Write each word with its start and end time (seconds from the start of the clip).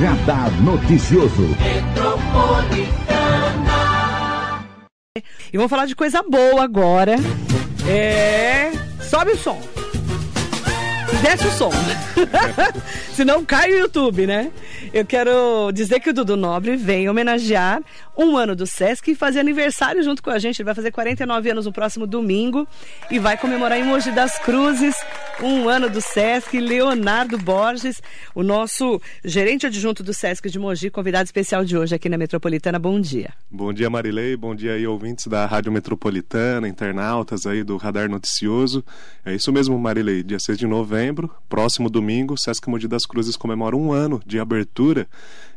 Radar 0.00 0.52
Noticioso. 0.62 1.56
E 5.52 5.56
vamos 5.56 5.70
falar 5.70 5.86
de 5.86 5.96
coisa 5.96 6.22
boa 6.22 6.62
agora. 6.62 7.16
É. 7.88 8.72
Sobe 9.00 9.32
o 9.32 9.38
som. 9.38 9.58
Desce 11.22 11.46
o 11.46 11.50
som. 11.50 11.70
Senão 13.14 13.44
cai 13.44 13.72
o 13.72 13.78
YouTube, 13.78 14.26
né? 14.26 14.50
Eu 14.96 15.04
quero 15.04 15.70
dizer 15.72 16.00
que 16.00 16.08
o 16.08 16.14
Dudu 16.14 16.38
Nobre 16.38 16.74
vem 16.74 17.06
homenagear 17.06 17.82
um 18.16 18.34
ano 18.34 18.56
do 18.56 18.66
Sesc 18.66 19.10
e 19.10 19.14
fazer 19.14 19.40
aniversário 19.40 20.02
junto 20.02 20.22
com 20.22 20.30
a 20.30 20.38
gente. 20.38 20.58
Ele 20.62 20.64
vai 20.64 20.74
fazer 20.74 20.90
49 20.90 21.50
anos 21.50 21.66
no 21.66 21.72
próximo 21.72 22.06
domingo 22.06 22.66
e 23.10 23.18
vai 23.18 23.36
comemorar 23.36 23.78
em 23.78 23.84
Mogi 23.84 24.10
das 24.10 24.38
Cruzes 24.38 24.96
um 25.42 25.68
ano 25.68 25.90
do 25.90 26.00
Sesc. 26.00 26.58
Leonardo 26.58 27.36
Borges, 27.36 28.00
o 28.34 28.42
nosso 28.42 28.98
gerente 29.22 29.66
adjunto 29.66 30.02
do 30.02 30.14
Sesc 30.14 30.48
de 30.48 30.58
Mogi, 30.58 30.88
convidado 30.88 31.26
especial 31.26 31.62
de 31.62 31.76
hoje 31.76 31.94
aqui 31.94 32.08
na 32.08 32.16
Metropolitana. 32.16 32.78
Bom 32.78 32.98
dia. 32.98 33.34
Bom 33.50 33.74
dia, 33.74 33.90
Marilei. 33.90 34.34
Bom 34.34 34.54
dia 34.54 34.72
aí, 34.72 34.86
ouvintes 34.86 35.26
da 35.26 35.44
Rádio 35.44 35.70
Metropolitana, 35.70 36.66
internautas 36.66 37.46
aí 37.46 37.62
do 37.62 37.76
Radar 37.76 38.08
Noticioso. 38.08 38.82
É 39.26 39.34
isso 39.34 39.52
mesmo, 39.52 39.78
Marilei. 39.78 40.22
Dia 40.22 40.38
6 40.38 40.56
de 40.56 40.66
novembro, 40.66 41.30
próximo 41.50 41.90
domingo, 41.90 42.34
Sesc 42.38 42.66
Mogi 42.66 42.88
das 42.88 43.04
Cruzes 43.04 43.36
comemora 43.36 43.76
um 43.76 43.92
ano 43.92 44.22
de 44.24 44.40
abertura. 44.40 44.85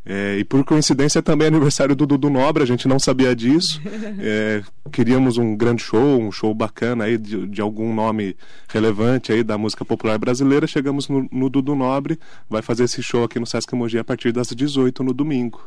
É, 0.05 0.37
e 0.39 0.43
por 0.43 0.63
coincidência 0.63 1.21
também 1.21 1.45
é 1.45 1.49
aniversário 1.49 1.95
do 1.95 2.05
Dudu 2.05 2.29
Nobre, 2.29 2.63
a 2.63 2.65
gente 2.65 2.87
não 2.87 2.99
sabia 2.99 3.35
disso. 3.35 3.79
É, 4.21 4.63
queríamos 4.91 5.37
um 5.37 5.55
grande 5.55 5.81
show, 5.81 6.19
um 6.19 6.31
show 6.31 6.53
bacana 6.53 7.05
aí 7.05 7.17
de, 7.17 7.47
de, 7.47 7.61
algum 7.61 7.93
nome 7.93 8.35
relevante 8.67 9.31
aí 9.31 9.43
da 9.43 9.57
música 9.57 9.85
popular 9.85 10.17
brasileira. 10.17 10.67
Chegamos 10.67 11.07
no, 11.07 11.27
no 11.31 11.49
Dudu 11.49 11.75
Nobre, 11.75 12.19
vai 12.49 12.61
fazer 12.61 12.83
esse 12.83 13.01
show 13.01 13.23
aqui 13.23 13.39
no 13.39 13.45
Sesc 13.45 13.73
Mogi 13.75 13.97
a 13.97 14.03
partir 14.03 14.31
das 14.31 14.49
18 14.49 15.03
no 15.03 15.13
domingo. 15.13 15.61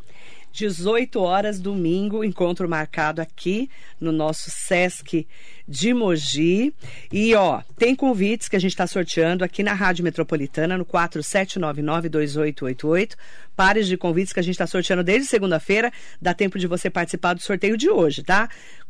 18 0.52 1.18
horas, 1.18 1.58
domingo, 1.58 2.22
encontro 2.22 2.68
marcado 2.68 3.22
aqui 3.22 3.70
no 3.98 4.12
nosso 4.12 4.50
Sesc 4.50 5.26
de 5.66 5.94
Mogi. 5.94 6.74
E, 7.10 7.34
ó, 7.34 7.62
tem 7.78 7.96
convites 7.96 8.48
que 8.48 8.56
a 8.56 8.58
gente 8.58 8.72
está 8.72 8.86
sorteando 8.86 9.44
aqui 9.44 9.62
na 9.62 9.72
Rádio 9.72 10.04
Metropolitana, 10.04 10.76
no 10.76 10.84
47992888. 10.84 13.14
Pares 13.56 13.86
de 13.86 13.96
convites 13.96 14.30
que 14.32 14.40
a 14.40 14.42
gente 14.42 14.54
está 14.54 14.66
sorteando 14.66 15.02
desde 15.02 15.28
segunda-feira. 15.28 15.90
Dá 16.20 16.34
tempo 16.34 16.58
de 16.58 16.66
você 16.66 16.90
participar 16.90 17.32
do 17.34 17.40
sorteio 17.40 17.76
de 17.76 17.88
hoje, 17.88 18.22
tá? 18.22 18.48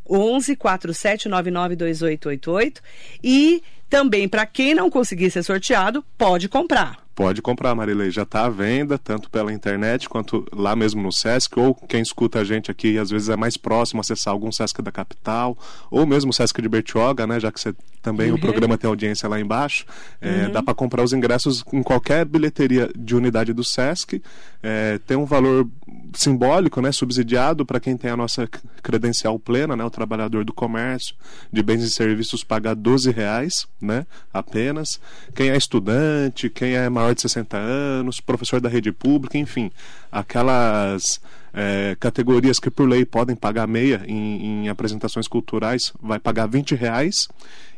11 0.09 0.57
47992888. 0.57 2.81
E 3.23 3.63
também, 3.89 4.29
para 4.29 4.47
quem 4.47 4.75
não 4.75 4.91
conseguir 4.91 5.31
ser 5.31 5.43
sorteado, 5.43 6.05
pode 6.19 6.49
comprar. 6.49 7.02
Pode 7.15 7.43
comprar, 7.43 7.75
Marilei. 7.75 8.11
Já 8.11 8.23
está 8.23 8.47
à 8.47 8.49
venda, 8.49 8.97
tanto 8.97 9.29
pela 9.29 9.53
internet 9.53 10.09
quanto 10.09 10.47
lá 10.53 10.75
mesmo 10.75 11.03
no 11.03 11.13
Sesc, 11.13 11.59
ou 11.59 11.75
quem 11.75 12.01
escuta 12.01 12.41
a 12.41 12.45
gente 12.45 12.71
aqui, 12.71 12.97
às 12.99 13.11
vezes 13.11 13.29
é 13.29 13.37
mais 13.37 13.57
próximo, 13.57 14.01
acessar 14.01 14.33
algum 14.33 14.51
Sesc 14.51 14.81
da 14.81 14.91
capital, 14.91 15.57
ou 15.91 16.07
mesmo 16.07 16.31
o 16.31 16.33
Sesc 16.33 16.63
de 16.63 16.69
Bertioga, 16.69 17.27
né? 17.27 17.39
Já 17.39 17.53
que 17.53 17.61
você 17.61 17.75
também 18.03 18.31
uhum. 18.31 18.37
o 18.37 18.41
programa 18.41 18.77
tem 18.77 18.89
audiência 18.89 19.29
lá 19.29 19.39
embaixo. 19.39 19.87
É, 20.21 20.47
uhum. 20.47 20.53
Dá 20.53 20.63
para 20.63 20.75
comprar 20.75 21.05
os 21.05 21.13
ingressos 21.13 21.63
em 21.73 21.83
qualquer 21.83 22.25
bilheteria 22.25 22.91
de 22.97 23.15
unidade 23.15 23.53
do 23.53 23.63
Sesc. 23.63 24.21
É, 24.63 24.99
tem 25.07 25.17
um 25.17 25.25
valor 25.25 25.69
simbólico, 26.15 26.81
né? 26.81 26.91
Subsidiado 26.91 27.65
para 27.65 27.79
quem 27.79 27.97
tem 27.97 28.11
a 28.11 28.17
nossa 28.17 28.49
credencial 28.83 29.39
plena, 29.39 29.77
né? 29.77 29.85
O 29.85 29.91
trabalhador 29.91 30.45
do 30.45 30.53
comércio, 30.53 31.15
de 31.53 31.63
bens 31.63 31.83
e 31.83 31.91
serviços 31.91 32.43
paga 32.43 32.75
12 32.75 33.11
reais, 33.13 33.69
né? 33.81 34.05
Apenas. 34.33 35.01
Quem 35.35 35.51
é 35.51 35.57
estudante, 35.57 36.51
quem 36.51 36.75
é 36.75 36.89
maior 37.03 37.15
de 37.15 37.23
60 37.23 37.57
anos, 37.57 38.21
professor 38.21 38.61
da 38.61 38.69
rede 38.69 38.93
pública, 38.93 39.37
enfim, 39.37 39.71
aquelas 40.11 41.21
é, 41.53 41.97
categorias 42.01 42.59
que 42.59 42.71
por 42.71 42.89
lei 42.89 43.05
podem 43.05 43.37
pagar 43.37 43.67
meia 43.67 44.03
em, 44.07 44.65
em, 44.65 44.69
apresentações 44.69 45.29
culturais 45.29 45.93
vai 46.01 46.19
pagar 46.19 46.47
20 46.47 46.75
reais 46.75 47.29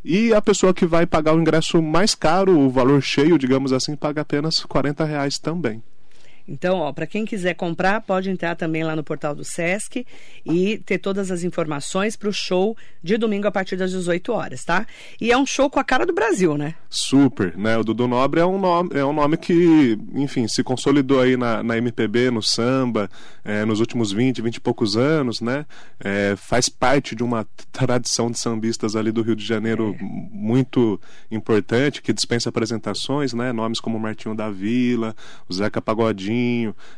e 0.05 0.33
a 0.33 0.41
pessoa 0.41 0.73
que 0.73 0.87
vai 0.87 1.07
pagar 1.07 1.35
o 1.35 1.41
ingresso 1.41 1.83
mais 1.83 2.15
caro, 2.15 2.59
o 2.59 2.71
valor 2.71 3.03
cheio, 3.03 3.39
digamos 3.39 3.73
assim, 3.73 3.97
paga 3.97 4.21
apenas 4.21 4.61
40 4.61 5.05
reais 5.05 5.39
também. 5.39 5.83
Então, 6.47 6.81
ó, 6.81 6.93
para 6.93 7.07
quem 7.07 7.25
quiser 7.25 7.55
comprar, 7.55 8.03
pode 8.03 8.31
entrar 8.31 8.55
também 8.55 8.85
lá 8.85 8.95
no 8.95 9.03
portal 9.03 9.35
do 9.35 9.45
Sesc 9.45 10.07
e 10.45 10.79
ter 10.79 10.99
todas 10.99 11.31
as 11.31 11.43
informações 11.43 12.17
para 12.17 12.29
o 12.29 12.33
show 12.33 12.77
de 13.03 13.17
domingo 13.17 13.49
a 13.49 13.51
partir 13.51 13.77
das 13.77 13.91
18 13.91 14.31
horas, 14.31 14.63
tá? 14.63 14.87
E 15.19 15.33
é 15.33 15.39
um 15.39 15.47
show 15.47 15.71
com 15.71 15.81
a 15.81 15.85
cara 15.85 16.05
do 16.05 16.13
Brasil, 16.13 16.59
né? 16.59 16.75
Super, 16.91 17.57
né? 17.57 17.79
O 17.79 17.85
Dudu 17.85 18.07
Nobre 18.07 18.41
é 18.41 18.47
um 18.47 18.59
nome, 18.59 18.91
é 18.93 19.05
um 19.05 19.13
nome 19.13 19.39
que, 19.39 19.99
enfim, 20.15 20.47
se 20.47 20.63
consolidou 20.63 21.21
aí 21.21 21.37
na, 21.37 21.63
na 21.63 21.79
MPB, 21.79 22.31
no 22.31 22.43
samba, 22.43 23.09
é, 23.43 23.65
nos 23.65 23.81
últimos 23.81 24.13
20, 24.13 24.43
20 24.43 24.57
e 24.57 24.61
poucos 24.61 24.97
anos, 24.97 25.41
né? 25.41 25.65
É, 25.99 26.35
faz 26.37 26.69
parte 26.69 27.15
de 27.15 27.23
uma 27.23 27.47
tradição 27.73 28.31
de 28.31 28.39
sambistas 28.39 28.97
ali 28.97 29.11
do 29.11 29.23
Rio 29.23 29.35
de 29.35 29.45
Janeiro 29.45 29.97
é. 29.99 30.03
muito 30.31 31.01
importante, 31.31 32.03
que 32.03 32.13
dispensa 32.13 32.51
apresentações, 32.51 33.33
né? 33.33 33.51
Nomes 33.51 33.81
como 33.81 33.99
Martinho 33.99 34.35
da 34.35 34.51
Vila, 34.51 35.17
o 35.49 35.55
Zeca 35.55 35.81
Pagodinho 35.81 36.34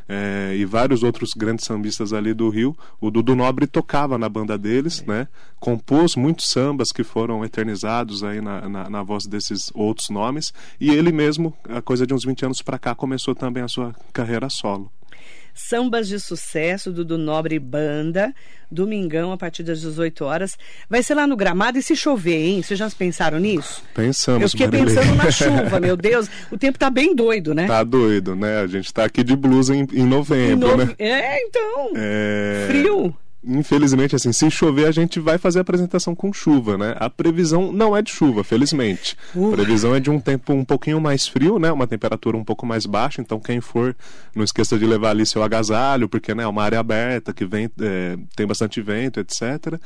é, 0.07 0.55
e 0.55 0.65
vários 0.65 1.03
outros 1.03 1.31
grandes 1.35 1.65
sambistas 1.65 2.13
ali 2.13 2.33
do 2.33 2.49
Rio. 2.49 2.75
O 2.99 3.11
Dudu 3.11 3.35
Nobre 3.35 3.67
tocava 3.67 4.17
na 4.17 4.29
banda 4.29 4.57
deles, 4.57 5.03
é. 5.07 5.11
né? 5.11 5.27
Compôs 5.59 6.15
muitos 6.15 6.49
sambas 6.49 6.91
que 6.91 7.03
foram 7.03 7.43
eternizados 7.43 8.23
aí 8.23 8.41
na, 8.41 8.69
na, 8.69 8.89
na, 8.89 9.03
voz 9.03 9.25
desses 9.25 9.71
outros 9.73 10.09
nomes. 10.09 10.53
E 10.79 10.89
ele 10.89 11.11
mesmo, 11.11 11.53
a 11.67 11.81
coisa 11.81 12.05
de 12.05 12.13
uns 12.13 12.23
20 12.23 12.45
anos 12.45 12.61
para 12.61 12.77
cá, 12.77 12.93
começou 12.93 13.33
também 13.33 13.63
a 13.63 13.67
sua 13.67 13.95
carreira 14.13 14.49
solo. 14.49 14.91
Sambas 15.57 16.07
de 16.07 16.19
Sucesso 16.19 16.91
do, 16.91 17.03
do 17.03 17.17
Nobre 17.17 17.57
Banda, 17.57 18.31
domingão 18.71 19.31
a 19.31 19.37
partir 19.37 19.63
das 19.63 19.81
18 19.81 20.23
horas. 20.23 20.55
Vai 20.87 21.01
ser 21.01 21.15
lá 21.15 21.25
no 21.25 21.35
gramado 21.35 21.79
e 21.79 21.81
se 21.81 21.95
chover, 21.95 22.37
hein? 22.37 22.61
Vocês 22.61 22.77
já 22.77 22.87
pensaram 22.91 23.39
nisso? 23.39 23.81
Pensamos. 23.95 24.43
Eu 24.43 24.49
fiquei 24.49 24.67
pensando 24.67 25.15
na 25.15 25.31
chuva, 25.31 25.79
meu 25.79 25.97
Deus. 25.97 26.29
O 26.51 26.57
tempo 26.57 26.77
tá 26.77 26.91
bem 26.91 27.15
doido, 27.15 27.55
né? 27.55 27.65
Tá 27.65 27.83
doido, 27.83 28.35
né? 28.35 28.59
A 28.59 28.67
gente 28.67 28.93
tá 28.93 29.05
aqui 29.05 29.23
de 29.23 29.35
blusa 29.35 29.75
em, 29.75 29.87
em 29.93 30.05
novembro, 30.05 30.67
em 30.67 30.71
no... 30.71 30.77
né? 30.77 30.95
É, 30.99 31.43
então. 31.43 31.91
É... 31.95 32.65
Frio 32.69 33.15
infelizmente, 33.47 34.15
assim, 34.15 34.33
se 34.33 34.51
chover, 34.51 34.85
a 34.85 34.91
gente 34.91 35.19
vai 35.19 35.37
fazer 35.37 35.59
a 35.59 35.61
apresentação 35.61 36.13
com 36.13 36.33
chuva, 36.33 36.77
né? 36.77 36.95
A 36.99 37.09
previsão 37.09 37.71
não 37.71 37.95
é 37.95 38.01
de 38.01 38.11
chuva, 38.11 38.43
felizmente. 38.43 39.17
Uh. 39.33 39.49
A 39.49 39.51
previsão 39.53 39.95
é 39.95 39.99
de 39.99 40.09
um 40.09 40.19
tempo 40.19 40.53
um 40.53 40.65
pouquinho 40.65 40.99
mais 40.99 41.27
frio, 41.27 41.57
né? 41.57 41.71
Uma 41.71 41.87
temperatura 41.87 42.35
um 42.35 42.43
pouco 42.43 42.65
mais 42.65 42.85
baixa. 42.85 43.21
Então, 43.21 43.39
quem 43.39 43.61
for, 43.61 43.95
não 44.35 44.43
esqueça 44.43 44.77
de 44.77 44.85
levar 44.85 45.11
ali 45.11 45.25
seu 45.25 45.41
agasalho, 45.41 46.09
porque 46.09 46.35
né, 46.35 46.43
é 46.43 46.47
uma 46.47 46.63
área 46.63 46.79
aberta 46.79 47.33
que 47.33 47.45
vem, 47.45 47.69
é, 47.79 48.17
tem 48.35 48.45
bastante 48.45 48.81
vento, 48.81 49.19
etc. 49.19 49.79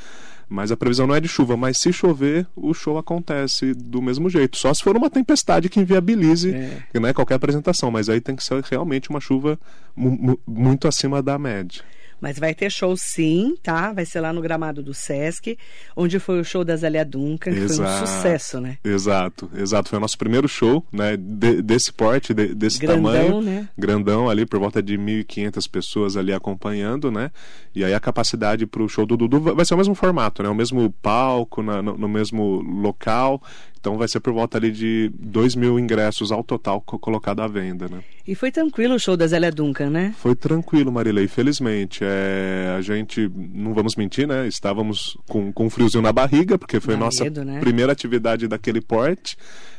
Mas 0.50 0.72
a 0.72 0.76
previsão 0.76 1.08
não 1.08 1.16
é 1.16 1.22
de 1.22 1.30
chuva, 1.30 1.56
mas 1.56 1.78
se 1.78 1.94
chover, 1.94 2.46
o 2.56 2.74
show 2.74 2.98
acontece 2.98 3.74
do 3.74 4.02
mesmo 4.02 4.30
jeito. 4.30 4.58
Só 4.58 4.74
se 4.74 4.84
for 4.84 4.98
uma 4.98 5.10
tempestade 5.10 5.70
que 5.70 5.80
inviabilize 5.80 6.54
é. 6.54 7.00
né, 7.00 7.14
qualquer 7.14 7.36
apresentação. 7.36 7.90
Mas 7.90 8.10
aí 8.10 8.20
tem 8.20 8.36
que 8.36 8.44
ser 8.44 8.62
realmente 8.64 9.10
uma 9.10 9.22
chuva 9.22 9.58
muito 9.96 10.88
acima 10.88 11.22
da 11.22 11.40
média. 11.40 11.84
Mas 12.22 12.38
vai 12.38 12.54
ter 12.54 12.72
show 12.72 12.96
sim, 12.96 13.56
tá? 13.64 13.92
Vai 13.92 14.06
ser 14.06 14.22
lá 14.22 14.32
no 14.32 14.42
gramado 14.42 14.84
do 14.84 14.94
Sesc, 14.94 15.58
onde 15.96 16.20
foi 16.20 16.40
o 16.40 16.44
show 16.44 16.64
da 16.64 16.76
Zélia 16.76 17.04
Duncan, 17.04 17.52
que 17.52 17.60
exato, 17.60 17.76
foi 17.76 17.86
um 17.86 18.08
sucesso, 18.08 18.62
né? 18.62 18.78
Exato, 18.84 19.50
exato. 19.56 19.90
Foi 19.90 19.98
o 19.98 20.02
nosso 20.02 20.18
primeiro 20.18 20.48
show, 20.48 20.86
né? 20.92 21.18
De, 21.18 21.62
desse 21.64 21.92
porte, 21.92 22.34
de, 22.34 22.54
desse 22.54 22.80
grandão, 22.80 23.02
tamanho. 23.12 23.42
Né? 23.42 23.68
Grandão 23.76 24.30
ali, 24.30 24.46
por 24.46 24.60
volta 24.60 24.84
de 24.84 24.98
1.500 24.98 25.70
pessoas 25.70 26.16
ali 26.16 26.32
acompanhando, 26.32 27.10
né? 27.10 27.32
E 27.74 27.84
aí 27.84 27.94
a 27.94 28.00
capacidade 28.00 28.68
para 28.68 28.84
o 28.84 28.90
show 28.90 29.06
do 29.06 29.18
Dudu 29.18 29.40
vai 29.40 29.66
ser 29.66 29.74
o 29.74 29.78
mesmo 29.78 29.96
formato, 29.96 30.44
né? 30.44 30.50
O 30.50 30.56
mesmo 30.56 30.94
palco, 31.02 31.64
na, 31.64 31.82
no, 31.82 31.98
no 31.98 32.08
mesmo 32.08 32.62
local. 32.62 33.42
Então 33.82 33.98
vai 33.98 34.08
ser 34.08 34.20
por 34.20 34.32
volta 34.32 34.60
ali 34.60 34.72
de 34.72 35.12
2 35.20 35.56
mil 35.56 35.80
ingressos 35.80 36.32
ao 36.32 36.44
total 36.44 36.80
colocado 36.82 37.42
à 37.42 37.48
venda, 37.48 37.90
né? 37.90 38.04
E 38.28 38.36
foi 38.36 38.52
tranquilo 38.52 38.94
o 38.94 39.00
show 39.00 39.18
da 39.18 39.26
Zélia 39.26 39.52
Duncan, 39.52 39.90
né? 39.90 40.14
Foi 40.20 40.36
tranquilo, 40.36 40.92
Marilei, 40.92 41.28
felizmente. 41.28 42.02
É, 42.04 42.76
a 42.78 42.82
gente, 42.82 43.28
não 43.36 43.74
vamos 43.74 43.96
mentir, 43.96 44.28
né? 44.28 44.48
Estávamos 44.48 45.18
com, 45.28 45.52
com 45.52 45.66
um 45.66 45.70
friozinho 45.70 46.04
na 46.04 46.14
barriga, 46.14 46.60
porque 46.60 46.80
foi 46.80 46.94
a 46.94 46.98
nossa 46.98 47.28
né? 47.28 47.60
primeira 47.60 47.92
atividade 47.92 48.48
daquele 48.48 48.82
porte. 48.82 49.36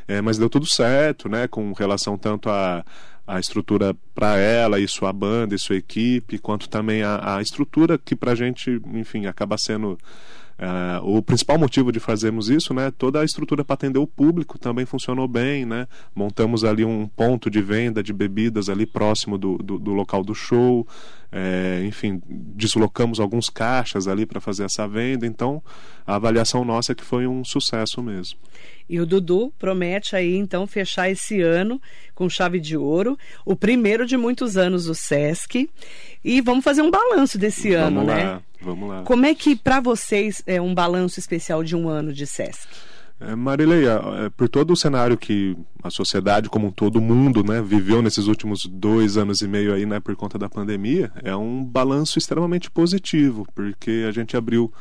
É, 0.08 0.20
mas 0.20 0.36
deu 0.36 0.50
tudo 0.50 0.66
certo, 0.66 1.28
né? 1.28 1.46
Com 1.46 1.72
relação 1.72 2.18
tanto 2.18 2.50
a 2.50 2.84
a 3.24 3.38
estrutura 3.38 3.94
para 4.12 4.36
ela 4.36 4.80
e 4.80 4.88
sua 4.88 5.12
banda 5.12 5.54
e 5.54 5.58
sua 5.58 5.76
equipe, 5.76 6.38
quanto 6.38 6.68
também 6.68 7.04
a, 7.04 7.36
a 7.36 7.40
estrutura 7.40 7.96
que 7.96 8.16
para 8.16 8.32
a 8.32 8.34
gente, 8.34 8.82
enfim, 8.92 9.26
acaba 9.26 9.56
sendo 9.56 9.96
Uh, 10.62 11.18
o 11.18 11.20
principal 11.20 11.58
motivo 11.58 11.90
de 11.90 11.98
fazermos 11.98 12.48
isso, 12.48 12.72
né, 12.72 12.92
toda 12.96 13.20
a 13.20 13.24
estrutura 13.24 13.64
para 13.64 13.74
atender 13.74 13.98
o 13.98 14.06
público 14.06 14.56
também 14.56 14.86
funcionou 14.86 15.26
bem, 15.26 15.66
né, 15.66 15.88
montamos 16.14 16.62
ali 16.62 16.84
um 16.84 17.08
ponto 17.08 17.50
de 17.50 17.60
venda 17.60 18.00
de 18.00 18.12
bebidas 18.12 18.68
ali 18.68 18.86
próximo 18.86 19.36
do, 19.36 19.58
do, 19.58 19.76
do 19.76 19.92
local 19.92 20.22
do 20.22 20.36
show, 20.36 20.86
é, 21.32 21.82
enfim, 21.84 22.22
deslocamos 22.28 23.18
alguns 23.18 23.50
caixas 23.50 24.06
ali 24.06 24.24
para 24.24 24.40
fazer 24.40 24.62
essa 24.62 24.86
venda, 24.86 25.26
então 25.26 25.60
a 26.06 26.14
avaliação 26.14 26.64
nossa 26.64 26.92
é 26.92 26.94
que 26.94 27.02
foi 27.02 27.26
um 27.26 27.44
sucesso 27.44 28.00
mesmo. 28.00 28.38
E 28.88 29.00
o 29.00 29.06
Dudu 29.06 29.52
promete 29.58 30.14
aí 30.14 30.36
então 30.36 30.66
fechar 30.66 31.10
esse 31.10 31.40
ano 31.40 31.80
com 32.14 32.28
chave 32.28 32.60
de 32.60 32.76
ouro, 32.76 33.18
o 33.44 33.56
primeiro 33.56 34.06
de 34.06 34.16
muitos 34.16 34.56
anos 34.56 34.84
do 34.84 34.94
SESC. 34.94 35.68
E 36.22 36.40
vamos 36.40 36.62
fazer 36.62 36.82
um 36.82 36.90
balanço 36.90 37.38
desse 37.38 37.70
vamos 37.74 37.86
ano, 37.86 38.06
lá, 38.06 38.14
né? 38.14 38.40
Vamos 38.62 38.88
lá. 38.88 39.02
Como 39.02 39.26
é 39.26 39.34
que 39.34 39.56
para 39.56 39.80
vocês 39.80 40.42
é 40.46 40.60
um 40.60 40.74
balanço 40.74 41.18
especial 41.18 41.64
de 41.64 41.74
um 41.74 41.88
ano 41.88 42.12
de 42.12 42.26
SESC? 42.26 42.68
É, 43.20 43.36
Marileia, 43.36 44.00
é, 44.24 44.30
por 44.30 44.48
todo 44.48 44.72
o 44.72 44.76
cenário 44.76 45.16
que 45.16 45.56
a 45.82 45.90
sociedade 45.90 46.48
como 46.48 46.68
um 46.68 46.70
todo, 46.72 46.96
o 46.96 47.00
mundo, 47.00 47.44
né, 47.44 47.62
viveu 47.62 48.02
nesses 48.02 48.26
últimos 48.26 48.66
dois 48.66 49.16
anos 49.16 49.40
e 49.40 49.48
meio 49.48 49.72
aí, 49.72 49.86
né, 49.86 50.00
por 50.00 50.16
conta 50.16 50.36
da 50.38 50.48
pandemia, 50.48 51.12
é 51.22 51.34
um 51.36 51.64
balanço 51.64 52.18
extremamente 52.18 52.68
positivo, 52.68 53.46
porque 53.54 54.04
a 54.08 54.12
gente 54.12 54.36
abriu 54.36 54.72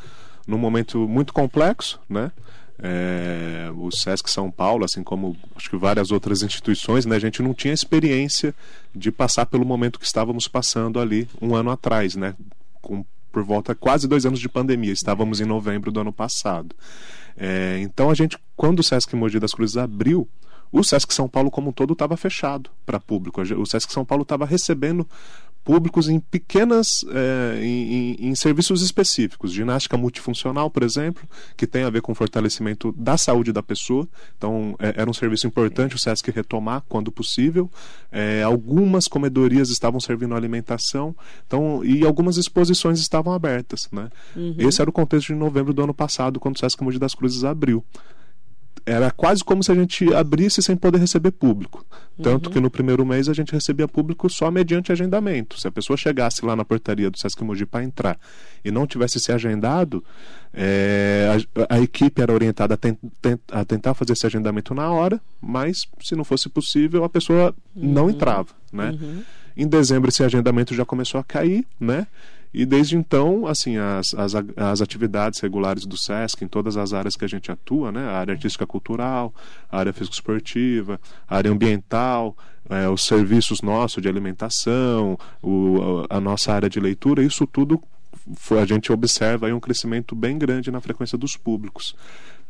num 0.47 0.57
momento 0.57 1.07
muito 1.07 1.33
complexo, 1.33 1.99
né, 2.09 2.31
é, 2.79 3.69
o 3.75 3.91
SESC 3.91 4.27
São 4.27 4.49
Paulo, 4.49 4.85
assim 4.85 5.03
como 5.03 5.37
acho 5.55 5.69
que 5.69 5.77
várias 5.77 6.09
outras 6.09 6.41
instituições, 6.41 7.05
né, 7.05 7.17
a 7.17 7.19
gente 7.19 7.43
não 7.43 7.53
tinha 7.53 7.73
experiência 7.73 8.55
de 8.95 9.11
passar 9.11 9.45
pelo 9.45 9.65
momento 9.65 9.99
que 9.99 10.05
estávamos 10.05 10.47
passando 10.47 10.99
ali 10.99 11.27
um 11.39 11.53
ano 11.53 11.69
atrás, 11.69 12.15
né, 12.15 12.33
com, 12.81 13.05
por 13.31 13.43
volta 13.43 13.73
quase 13.73 14.07
dois 14.07 14.25
anos 14.25 14.39
de 14.39 14.49
pandemia. 14.49 14.91
Estávamos 14.91 15.39
em 15.39 15.45
novembro 15.45 15.91
do 15.91 15.99
ano 15.99 16.13
passado. 16.13 16.75
É, 17.37 17.79
então 17.81 18.09
a 18.09 18.13
gente, 18.13 18.37
quando 18.55 18.79
o 18.79 18.83
SESC 18.83 19.15
Mogi 19.15 19.39
das 19.39 19.53
Cruzes 19.53 19.77
abriu, 19.77 20.27
o 20.71 20.83
Sesc 20.83 21.13
São 21.13 21.27
Paulo 21.27 21.51
como 21.51 21.69
um 21.69 21.73
todo 21.73 21.93
estava 21.93 22.15
fechado 22.15 22.69
para 22.85 22.99
público. 22.99 23.41
O 23.41 23.65
Sesc 23.65 23.91
São 23.91 24.05
Paulo 24.05 24.23
estava 24.23 24.45
recebendo 24.45 25.07
públicos 25.63 26.09
em 26.09 26.19
pequenas 26.19 26.87
é, 27.09 27.59
em, 27.63 28.29
em, 28.29 28.35
serviços 28.35 28.81
específicos. 28.81 29.51
Ginástica 29.51 29.97
multifuncional 29.97 30.69
por 30.69 30.83
exemplo 30.83 31.27
que 31.55 31.67
tem 31.67 31.83
a 31.83 31.89
ver 31.89 32.01
com 32.01 32.11
o 32.11 32.15
fortalecimento 32.15 32.91
da 32.97 33.17
saúde 33.17 33.51
da 33.51 33.61
pessoa. 33.61 34.07
Então 34.37 34.75
é, 34.79 34.93
era 34.97 35.09
um 35.09 35.13
serviço 35.13 35.47
importante 35.47 35.95
o 35.95 35.99
Sesc 35.99 36.29
retomar 36.31 36.83
quando 36.87 37.11
possível. 37.11 37.69
É, 38.11 38.43
algumas 38.43 39.07
comedorias 39.07 39.69
estavam 39.69 39.99
servindo 39.99 40.35
alimentação 40.35 41.15
então 41.45 41.83
e 41.83 42.05
algumas 42.05 42.37
exposições 42.37 42.99
estavam 42.99 43.33
abertas 43.33 43.87
né? 43.91 44.09
Uhum. 44.35 44.55
esse 44.59 44.81
era 44.81 44.89
o 44.89 44.93
contexto 44.93 45.27
de 45.27 45.35
novembro 45.35 45.73
do 45.73 45.81
ano 45.83 45.93
passado 45.93 46.39
quando 46.39 46.55
o 46.55 46.59
Sesc 46.59 46.83
Mogi 46.83 46.99
das 46.99 47.15
Cruzes 47.15 47.43
abriu 47.43 47.83
era 48.85 49.11
quase 49.11 49.43
como 49.43 49.63
se 49.63 49.71
a 49.71 49.75
gente 49.75 50.13
abrisse 50.13 50.61
sem 50.61 50.75
poder 50.75 50.99
receber 50.99 51.31
público. 51.31 51.85
Tanto 52.21 52.47
uhum. 52.47 52.53
que 52.53 52.59
no 52.59 52.69
primeiro 52.69 53.05
mês 53.05 53.27
a 53.29 53.33
gente 53.33 53.51
recebia 53.51 53.87
público 53.87 54.29
só 54.29 54.51
mediante 54.51 54.91
agendamento. 54.91 55.59
Se 55.59 55.67
a 55.67 55.71
pessoa 55.71 55.97
chegasse 55.97 56.45
lá 56.45 56.55
na 56.55 56.63
portaria 56.63 57.09
do 57.09 57.17
Sesc 57.17 57.43
Mogi 57.43 57.65
para 57.65 57.83
entrar 57.83 58.19
e 58.63 58.71
não 58.71 58.85
tivesse 58.85 59.19
se 59.19 59.31
agendado, 59.31 60.03
é, 60.53 61.27
a, 61.69 61.75
a, 61.75 61.79
equipe 61.79 62.21
era 62.21 62.33
orientada 62.33 62.73
a, 62.73 62.77
ten, 62.77 62.97
ten, 63.21 63.39
a, 63.51 63.63
tentar 63.65 63.93
fazer 63.93 64.13
esse 64.13 64.25
agendamento 64.25 64.73
na 64.73 64.89
hora, 64.91 65.19
mas 65.39 65.87
se 66.01 66.15
não 66.15 66.23
fosse 66.23 66.49
possível, 66.49 67.03
a 67.03 67.09
pessoa 67.09 67.55
uhum. 67.75 67.91
não 67.91 68.09
entrava. 68.09 68.49
Né? 68.71 68.91
Uhum. 68.91 69.23
Em 69.55 69.67
dezembro 69.67 70.09
esse 70.09 70.23
agendamento 70.23 70.75
já 70.75 70.85
começou 70.85 71.19
a 71.19 71.23
cair, 71.23 71.65
né? 71.79 72.07
E 72.53 72.65
desde 72.65 72.97
então, 72.97 73.47
assim, 73.47 73.77
as, 73.77 74.13
as, 74.13 74.33
as 74.57 74.81
atividades 74.81 75.39
regulares 75.39 75.85
do 75.85 75.97
SESC, 75.97 76.43
em 76.43 76.47
todas 76.47 76.75
as 76.75 76.91
áreas 76.91 77.15
que 77.15 77.23
a 77.23 77.27
gente 77.27 77.51
atua, 77.51 77.91
né? 77.91 78.01
A 78.01 78.17
área 78.17 78.33
artística 78.33 78.67
cultural, 78.67 79.33
a 79.71 79.79
área 79.79 79.93
físico-esportiva, 79.93 80.99
a 81.27 81.37
área 81.37 81.51
ambiental, 81.51 82.35
é, 82.69 82.89
os 82.89 83.05
serviços 83.05 83.61
nossos 83.61 84.01
de 84.01 84.09
alimentação, 84.09 85.17
o, 85.41 86.05
a 86.09 86.19
nossa 86.19 86.53
área 86.53 86.69
de 86.69 86.79
leitura, 86.79 87.23
isso 87.23 87.47
tudo 87.47 87.81
a 88.59 88.65
gente 88.65 88.91
observa 88.91 89.47
aí 89.47 89.53
um 89.53 89.59
crescimento 89.59 90.15
bem 90.15 90.37
grande 90.37 90.69
na 90.69 90.81
frequência 90.81 91.17
dos 91.17 91.35
públicos. 91.35 91.95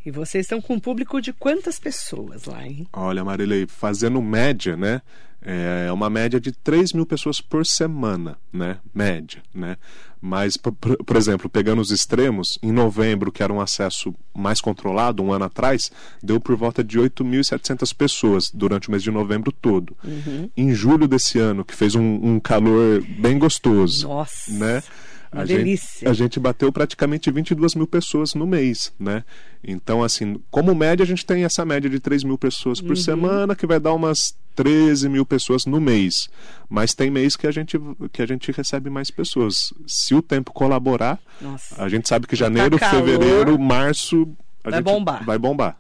E 0.03 0.09
vocês 0.09 0.45
estão 0.45 0.59
com 0.59 0.74
um 0.74 0.80
público 0.80 1.21
de 1.21 1.31
quantas 1.31 1.80
pessoas 1.80 2.45
lá, 2.45 2.65
hein? 2.65 2.88
Olha, 2.92 3.24
Marilei, 3.24 3.68
fazendo 3.68 4.21
média, 4.21 4.75
né? 4.75 5.01
É 5.43 5.91
uma 5.91 6.09
média 6.09 6.39
de 6.39 6.51
3 6.51 6.93
mil 6.93 7.05
pessoas 7.05 7.41
por 7.41 7.65
semana, 7.65 8.38
né? 8.53 8.77
Média, 8.93 9.41
né? 9.53 9.75
Mas, 10.21 10.55
por, 10.55 10.71
por, 10.71 11.15
exemplo, 11.17 11.49
pegando 11.49 11.81
os 11.81 11.89
extremos, 11.89 12.59
em 12.61 12.71
novembro, 12.71 13.31
que 13.31 13.41
era 13.41 13.51
um 13.51 13.59
acesso 13.59 14.13
mais 14.35 14.61
controlado, 14.61 15.23
um 15.23 15.33
ano 15.33 15.45
atrás, 15.45 15.91
deu 16.21 16.39
por 16.39 16.55
volta 16.55 16.83
de 16.83 16.99
8.700 16.99 17.91
pessoas 17.95 18.51
durante 18.53 18.88
o 18.88 18.91
mês 18.91 19.01
de 19.01 19.09
novembro 19.09 19.51
todo. 19.51 19.97
Uhum. 20.03 20.47
Em 20.55 20.75
julho 20.75 21.07
desse 21.07 21.39
ano, 21.39 21.65
que 21.65 21.75
fez 21.75 21.95
um, 21.95 22.19
um 22.21 22.39
calor 22.39 23.03
bem 23.19 23.39
gostoso, 23.39 24.07
Nossa. 24.07 24.51
né? 24.51 24.83
A 25.31 25.45
delícia. 25.45 26.00
Gente, 26.00 26.10
a 26.10 26.13
gente 26.13 26.39
bateu 26.39 26.72
praticamente 26.74 27.31
22 27.31 27.75
mil 27.75 27.88
pessoas 27.88 28.33
no 28.33 28.45
mês, 28.45 28.92
né? 29.00 29.24
Então, 29.63 30.04
assim, 30.04 30.42
como 30.51 30.75
média, 30.75 31.04
a 31.04 31.07
gente 31.07 31.25
tem 31.25 31.45
essa 31.45 31.63
média 31.63 31.89
de 31.89 32.00
3 32.00 32.24
mil 32.24 32.38
pessoas 32.38 32.81
por 32.81 32.89
uhum. 32.89 32.95
semana, 32.95 33.56
que 33.56 33.66
vai 33.66 33.80
dar 33.80 33.94
umas 33.94 34.36
13 34.56 35.07
mil 35.07 35.25
pessoas 35.25 35.66
no 35.66 35.80
mês. 35.80 36.30
Mas 36.69 36.94
tem 36.94 37.10
mês 37.10 37.38
que 37.38 37.48
a 37.48 37.51
gente, 37.51 37.80
que 38.12 38.22
a 38.22 38.25
gente 38.25 38.51
recebe 38.51 38.89
mais 38.89 39.10
pessoas. 39.10 39.74
Se 39.88 40.13
o 40.13 40.22
tempo 40.22 40.51
colaborar, 40.51 41.18
Nossa. 41.39 41.81
a 41.81 41.88
gente 41.88 42.10
sabe 42.10 42.27
que 42.27 42.36
janeiro, 42.36 42.77
tá 42.77 42.89
fevereiro, 42.89 43.57
março 43.57 44.27
vai 44.63 44.81
bombar. 44.81 45.25
Vai 45.25 45.38
bombar. 45.38 45.78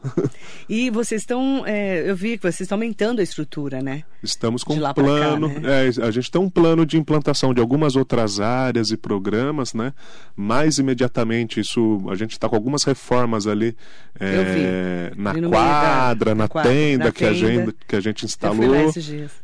e 0.67 0.89
vocês 0.89 1.21
estão, 1.21 1.63
é, 1.65 2.09
eu 2.09 2.15
vi 2.15 2.37
que 2.37 2.43
vocês 2.43 2.61
estão 2.61 2.75
aumentando 2.75 3.19
a 3.19 3.23
estrutura, 3.23 3.81
né? 3.81 4.03
Estamos 4.23 4.63
com 4.63 4.73
um 4.73 4.93
plano, 4.93 5.53
cá, 5.53 5.59
né? 5.59 5.87
é, 5.87 6.05
a 6.05 6.11
gente 6.11 6.31
tem 6.31 6.41
um 6.41 6.49
plano 6.49 6.85
de 6.85 6.97
implantação 6.97 7.53
de 7.53 7.61
algumas 7.61 7.95
outras 7.95 8.39
áreas 8.39 8.91
e 8.91 8.97
programas, 8.97 9.73
né? 9.73 9.93
Mais 10.35 10.77
imediatamente 10.77 11.59
isso, 11.59 12.01
a 12.09 12.15
gente 12.15 12.31
está 12.31 12.47
com 12.49 12.55
algumas 12.55 12.83
reformas 12.83 13.47
ali 13.47 13.75
é, 14.19 15.11
na 15.15 15.33
quadra, 15.49 16.31
da, 16.31 16.35
na, 16.35 16.47
quadra, 16.47 16.71
tenda, 16.71 17.05
na 17.05 17.11
que 17.11 17.19
tenda. 17.19 17.31
a 17.31 17.33
gente 17.33 17.75
que 17.87 17.95
a 17.95 17.99
gente 17.99 18.25
instalou. 18.25 18.91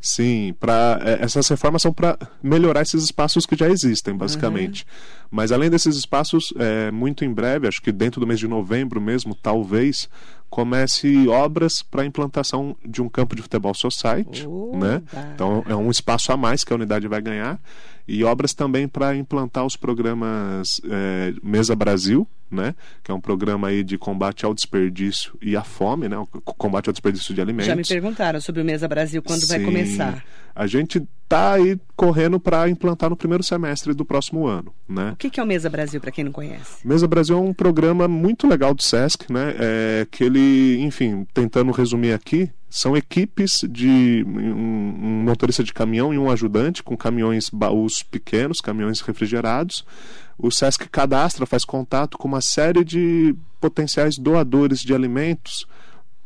Sim, 0.01 0.55
para 0.59 0.99
é, 1.03 1.23
essas 1.23 1.47
reformas 1.47 1.81
são 1.81 1.93
para 1.93 2.17
melhorar 2.41 2.81
esses 2.81 3.03
espaços 3.03 3.45
que 3.45 3.55
já 3.55 3.69
existem, 3.69 4.15
basicamente. 4.15 4.83
Uhum. 4.83 5.16
Mas 5.29 5.51
além 5.51 5.69
desses 5.69 5.95
espaços, 5.95 6.53
é, 6.57 6.91
muito 6.91 7.25
em 7.25 7.33
breve, 7.33 7.67
acho 7.67 7.81
que 7.81 7.91
dentro 7.91 8.19
do 8.19 8.27
mês 8.27 8.39
de 8.39 8.47
novembro 8.47 9.01
mesmo, 9.01 9.35
talvez, 9.35 10.09
comece 10.49 11.27
obras 11.27 11.81
para 11.81 12.01
a 12.03 12.05
implantação 12.05 12.75
de 12.85 13.01
um 13.01 13.09
campo 13.09 13.35
de 13.35 13.41
futebol 13.41 13.73
society, 13.73 14.47
né? 14.73 15.01
Então 15.33 15.63
é 15.67 15.75
um 15.75 15.91
espaço 15.91 16.31
a 16.31 16.37
mais 16.37 16.63
que 16.63 16.71
a 16.71 16.75
unidade 16.75 17.07
vai 17.07 17.21
ganhar 17.21 17.59
e 18.07 18.23
obras 18.23 18.53
também 18.53 18.87
para 18.87 19.15
implantar 19.15 19.65
os 19.65 19.75
programas 19.75 20.79
é, 20.89 21.33
Mesa 21.43 21.75
Brasil, 21.75 22.27
né? 22.49 22.73
Que 23.03 23.11
é 23.11 23.13
um 23.13 23.19
programa 23.19 23.67
aí 23.67 23.83
de 23.83 23.97
combate 23.97 24.45
ao 24.45 24.53
desperdício 24.53 25.37
e 25.41 25.57
à 25.57 25.63
fome, 25.63 26.07
né? 26.07 26.17
O 26.17 26.25
combate 26.25 26.87
ao 26.87 26.93
desperdício 26.93 27.33
de 27.33 27.41
alimentos. 27.41 27.67
Já 27.67 27.75
me 27.75 27.83
perguntaram 27.83 28.39
sobre 28.39 28.61
o 28.61 28.65
Mesa 28.65 28.87
Brasil 28.87 29.21
quando 29.21 29.41
Sim. 29.41 29.47
vai 29.47 29.59
começar. 29.59 30.23
A 30.55 30.65
gente 30.65 31.05
tá 31.27 31.53
aí 31.53 31.77
correndo 31.95 32.39
para 32.39 32.69
implantar 32.69 33.09
no 33.09 33.17
primeiro 33.17 33.43
semestre 33.43 33.93
do 33.93 34.05
próximo 34.05 34.47
ano, 34.47 34.73
né? 34.87 35.11
O 35.11 35.15
que, 35.17 35.29
que 35.29 35.39
é 35.39 35.43
o 35.43 35.45
Mesa 35.45 35.69
Brasil 35.69 35.99
para 35.99 36.11
quem 36.11 36.23
não 36.23 36.31
conhece? 36.31 36.87
Mesa 36.87 37.07
Brasil 37.07 37.37
é 37.37 37.39
um 37.39 37.53
programa 37.53 38.07
muito 38.07 38.47
legal 38.47 38.73
do 38.73 38.81
SESC, 38.81 39.31
né? 39.31 39.53
É, 39.59 40.07
que 40.09 40.23
ele, 40.23 40.79
enfim, 40.81 41.27
tentando 41.33 41.71
resumir 41.71 42.13
aqui, 42.13 42.49
são 42.69 42.97
equipes 42.97 43.61
de 43.69 44.25
um, 44.27 44.39
um, 44.39 45.23
motorista 45.23 45.63
de 45.63 45.73
caminhão 45.73 46.13
e 46.13 46.17
um 46.17 46.29
ajudante 46.29 46.83
com 46.83 46.97
caminhões 46.97 47.49
baús 47.49 48.03
pequenos, 48.03 48.59
caminhões 48.59 48.99
refrigerados. 49.01 49.85
O 50.37 50.51
SESC 50.51 50.87
cadastra, 50.89 51.45
faz 51.45 51.63
contato 51.63 52.17
com 52.17 52.27
uma 52.27 52.41
série 52.41 52.83
de 52.83 53.35
potenciais 53.59 54.17
doadores 54.17 54.81
de 54.81 54.93
alimentos 54.93 55.65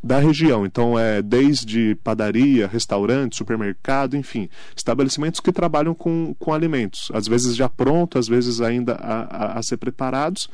da 0.04 0.20
região. 0.20 0.66
Então, 0.66 0.98
é 0.98 1.22
desde 1.22 1.96
padaria, 2.04 2.68
restaurante, 2.68 3.36
supermercado, 3.36 4.18
enfim, 4.18 4.50
estabelecimentos 4.76 5.40
que 5.40 5.52
trabalham 5.52 5.94
com, 5.94 6.36
com 6.40 6.54
alimentos, 6.54 7.12
às 7.14 7.28
vezes 7.28 7.56
já 7.56 7.70
pronto, 7.70 8.18
às 8.18 8.28
vezes 8.28 8.62
ainda 8.62 8.94
a, 8.96 9.22
a, 9.22 9.60
a 9.60 9.64
ser 9.64 9.78
preparados 9.78 10.50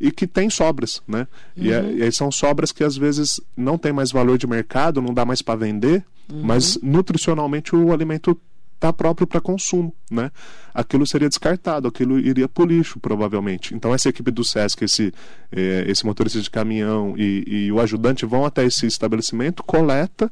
e 0.00 0.10
que 0.10 0.26
tem 0.26 0.48
sobras, 0.48 1.02
né? 1.06 1.26
Uhum. 1.56 1.64
E, 1.64 1.72
é, 1.72 1.92
e, 1.94 2.02
aí 2.02 2.12
são 2.12 2.30
sobras 2.30 2.72
que 2.72 2.84
às 2.84 2.96
vezes 2.96 3.40
não 3.56 3.76
tem 3.76 3.92
mais 3.92 4.12
valor 4.12 4.38
de 4.38 4.46
mercado, 4.46 5.02
não 5.02 5.14
dá 5.14 5.24
mais 5.24 5.42
para 5.42 5.56
vender, 5.56 6.04
uhum. 6.30 6.42
mas 6.42 6.78
nutricionalmente 6.82 7.74
o 7.74 7.92
alimento 7.92 8.38
está 8.74 8.92
próprio 8.92 9.26
para 9.28 9.40
consumo, 9.40 9.94
né? 10.10 10.30
Aquilo 10.74 11.06
seria 11.06 11.28
descartado, 11.28 11.88
aquilo 11.88 12.18
iria 12.18 12.48
para 12.48 12.62
o 12.62 12.66
lixo, 12.66 12.98
provavelmente. 13.00 13.74
Então 13.74 13.94
essa 13.94 14.08
equipe 14.08 14.30
do 14.30 14.44
SESC, 14.44 14.84
esse, 14.84 15.12
eh, 15.50 15.84
esse 15.86 16.04
motorista 16.04 16.40
de 16.40 16.50
caminhão 16.50 17.14
e, 17.16 17.44
e, 17.46 17.72
o 17.72 17.80
ajudante 17.80 18.24
vão 18.24 18.44
até 18.44 18.64
esse 18.64 18.86
estabelecimento, 18.86 19.62
coleta, 19.62 20.30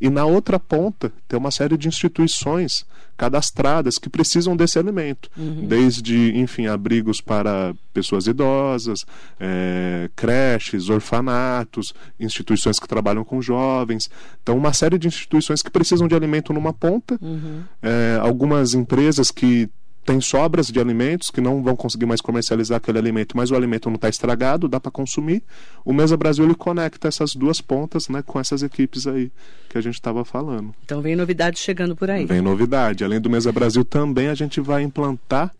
e 0.00 0.08
na 0.08 0.24
outra 0.24 0.58
ponta 0.58 1.12
tem 1.28 1.38
uma 1.38 1.50
série 1.50 1.76
de 1.76 1.88
instituições 1.88 2.84
cadastradas 3.16 3.98
que 3.98 4.10
precisam 4.10 4.56
desse 4.56 4.78
alimento, 4.78 5.30
uhum. 5.36 5.66
desde, 5.66 6.36
enfim, 6.36 6.66
abrigos 6.66 7.20
para 7.20 7.74
pessoas 7.92 8.26
idosas, 8.26 9.06
é, 9.40 10.10
creches, 10.14 10.90
orfanatos, 10.90 11.94
instituições 12.20 12.78
que 12.78 12.86
trabalham 12.86 13.24
com 13.24 13.40
jovens. 13.40 14.10
Então, 14.42 14.56
uma 14.56 14.72
série 14.72 14.98
de 14.98 15.08
instituições 15.08 15.62
que 15.62 15.70
precisam 15.70 16.06
de 16.06 16.14
alimento 16.14 16.52
numa 16.52 16.74
ponta, 16.74 17.18
uhum. 17.22 17.62
é, 17.82 18.18
algumas 18.20 18.74
empresas 18.74 19.30
que 19.30 19.70
tem 20.06 20.20
sobras 20.20 20.68
de 20.68 20.78
alimentos 20.78 21.30
que 21.30 21.40
não 21.40 21.60
vão 21.62 21.74
conseguir 21.74 22.06
mais 22.06 22.20
comercializar 22.20 22.76
aquele 22.76 22.96
alimento, 22.96 23.36
mas 23.36 23.50
o 23.50 23.56
alimento 23.56 23.88
não 23.90 23.96
está 23.96 24.08
estragado, 24.08 24.68
dá 24.68 24.78
para 24.78 24.92
consumir. 24.92 25.42
O 25.84 25.92
Mesa 25.92 26.16
Brasil 26.16 26.44
ele 26.44 26.54
conecta 26.54 27.08
essas 27.08 27.34
duas 27.34 27.60
pontas, 27.60 28.08
né, 28.08 28.22
com 28.22 28.38
essas 28.38 28.62
equipes 28.62 29.08
aí 29.08 29.32
que 29.68 29.76
a 29.76 29.80
gente 29.80 29.94
estava 29.94 30.24
falando. 30.24 30.72
Então 30.84 31.02
vem 31.02 31.16
novidade 31.16 31.58
chegando 31.58 31.96
por 31.96 32.08
aí. 32.08 32.24
Vem 32.24 32.40
novidade. 32.40 33.02
Além 33.02 33.20
do 33.20 33.28
Mesa 33.28 33.50
Brasil 33.50 33.84
também 33.84 34.28
a 34.28 34.34
gente 34.34 34.60
vai 34.60 34.82
implantar 34.82 35.52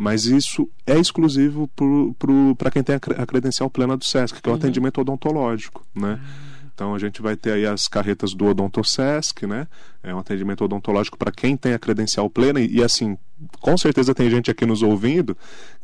mas 0.00 0.26
isso 0.26 0.70
é 0.86 0.96
exclusivo 0.96 1.68
para 2.56 2.70
quem 2.70 2.84
tem 2.84 2.94
a 2.94 3.26
credencial 3.26 3.68
plena 3.68 3.96
do 3.96 4.04
SESC, 4.04 4.40
que 4.40 4.48
é 4.48 4.52
o 4.52 4.54
uhum. 4.54 4.60
atendimento 4.60 5.00
odontológico, 5.00 5.84
né? 5.92 6.12
Uhum. 6.12 6.57
Então 6.78 6.94
a 6.94 6.98
gente 7.00 7.20
vai 7.20 7.34
ter 7.34 7.54
aí 7.54 7.66
as 7.66 7.88
carretas 7.88 8.32
do 8.32 8.46
Odontosesc, 8.46 9.44
né? 9.48 9.66
É 10.00 10.14
um 10.14 10.20
atendimento 10.20 10.64
odontológico 10.64 11.18
para 11.18 11.32
quem 11.32 11.56
tem 11.56 11.74
a 11.74 11.78
credencial 11.78 12.30
plena 12.30 12.60
e, 12.60 12.76
e, 12.76 12.84
assim, 12.84 13.18
com 13.60 13.76
certeza 13.76 14.14
tem 14.14 14.30
gente 14.30 14.48
aqui 14.48 14.64
nos 14.64 14.80
ouvindo 14.80 15.36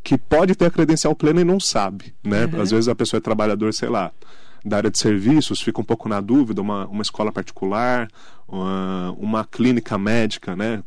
que 0.04 0.16
pode 0.16 0.54
ter 0.54 0.66
a 0.66 0.70
credencial 0.70 1.12
plena 1.16 1.40
e 1.40 1.44
não 1.44 1.58
sabe, 1.58 2.14
né? 2.22 2.46
Uhum. 2.46 2.60
Às 2.60 2.70
vezes 2.70 2.86
a 2.86 2.94
pessoa 2.94 3.18
é 3.18 3.20
trabalhador, 3.20 3.74
sei 3.74 3.88
lá, 3.88 4.12
da 4.64 4.78
área 4.78 4.90
de 4.90 4.98
serviços, 4.98 5.60
fica 5.60 5.80
um 5.80 5.84
pouco 5.84 6.08
na 6.08 6.20
dúvida, 6.20 6.62
uma, 6.62 6.86
uma 6.86 7.02
escola 7.02 7.30
particular, 7.30 8.08
uma, 8.48 9.12
uma 9.18 9.44
clínica 9.44 9.98
médica 9.98 10.56
né, 10.56 10.82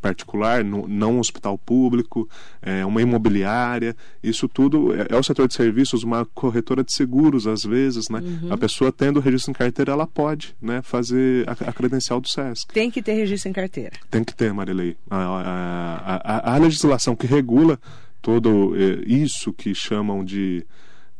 particular, 0.00 0.64
no, 0.64 0.86
não 0.86 1.16
um 1.16 1.18
hospital 1.18 1.56
público, 1.56 2.28
é, 2.60 2.84
uma 2.84 3.00
imobiliária, 3.00 3.96
isso 4.22 4.48
tudo 4.48 4.94
é, 4.94 5.06
é, 5.10 5.16
o 5.16 5.22
setor 5.22 5.48
de 5.48 5.54
serviços, 5.54 6.02
uma 6.02 6.26
corretora 6.26 6.84
de 6.84 6.92
seguros, 6.92 7.46
às 7.46 7.62
vezes, 7.62 8.08
né? 8.08 8.20
Uhum. 8.20 8.52
A 8.52 8.56
pessoa 8.58 8.92
tendo 8.92 9.20
registro 9.20 9.50
em 9.50 9.54
carteira, 9.54 9.92
ela 9.92 10.06
pode 10.06 10.54
né, 10.60 10.82
fazer 10.82 11.48
a, 11.48 11.52
a, 11.52 11.72
credencial 11.72 12.20
do 12.20 12.28
SESC. 12.28 12.72
Tem 12.72 12.90
que 12.90 13.02
ter 13.02 13.14
registro 13.14 13.50
em 13.50 13.52
carteira. 13.52 13.92
Tem 14.10 14.24
que 14.24 14.34
ter, 14.34 14.52
Marilei. 14.52 14.96
A, 15.08 15.16
a, 15.16 16.52
a, 16.52 16.54
a 16.54 16.58
legislação 16.58 17.16
que 17.16 17.26
regula 17.26 17.78
todo 18.20 18.74
é, 18.76 19.02
isso 19.06 19.52
que 19.52 19.74
chamam 19.74 20.24
de 20.24 20.64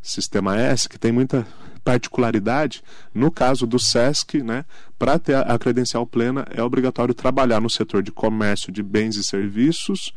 sistema 0.01 0.57
S, 0.57 0.89
que 0.89 0.99
tem 0.99 1.13
muita 1.13 1.47
particularidade, 1.85 2.83
no 3.15 3.31
caso 3.31 3.67
do 3.67 3.79
SESC, 3.79 4.43
né, 4.43 4.65
para 4.99 5.19
ter 5.19 5.37
a, 5.37 5.59
credencial 5.59 6.07
plena 6.07 6.47
é 6.51 6.63
obrigatório 6.63 7.15
trabalhar 7.15 7.61
no 7.61 7.69
setor 7.69 8.03
de 8.03 8.13
comércio 8.13 8.73
de 8.73 8.83
bens 8.83 9.17
e 9.17 9.25
serviços 9.25 10.13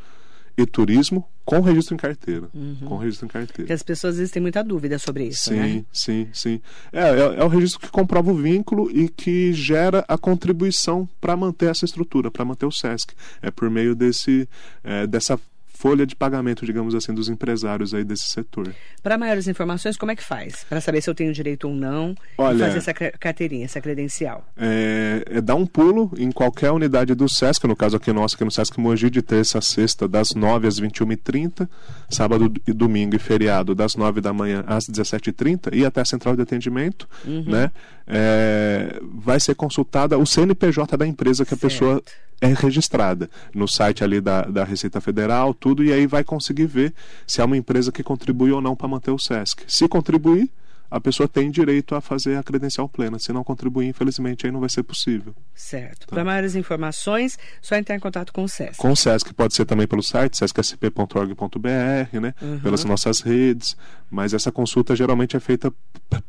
e 0.58 0.66
turismo 0.66 1.28
com 1.44 1.60
registro 1.60 1.94
em 1.94 1.98
carteira. 1.98 2.50
Uhum. 2.54 2.78
Com 2.86 2.98
registro 2.98 3.26
em 3.26 3.30
carteira. 3.30 3.64
Porque 3.64 3.74
as 3.74 3.84
pessoas 3.84 4.14
às 4.14 4.18
vezes 4.18 4.32
têm 4.32 4.42
muita 4.42 4.64
dúvida 4.64 4.98
sobre 4.98 5.26
isso, 5.26 5.50
sim, 5.50 5.56
né? 5.56 5.86
Sim, 5.92 6.28
sim, 6.34 6.62
é, 6.92 7.02
é, 7.02 7.20
é, 7.20 7.44
o 7.44 7.48
registro 7.48 7.80
que 7.80 7.90
comprova 7.90 8.32
o 8.32 8.36
vínculo 8.36 8.90
e 8.90 9.10
que 9.10 9.54
gera 9.54 10.04
a 10.08 10.18
contribuição 10.18 11.08
para 11.20 11.36
manter 11.36 11.70
essa 11.70 11.86
estrutura, 11.86 12.32
para 12.32 12.46
manter 12.46 12.66
o 12.66 12.72
SESC. 12.72 13.14
É 13.42 13.52
por 13.52 13.70
meio 13.70 13.94
desse, 13.96 14.50
é, 14.84 15.06
dessa 15.06 15.40
folha 15.86 16.04
de 16.04 16.16
pagamento, 16.16 16.66
digamos 16.66 16.96
assim, 16.96 17.14
dos 17.14 17.30
empresários 17.30 17.94
aí 17.94 18.04
desse 18.04 18.30
setor. 18.30 18.74
Para 19.04 19.20
maiores 19.20 19.48
informações, 19.48 19.96
como 19.96 20.12
é 20.12 20.16
que 20.16 20.24
faz? 20.24 20.66
Para 20.68 20.82
saber 20.82 21.00
se 21.00 21.08
eu 21.08 21.14
tenho 21.14 21.32
direito 21.32 21.68
ou 21.68 21.76
não 21.76 22.16
Olha, 22.40 22.58
fazer 22.58 22.80
essa 22.80 22.92
carteirinha, 22.92 23.66
essa 23.66 23.80
credencial? 23.80 24.44
É, 24.58 25.24
é, 25.30 25.42
dar 25.42 25.54
um 25.54 25.64
pulo 25.64 26.12
em 26.18 26.32
qualquer 26.32 26.72
unidade 26.72 27.14
do 27.14 27.30
SESC, 27.30 27.68
no 27.68 27.76
caso 27.76 27.98
aqui 27.98 28.12
nosso, 28.12 28.34
aqui 28.34 28.44
no 28.44 28.50
SESC 28.50 28.80
Mogi, 28.80 29.12
de 29.12 29.22
terça 29.22 29.60
a 29.60 29.62
sexta, 29.62 30.08
das 30.08 30.34
9 30.34 30.68
às 30.68 30.82
21h30, 30.82 31.70
sábado 32.10 32.52
e 32.66 32.74
domingo 32.74 33.16
e 33.16 33.20
feriado, 33.20 33.76
das 33.76 33.96
9 33.96 34.22
da 34.22 34.34
manhã 34.34 34.64
às 34.66 34.90
17h30, 34.90 35.72
e 35.72 35.86
até 35.86 36.02
a 36.02 36.06
central 36.06 36.36
de 36.36 36.42
atendimento, 36.42 37.08
uhum. 37.24 37.46
né? 37.46 37.72
É, 38.08 39.00
vai 39.02 39.40
ser 39.40 39.56
consultada 39.56 40.18
o 40.18 40.26
CNPJ 40.26 40.96
da 40.96 41.08
empresa 41.08 41.44
que 41.44 41.56
certo. 41.56 41.66
a 41.66 41.70
pessoa 41.70 42.04
é 42.42 42.48
registrada 42.48 43.30
no 43.54 43.68
site 43.68 44.04
ali 44.04 44.20
da, 44.20 44.42
da 44.44 44.64
Receita 44.64 45.00
Federal, 45.00 45.54
tudo, 45.54 45.75
e 45.84 45.92
aí 45.92 46.08
vai 46.08 46.24
conseguir 46.24 46.66
ver 46.66 46.94
se 47.26 47.42
é 47.42 47.46
uma 47.46 47.58
empresa 47.58 47.92
que 47.92 48.04
contribui 48.04 48.52
ou 48.52 48.62
não 48.62 48.76
para 48.76 48.88
manter 48.88 49.12
o 49.12 49.20
SESC. 49.20 49.64
Se 49.68 49.88
contribuir, 49.88 50.50
a 50.90 51.00
pessoa 51.00 51.28
tem 51.28 51.50
direito 51.50 51.96
a 51.96 52.02
fazer 52.02 52.38
a 52.38 52.44
credencial 52.44 52.88
plena. 52.88 53.20
Se 53.20 53.34
não 53.34 53.44
contribuir, 53.44 53.88
infelizmente, 53.88 54.46
aí 54.46 54.52
não 54.52 54.60
vai 54.60 54.70
ser 54.70 54.84
possível. 54.84 55.36
Certo. 55.54 56.08
Tá? 56.08 56.16
Para 56.16 56.24
maiores 56.24 56.56
informações, 56.56 57.38
só 57.62 57.76
entrar 57.76 57.96
em 57.96 58.00
contato 58.00 58.32
com 58.32 58.44
o 58.44 58.50
SESC. 58.50 58.78
Com 58.78 58.92
o 58.92 58.96
SESC, 58.96 59.34
pode 59.34 59.56
ser 59.56 59.66
também 59.66 59.88
pelo 59.88 60.04
site, 60.04 60.38
sescsp.org.br, 60.38 62.20
né? 62.20 62.34
Uhum. 62.42 62.60
pelas 62.60 62.84
nossas 62.86 63.22
redes, 63.22 63.76
mas 64.10 64.34
essa 64.34 64.52
consulta 64.52 64.96
geralmente 64.96 65.36
é 65.36 65.40
feita 65.40 65.74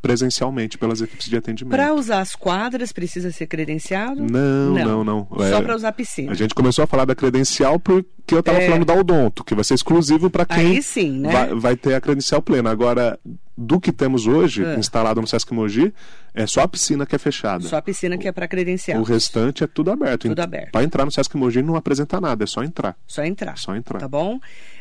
presencialmente 0.00 0.78
pelas 0.78 1.00
equipes 1.00 1.28
de 1.28 1.36
atendimento. 1.36 1.72
Para 1.72 1.92
usar 1.94 2.20
as 2.20 2.34
quadras, 2.34 2.92
precisa 2.92 3.30
ser 3.30 3.46
credenciado? 3.46 4.22
Não, 4.22 4.72
não, 4.72 5.04
não. 5.04 5.04
não. 5.04 5.28
Só 5.38 5.58
é, 5.58 5.62
para 5.62 5.76
usar 5.76 5.88
a 5.88 5.92
piscina. 5.92 6.32
A 6.32 6.34
gente 6.34 6.54
começou 6.54 6.84
a 6.84 6.86
falar 6.86 7.04
da 7.04 7.14
credencial 7.14 7.78
porque 7.78 8.34
eu 8.34 8.40
estava 8.40 8.58
é... 8.58 8.66
falando 8.66 8.84
da 8.84 8.94
Odonto, 8.94 9.44
que 9.44 9.54
vai 9.54 9.64
ser 9.64 9.74
exclusivo 9.74 10.30
para 10.30 10.46
quem 10.46 10.76
Aí 10.76 10.82
sim, 10.82 11.20
né? 11.20 11.32
vai, 11.32 11.54
vai 11.54 11.76
ter 11.76 11.94
a 11.94 12.00
credencial 12.00 12.40
plena. 12.40 12.70
Agora, 12.70 13.18
do 13.56 13.80
que 13.80 13.90
temos 13.90 14.26
hoje, 14.26 14.64
é. 14.64 14.76
instalado 14.76 15.20
no 15.20 15.26
Sesc 15.26 15.52
Mogi, 15.52 15.94
é 16.36 16.46
só 16.46 16.60
a 16.60 16.68
piscina 16.68 17.06
que 17.06 17.16
é 17.16 17.18
fechada. 17.18 17.66
Só 17.66 17.76
a 17.76 17.82
piscina 17.82 18.18
que 18.18 18.28
é 18.28 18.32
para 18.32 18.46
credencial. 18.46 19.00
O 19.00 19.02
restante 19.02 19.64
é 19.64 19.66
tudo 19.66 19.90
aberto. 19.90 20.28
Tudo 20.28 20.40
aberto. 20.40 20.70
Para 20.70 20.84
entrar 20.84 21.06
no 21.06 21.10
Sesc 21.10 21.34
Mogi 21.34 21.62
não 21.62 21.76
apresenta 21.76 22.20
nada, 22.20 22.44
é 22.44 22.46
só 22.46 22.62
entrar. 22.62 22.94
Só 23.06 23.24
entrar. 23.24 23.56
Só 23.56 23.74
entrar. 23.74 23.98
Tá 23.98 24.06
bom? 24.06 24.38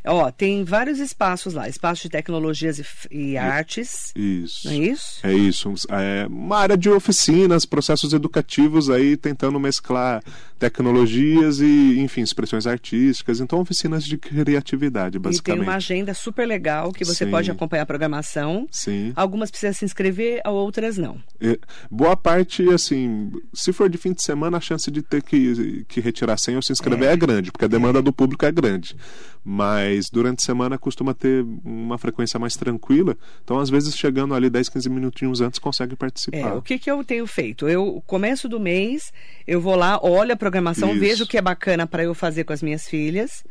Ó, 0.07 0.29
tem 0.29 0.63
vários 0.63 0.99
espaços 0.99 1.53
lá, 1.53 1.67
espaço 1.67 2.03
de 2.03 2.09
tecnologias 2.09 2.77
e, 2.77 2.85
e 3.09 3.37
artes. 3.37 4.11
Isso. 4.15 4.67
Não 4.67 4.73
é 4.73 4.77
isso? 4.77 5.19
É 5.23 5.33
isso. 5.33 5.73
É 5.89 6.27
uma 6.27 6.57
área 6.57 6.77
de 6.77 6.89
oficinas, 6.89 7.65
processos 7.65 8.13
educativos 8.13 8.89
aí 8.89 9.17
tentando 9.17 9.59
mesclar 9.59 10.21
tecnologias 10.59 11.59
e, 11.59 11.99
enfim, 11.99 12.21
expressões 12.21 12.67
artísticas. 12.67 13.39
Então, 13.39 13.59
oficinas 13.59 14.03
de 14.03 14.17
criatividade, 14.17 15.17
basicamente. 15.17 15.57
E 15.57 15.59
tem 15.61 15.69
uma 15.69 15.77
agenda 15.77 16.13
super 16.13 16.45
legal 16.45 16.91
que 16.91 17.03
você 17.03 17.25
Sim. 17.25 17.31
pode 17.31 17.49
acompanhar 17.49 17.83
a 17.83 17.85
programação. 17.85 18.67
Sim. 18.71 19.11
Algumas 19.15 19.49
precisam 19.49 19.73
se 19.73 19.85
inscrever, 19.85 20.41
outras 20.45 20.97
não. 20.97 21.19
É, 21.45 21.59
boa 21.91 22.17
parte, 22.17 22.67
assim, 22.69 23.31
se 23.53 23.71
for 23.71 23.89
de 23.89 23.97
fim 23.97 24.13
de 24.13 24.23
semana, 24.23 24.57
a 24.57 24.61
chance 24.61 24.89
de 24.89 25.01
ter 25.01 25.21
que, 25.21 25.85
que 25.87 25.99
retirar 25.99 26.37
senha 26.37 26.57
ou 26.57 26.61
se 26.61 26.71
inscrever 26.71 27.09
é, 27.09 27.13
é 27.13 27.17
grande, 27.17 27.51
porque 27.51 27.65
a 27.65 27.67
demanda 27.67 27.99
é. 27.99 28.01
do 28.01 28.11
público 28.11 28.45
é 28.45 28.51
grande. 28.51 28.95
Mas 29.43 30.09
durante 30.09 30.39
a 30.39 30.45
semana 30.45 30.77
costuma 30.77 31.13
ter 31.13 31.45
uma 31.63 31.99
frequência 31.99 32.39
mais 32.39 32.55
tranquila. 32.55 33.15
Então, 33.43 33.59
às 33.59 33.69
vezes, 33.69 33.95
chegando 33.95 34.33
ali 34.33 34.49
10, 34.49 34.69
15 34.69 34.89
minutinhos 34.89 35.39
antes, 35.39 35.59
consegue 35.59 35.95
participar. 35.95 36.37
É, 36.37 36.53
o 36.53 36.63
que, 36.63 36.79
que 36.79 36.89
eu 36.89 37.03
tenho 37.03 37.27
feito? 37.27 37.69
Eu, 37.69 38.01
começo 38.07 38.49
do 38.49 38.59
mês, 38.59 39.13
eu 39.45 39.61
vou 39.61 39.75
lá, 39.75 39.99
olho 40.03 40.33
a 40.33 40.35
programação, 40.35 40.89
Isso. 40.91 40.99
vejo 40.99 41.23
o 41.25 41.27
que 41.27 41.37
é 41.37 41.41
bacana 41.41 41.85
para 41.85 42.03
eu 42.03 42.15
fazer 42.15 42.43
com 42.43 42.53
as 42.53 42.63
minhas 42.63 42.87
filhas 42.87 43.43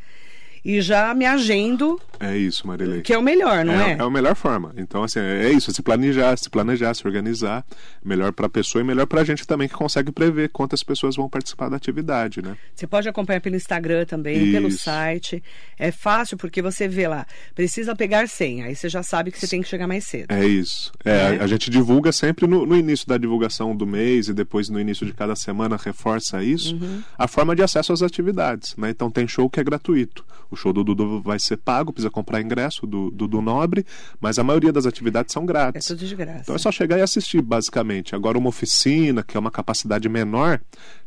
e 0.64 0.80
já 0.80 1.12
me 1.14 1.26
agendo. 1.26 2.00
É 2.18 2.36
isso, 2.36 2.66
Marilei. 2.66 3.02
Que 3.02 3.12
é 3.12 3.18
o 3.18 3.22
melhor, 3.22 3.64
não 3.64 3.74
é? 3.74 3.92
É, 3.92 3.96
é 3.98 4.00
a 4.00 4.08
melhor 4.08 4.34
forma. 4.34 4.72
Então, 4.78 5.02
assim, 5.02 5.18
é 5.18 5.50
isso, 5.50 5.70
se 5.72 5.82
planejar, 5.82 6.38
se 6.38 6.48
planejar, 6.48 6.94
se 6.94 7.06
organizar, 7.06 7.64
melhor 8.02 8.32
para 8.32 8.46
a 8.46 8.48
pessoa 8.48 8.80
e 8.80 8.84
melhor 8.84 9.06
para 9.06 9.20
a 9.20 9.24
gente 9.24 9.46
também 9.46 9.68
que 9.68 9.74
consegue 9.74 10.10
prever 10.10 10.48
quantas 10.48 10.82
pessoas 10.82 11.16
vão 11.16 11.28
participar 11.28 11.68
da 11.68 11.76
atividade, 11.76 12.40
né? 12.40 12.56
Você 12.74 12.86
pode 12.86 13.08
acompanhar 13.08 13.40
pelo 13.40 13.56
Instagram 13.56 14.06
também, 14.06 14.42
isso. 14.42 14.52
pelo 14.52 14.70
site. 14.70 15.42
É 15.78 15.90
fácil 15.90 16.38
porque 16.38 16.62
você 16.62 16.88
vê 16.88 17.06
lá, 17.08 17.26
precisa 17.54 17.94
pegar 17.94 18.26
senha, 18.28 18.66
aí 18.66 18.76
você 18.76 18.88
já 18.88 19.02
sabe 19.02 19.30
que 19.30 19.38
você 19.38 19.46
tem 19.46 19.60
que 19.60 19.68
chegar 19.68 19.86
mais 19.86 20.04
cedo. 20.04 20.32
É 20.32 20.46
isso. 20.46 20.92
É, 21.04 21.10
é. 21.10 21.38
A, 21.40 21.44
a, 21.44 21.46
gente 21.46 21.68
divulga 21.70 22.10
sempre 22.10 22.46
no, 22.46 22.64
no, 22.64 22.76
início 22.76 23.06
da 23.06 23.18
divulgação 23.18 23.76
do 23.76 23.86
mês 23.86 24.28
e 24.28 24.32
depois 24.32 24.70
no 24.70 24.80
início 24.80 25.04
de 25.04 25.12
cada 25.12 25.36
semana 25.36 25.76
reforça 25.76 26.42
isso, 26.42 26.74
uhum. 26.76 27.02
a 27.18 27.28
forma 27.28 27.54
de 27.54 27.62
acesso 27.62 27.92
às 27.92 28.02
atividades, 28.02 28.74
né? 28.76 28.88
Então 28.88 29.10
tem 29.10 29.28
show 29.28 29.50
que 29.50 29.60
é 29.60 29.64
gratuito. 29.64 30.24
O 30.54 30.56
show 30.56 30.72
do 30.72 30.82
Dudu 30.82 31.20
vai 31.20 31.38
ser 31.38 31.56
pago, 31.56 31.92
precisa 31.92 32.10
comprar 32.10 32.40
ingresso 32.40 32.86
do 32.86 33.10
Dudu 33.10 33.42
Nobre, 33.42 33.84
mas 34.20 34.38
a 34.38 34.44
maioria 34.44 34.72
das 34.72 34.86
atividades 34.86 35.32
são 35.32 35.44
grátis. 35.44 35.90
É 35.90 35.94
tudo 35.94 36.06
de 36.06 36.14
graça. 36.14 36.42
Então 36.42 36.54
é 36.54 36.58
só 36.58 36.70
chegar 36.70 36.98
e 36.98 37.02
assistir, 37.02 37.42
basicamente. 37.42 38.14
Agora, 38.14 38.38
uma 38.38 38.48
oficina, 38.48 39.22
que 39.22 39.36
é 39.36 39.40
uma 39.40 39.50
capacidade 39.50 40.08
menor, 40.08 40.60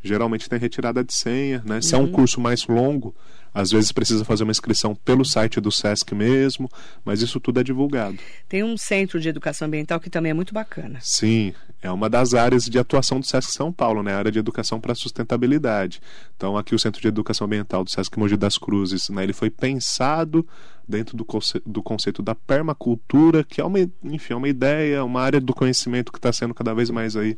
geralmente 0.04 0.50
tem 0.50 0.60
retirada 0.60 1.04
de 1.04 1.14
senha, 1.14 1.64
né? 1.66 1.82
Se 1.82 1.96
uhum. 1.96 2.02
é 2.02 2.04
um 2.04 2.08
uhum. 2.08 2.12
curso 2.12 2.40
mais 2.42 2.68
longo, 2.68 3.16
Às 3.58 3.72
vezes 3.72 3.92
precisa 3.92 4.24
fazer 4.24 4.44
uma 4.44 4.52
inscrição 4.52 4.94
pelo 4.94 5.26
site 5.26 5.60
do 5.60 5.72
SESC 5.72 6.14
mesmo, 6.14 6.70
mas 7.04 7.24
isso 7.24 7.40
tudo 7.40 7.60
é 7.60 7.64
divulgado. 7.64 8.16
Tem 8.48 8.64
um 8.64 8.78
centro 8.78 9.20
de 9.20 9.28
educação 9.28 9.68
ambiental 9.68 10.00
que 10.00 10.12
também 10.12 10.30
é 10.30 10.34
muito 10.34 10.54
bacana. 10.54 11.00
Sim, 11.02 11.56
é 11.82 11.90
uma 11.90 12.08
das 12.08 12.36
áreas 12.36 12.66
de 12.66 12.78
atuação 12.78 13.20
do 13.20 13.26
SESC 13.26 13.52
São 13.52 13.74
Paulo, 13.74 14.04
né? 14.04 14.14
A 14.14 14.20
área 14.20 14.32
de 14.32 14.38
educação 14.38 14.80
para 14.80 14.94
sustentabilidade. 14.94 16.00
Então, 16.36 16.56
aqui 16.56 16.76
o 16.76 16.80
Centro 16.80 17.02
de 17.02 17.08
Educação 17.08 17.46
Ambiental 17.46 17.84
do 17.84 17.90
SESC 17.90 18.20
Mogi 18.20 18.38
das 18.38 18.60
Cruzes, 18.60 19.10
né? 19.10 19.24
Ele 19.24 19.34
foi 19.34 19.50
pensado 19.50 20.48
dentro 20.88 21.18
do, 21.18 21.26
conce 21.26 21.60
do 21.66 21.82
conceito 21.82 22.22
da 22.22 22.36
permacultura, 22.36 23.44
que 23.44 23.60
é 23.60 23.64
uma, 23.64 23.80
enfim, 24.04 24.34
é 24.34 24.36
uma 24.36 24.48
ideia, 24.48 25.04
uma 25.04 25.22
área 25.22 25.42
do 25.42 25.56
conhecimento 25.56 26.12
que 26.12 26.20
está 26.20 26.32
sendo 26.32 26.54
cada 26.54 26.76
vez 26.76 26.92
mais 26.92 27.16
aí 27.16 27.36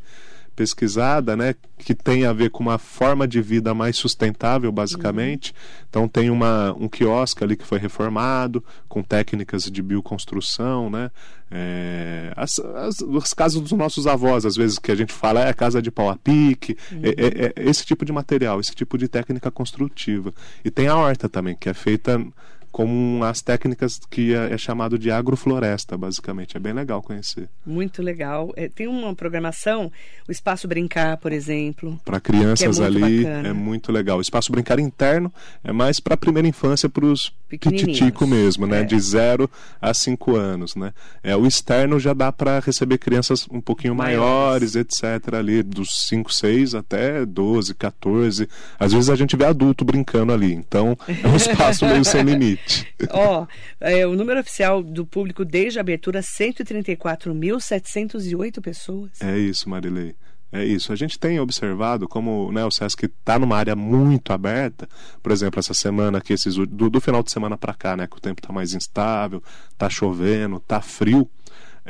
pesquisada, 0.60 1.34
né, 1.34 1.54
que 1.78 1.94
tem 1.94 2.26
a 2.26 2.34
ver 2.34 2.50
com 2.50 2.62
uma 2.62 2.76
forma 2.76 3.26
de 3.26 3.40
vida 3.40 3.72
mais 3.72 3.96
sustentável, 3.96 4.70
basicamente. 4.70 5.52
Uhum. 5.52 5.86
Então 5.88 6.08
tem 6.08 6.28
uma, 6.28 6.76
um 6.78 6.86
quiosque 6.86 7.42
ali 7.42 7.56
que 7.56 7.64
foi 7.64 7.78
reformado, 7.78 8.62
com 8.86 9.02
técnicas 9.02 9.62
de 9.64 9.80
bioconstrução, 9.80 10.90
né? 10.90 11.10
É, 11.50 12.30
as, 12.36 12.58
as, 12.58 13.02
as, 13.02 13.32
casas 13.32 13.62
dos 13.62 13.72
nossos 13.72 14.06
avós, 14.06 14.44
às 14.44 14.54
vezes, 14.54 14.78
que 14.78 14.92
a 14.92 14.94
gente 14.94 15.14
fala, 15.14 15.48
é 15.48 15.52
casa 15.54 15.80
de 15.80 15.90
pau 15.90 16.10
a 16.10 16.16
pique, 16.16 16.76
uhum. 16.92 17.00
é, 17.04 17.08
é, 17.08 17.52
é 17.56 17.68
esse 17.70 17.86
tipo 17.86 18.04
de 18.04 18.12
material, 18.12 18.60
esse 18.60 18.74
tipo 18.74 18.98
de 18.98 19.08
técnica 19.08 19.50
construtiva. 19.50 20.30
E 20.62 20.70
tem 20.70 20.88
a 20.88 20.96
horta 20.96 21.26
também, 21.26 21.56
que 21.58 21.70
é 21.70 21.74
feita 21.74 22.22
como 22.70 23.24
as 23.24 23.42
técnicas 23.42 24.00
que 24.10 24.34
é, 24.34 24.52
é, 24.52 24.58
chamado 24.58 24.98
de 24.98 25.10
agrofloresta, 25.10 25.96
basicamente. 25.98 26.56
É 26.56 26.60
bem 26.60 26.72
legal 26.72 27.02
conhecer. 27.02 27.48
Muito 27.66 28.02
legal. 28.02 28.52
É, 28.56 28.68
tem 28.68 28.86
uma 28.86 29.14
programação, 29.14 29.90
o 30.28 30.32
Espaço 30.32 30.68
Brincar, 30.68 31.16
por 31.16 31.32
exemplo. 31.32 32.00
Para 32.04 32.20
crianças 32.20 32.78
é 32.78 32.84
ali 32.84 33.24
bacana. 33.24 33.48
é 33.48 33.52
muito 33.52 33.90
legal. 33.90 34.18
O 34.18 34.20
Espaço 34.20 34.52
Brincar 34.52 34.78
interno 34.78 35.32
é 35.64 35.72
mais 35.72 35.98
para 36.00 36.14
a 36.14 36.16
primeira 36.16 36.46
infância, 36.46 36.88
para 36.88 37.04
os 37.04 37.32
pititico 37.48 38.26
mesmo, 38.26 38.66
né? 38.66 38.80
É. 38.80 38.84
De 38.84 38.98
0 38.98 39.50
a 39.80 39.92
5 39.92 40.36
anos, 40.36 40.76
né? 40.76 40.92
É, 41.22 41.36
o 41.36 41.46
externo 41.46 41.98
já 41.98 42.12
dá 42.12 42.30
para 42.30 42.60
receber 42.60 42.98
crianças 42.98 43.46
um 43.50 43.60
pouquinho 43.60 43.94
maiores, 43.94 44.74
maiores, 44.74 44.76
etc. 44.76 45.34
ali, 45.34 45.62
dos 45.62 46.06
5, 46.08 46.32
6 46.32 46.74
até 46.74 47.26
12, 47.26 47.74
14. 47.74 48.48
Às 48.78 48.92
vezes 48.92 49.10
a 49.10 49.16
gente 49.16 49.36
vê 49.36 49.44
adulto 49.44 49.84
brincando 49.84 50.32
ali. 50.32 50.52
Então 50.52 50.96
é 51.08 51.26
um 51.26 51.34
espaço 51.36 51.84
meio 51.86 52.04
sem 52.04 52.22
limite. 52.22 52.59
Ó, 53.10 53.46
é, 53.80 54.06
o 54.06 54.14
número 54.14 54.38
oficial 54.40 54.82
do 54.82 55.06
público 55.06 55.44
desde 55.44 55.78
a 55.78 55.82
abertura, 55.82 56.20
134.708 56.20 58.60
pessoas. 58.60 59.20
É 59.20 59.38
isso, 59.38 59.68
Marilei. 59.68 60.16
É 60.52 60.64
isso. 60.64 60.92
A 60.92 60.96
gente 60.96 61.16
tem 61.18 61.38
observado 61.38 62.08
como 62.08 62.50
né, 62.50 62.64
o 62.64 62.70
SESC 62.70 63.04
está 63.04 63.38
numa 63.38 63.56
área 63.56 63.76
muito 63.76 64.32
aberta. 64.32 64.88
Por 65.22 65.30
exemplo, 65.30 65.60
essa 65.60 65.72
semana 65.72 66.18
aqui, 66.18 66.32
esses, 66.32 66.56
do, 66.56 66.90
do 66.90 67.00
final 67.00 67.22
de 67.22 67.30
semana 67.30 67.56
para 67.56 67.72
cá, 67.72 67.96
né, 67.96 68.08
que 68.08 68.16
o 68.16 68.20
tempo 68.20 68.40
está 68.40 68.52
mais 68.52 68.74
instável, 68.74 69.40
está 69.70 69.88
chovendo, 69.88 70.56
está 70.56 70.80
frio 70.80 71.30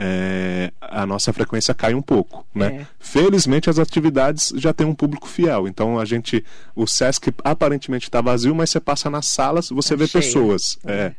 é, 0.02 0.72
a 0.80 1.04
nossa 1.04 1.30
frequência 1.30 1.74
cai 1.74 1.92
um 1.92 2.00
pouco, 2.00 2.46
né? 2.54 2.66
É. 2.66 2.86
Felizmente 2.98 3.68
as 3.68 3.78
atividades 3.78 4.50
já 4.56 4.72
têm 4.72 4.86
um 4.86 4.94
público 4.94 5.28
fiel, 5.28 5.68
então 5.68 5.98
a 5.98 6.06
gente, 6.06 6.42
o 6.74 6.86
Sesc 6.86 7.30
aparentemente 7.44 8.04
está 8.04 8.22
vazio, 8.22 8.54
mas 8.54 8.70
você 8.70 8.80
passa 8.80 9.10
nas 9.10 9.26
salas, 9.26 9.68
você 9.68 9.90
tá 9.90 9.96
vê 9.96 10.06
cheio. 10.06 10.24
pessoas. 10.24 10.78
É. 10.86 10.92
é. 10.92 11.14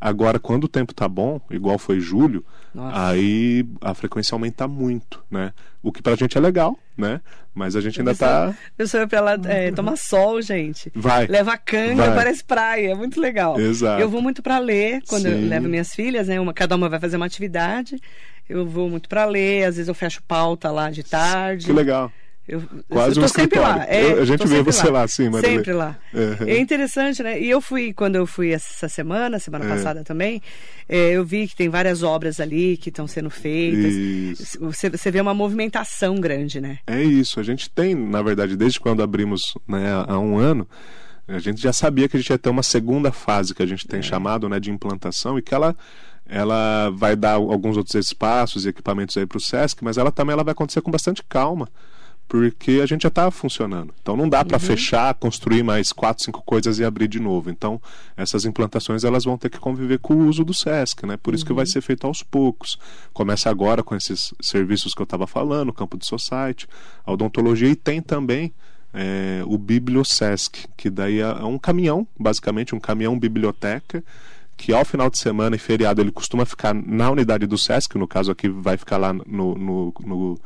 Agora, 0.00 0.38
quando 0.38 0.64
o 0.64 0.68
tempo 0.68 0.94
tá 0.94 1.06
bom, 1.06 1.42
igual 1.50 1.78
foi 1.78 2.00
julho, 2.00 2.42
Nossa. 2.74 3.08
aí 3.08 3.66
a 3.80 3.92
frequência 3.94 4.34
aumenta 4.34 4.66
muito, 4.66 5.22
né? 5.30 5.52
O 5.82 5.92
que 5.92 6.02
pra 6.02 6.14
gente 6.14 6.38
é 6.38 6.40
legal, 6.40 6.78
né? 6.96 7.20
Mas 7.54 7.76
a 7.76 7.80
gente 7.80 8.00
ainda 8.00 8.12
pessoa, 8.12 8.30
tá. 8.30 8.54
Pessoa 8.76 9.06
pra 9.06 9.20
lá 9.20 9.38
é, 9.44 9.70
tomar 9.72 9.96
sol, 9.96 10.40
gente. 10.40 10.90
Vai. 10.94 11.26
Leva 11.26 11.56
canga, 11.58 12.06
vai. 12.06 12.14
parece 12.14 12.42
praia, 12.42 12.92
é 12.92 12.94
muito 12.94 13.20
legal. 13.20 13.60
Exato. 13.60 14.00
Eu 14.00 14.08
vou 14.08 14.22
muito 14.22 14.42
para 14.42 14.58
ler 14.58 15.02
quando 15.06 15.24
Sim. 15.24 15.42
eu 15.42 15.48
levo 15.48 15.68
minhas 15.68 15.94
filhas, 15.94 16.28
né? 16.28 16.40
Uma, 16.40 16.54
cada 16.54 16.74
uma 16.74 16.88
vai 16.88 16.98
fazer 16.98 17.16
uma 17.16 17.26
atividade. 17.26 18.00
Eu 18.48 18.66
vou 18.66 18.88
muito 18.88 19.08
para 19.08 19.24
ler, 19.24 19.64
às 19.64 19.76
vezes 19.76 19.88
eu 19.88 19.94
fecho 19.94 20.22
pauta 20.22 20.70
lá 20.70 20.90
de 20.90 21.02
tarde. 21.02 21.66
Que 21.66 21.72
legal. 21.72 22.10
Eu, 22.46 22.60
Quase 22.88 23.18
eu 23.18 23.24
um 23.24 23.28
sempre 23.28 23.60
lá. 23.60 23.86
É, 23.88 24.12
eu, 24.12 24.22
a 24.22 24.24
gente 24.24 24.46
vê 24.46 24.62
você 24.62 24.86
lá, 24.86 25.00
lá 25.00 25.08
sim, 25.08 25.28
Marilene. 25.28 25.58
Sempre 25.58 25.72
lá. 25.72 25.96
Uhum. 26.12 26.48
É 26.48 26.58
interessante, 26.58 27.22
né? 27.22 27.40
E 27.40 27.48
eu 27.48 27.60
fui, 27.60 27.92
quando 27.92 28.16
eu 28.16 28.26
fui 28.26 28.50
essa 28.50 28.88
semana, 28.88 29.38
semana 29.38 29.64
é. 29.64 29.68
passada 29.68 30.02
também, 30.02 30.42
é, 30.88 31.12
eu 31.12 31.24
vi 31.24 31.46
que 31.46 31.54
tem 31.54 31.68
várias 31.68 32.02
obras 32.02 32.40
ali 32.40 32.76
que 32.76 32.88
estão 32.88 33.06
sendo 33.06 33.30
feitas. 33.30 34.56
Você, 34.60 34.90
você 34.90 35.10
vê 35.10 35.20
uma 35.20 35.32
movimentação 35.32 36.16
grande, 36.16 36.60
né? 36.60 36.78
É 36.86 37.00
isso. 37.00 37.38
A 37.38 37.44
gente 37.44 37.70
tem, 37.70 37.94
na 37.94 38.20
verdade, 38.22 38.56
desde 38.56 38.80
quando 38.80 39.02
abrimos 39.02 39.54
né, 39.68 40.04
há 40.08 40.18
um 40.18 40.36
ano, 40.36 40.66
a 41.28 41.38
gente 41.38 41.62
já 41.62 41.72
sabia 41.72 42.08
que 42.08 42.16
a 42.16 42.20
gente 42.20 42.30
ia 42.30 42.38
ter 42.38 42.50
uma 42.50 42.64
segunda 42.64 43.12
fase 43.12 43.54
que 43.54 43.62
a 43.62 43.66
gente 43.66 43.86
tem 43.86 44.00
é. 44.00 44.02
chamado 44.02 44.48
né, 44.48 44.58
de 44.58 44.70
implantação 44.70 45.38
e 45.38 45.42
que 45.42 45.54
ela 45.54 45.76
ela 46.24 46.88
vai 46.90 47.14
dar 47.14 47.32
alguns 47.34 47.76
outros 47.76 47.94
espaços 47.94 48.64
e 48.64 48.68
equipamentos 48.68 49.16
aí 49.16 49.26
para 49.26 49.36
o 49.36 49.40
SESC, 49.40 49.82
mas 49.82 49.98
ela 49.98 50.10
também 50.10 50.32
ela 50.32 50.44
vai 50.44 50.52
acontecer 50.52 50.80
com 50.80 50.90
bastante 50.90 51.22
calma 51.28 51.68
porque 52.32 52.80
a 52.82 52.86
gente 52.86 53.02
já 53.02 53.08
está 53.08 53.30
funcionando. 53.30 53.92
Então 54.00 54.16
não 54.16 54.26
dá 54.26 54.42
para 54.42 54.56
uhum. 54.56 54.60
fechar, 54.60 55.12
construir 55.12 55.62
mais 55.62 55.92
quatro, 55.92 56.24
cinco 56.24 56.42
coisas 56.42 56.78
e 56.78 56.84
abrir 56.84 57.06
de 57.06 57.20
novo. 57.20 57.50
Então 57.50 57.78
essas 58.16 58.46
implantações 58.46 59.04
elas 59.04 59.24
vão 59.24 59.36
ter 59.36 59.50
que 59.50 59.58
conviver 59.58 59.98
com 59.98 60.14
o 60.14 60.26
uso 60.28 60.42
do 60.42 60.54
SESC, 60.54 61.04
né? 61.04 61.18
Por 61.18 61.34
isso 61.34 61.44
uhum. 61.44 61.48
que 61.48 61.52
vai 61.52 61.64
uhum. 61.64 61.70
ser 61.70 61.82
feito 61.82 62.06
aos 62.06 62.22
poucos. 62.22 62.78
Começa 63.12 63.50
agora 63.50 63.82
com 63.82 63.94
esses 63.94 64.32
serviços 64.40 64.94
que 64.94 65.02
eu 65.02 65.04
estava 65.04 65.26
falando, 65.26 65.74
campo 65.74 65.98
de 65.98 66.06
society, 66.06 66.66
a 67.04 67.12
odontologia 67.12 67.68
e 67.68 67.76
tem 67.76 68.00
também 68.00 68.54
é, 68.94 69.42
o 69.44 69.58
Bibliosesc, 69.58 70.68
que 70.74 70.88
daí 70.88 71.18
é, 71.18 71.24
é 71.24 71.44
um 71.44 71.58
caminhão, 71.58 72.06
basicamente 72.18 72.74
um 72.74 72.80
caminhão 72.80 73.18
biblioteca 73.18 74.02
que 74.56 74.72
ao 74.72 74.86
final 74.86 75.10
de 75.10 75.18
semana 75.18 75.54
e 75.56 75.58
feriado 75.58 76.00
ele 76.00 76.10
costuma 76.10 76.46
ficar 76.46 76.72
na 76.72 77.10
unidade 77.10 77.46
do 77.46 77.58
SESC, 77.58 77.98
no 77.98 78.08
caso 78.08 78.32
aqui 78.32 78.48
vai 78.48 78.78
ficar 78.78 78.96
lá 78.96 79.12
no, 79.12 79.54
no, 79.54 79.94
no 80.00 80.40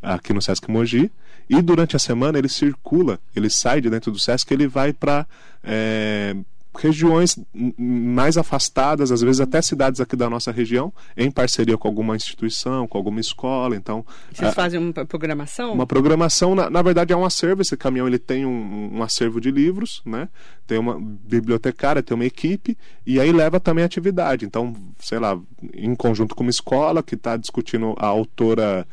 aqui 0.00 0.32
no 0.32 0.40
Sesc 0.40 0.70
Mogi. 0.70 1.10
E 1.48 1.60
durante 1.62 1.96
a 1.96 1.98
semana 1.98 2.38
ele 2.38 2.48
circula, 2.48 3.20
ele 3.34 3.48
sai 3.48 3.80
de 3.80 3.90
dentro 3.90 4.10
do 4.10 4.18
Sesc, 4.18 4.52
ele 4.52 4.66
vai 4.66 4.92
para 4.92 5.26
é, 5.62 6.36
regiões 6.76 7.38
mais 7.76 8.36
afastadas, 8.36 9.10
às 9.10 9.20
vezes 9.20 9.40
até 9.40 9.60
cidades 9.62 10.00
aqui 10.00 10.14
da 10.14 10.28
nossa 10.28 10.52
região, 10.52 10.92
em 11.16 11.30
parceria 11.30 11.76
com 11.76 11.88
alguma 11.88 12.14
instituição, 12.14 12.86
com 12.86 12.98
alguma 12.98 13.20
escola. 13.20 13.74
Então, 13.74 14.04
vocês 14.32 14.54
fazem 14.54 14.78
uma 14.78 15.04
programação? 15.04 15.72
Uma 15.72 15.86
programação, 15.86 16.54
na, 16.54 16.70
na, 16.70 16.82
verdade, 16.82 17.12
é 17.12 17.16
um 17.16 17.24
acervo. 17.24 17.62
Esse 17.62 17.76
caminhão 17.76 18.06
ele 18.06 18.18
tem 18.18 18.44
um, 18.44 18.96
um, 18.96 19.02
acervo 19.02 19.40
de 19.40 19.50
livros, 19.50 20.02
né? 20.04 20.28
Tem 20.66 20.78
uma 20.78 20.98
bibliotecária, 21.00 22.02
tem 22.02 22.14
uma 22.14 22.24
equipe 22.24 22.76
e 23.06 23.20
aí 23.20 23.32
leva 23.32 23.58
também 23.58 23.84
atividade. 23.84 24.44
Então, 24.44 24.74
sei 24.98 25.18
lá, 25.18 25.38
em 25.74 25.94
conjunto 25.94 26.34
com 26.34 26.42
uma 26.42 26.50
escola 26.50 27.02
que 27.02 27.14
está 27.14 27.36
discutindo 27.36 27.94
a 27.98 28.06
autora 28.06 28.86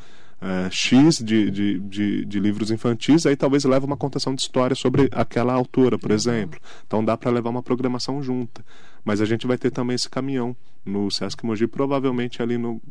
uh, 0.44 0.70
X 0.70 1.18
de, 1.20 1.50
de, 1.50 1.80
de, 1.80 2.26
de, 2.26 2.40
livros 2.40 2.70
infantis, 2.70 3.26
aí 3.26 3.36
talvez 3.36 3.64
leve 3.64 3.86
uma 3.86 3.98
contação 3.98 4.36
de 4.36 4.42
história 4.42 4.76
sobre 4.76 5.08
aquela 5.12 5.54
autora, 5.54 5.98
por 5.98 6.12
exemplo. 6.12 6.60
Então 6.86 7.04
dá 7.04 7.16
para 7.16 7.32
levar 7.32 7.50
uma 7.50 7.64
programação 7.64 8.22
junta. 8.22 8.64
Mas 9.06 9.20
a 9.20 9.26
gente 9.26 9.46
vai 9.46 9.58
ter 9.58 9.70
também 9.70 9.96
esse 9.96 10.10
caminhão 10.10 10.56
no 10.86 11.10
Sesc 11.12 11.46
Mogi, 11.46 11.68
provavelmente 11.68 12.42
ali 12.42 12.58
no 12.58 12.82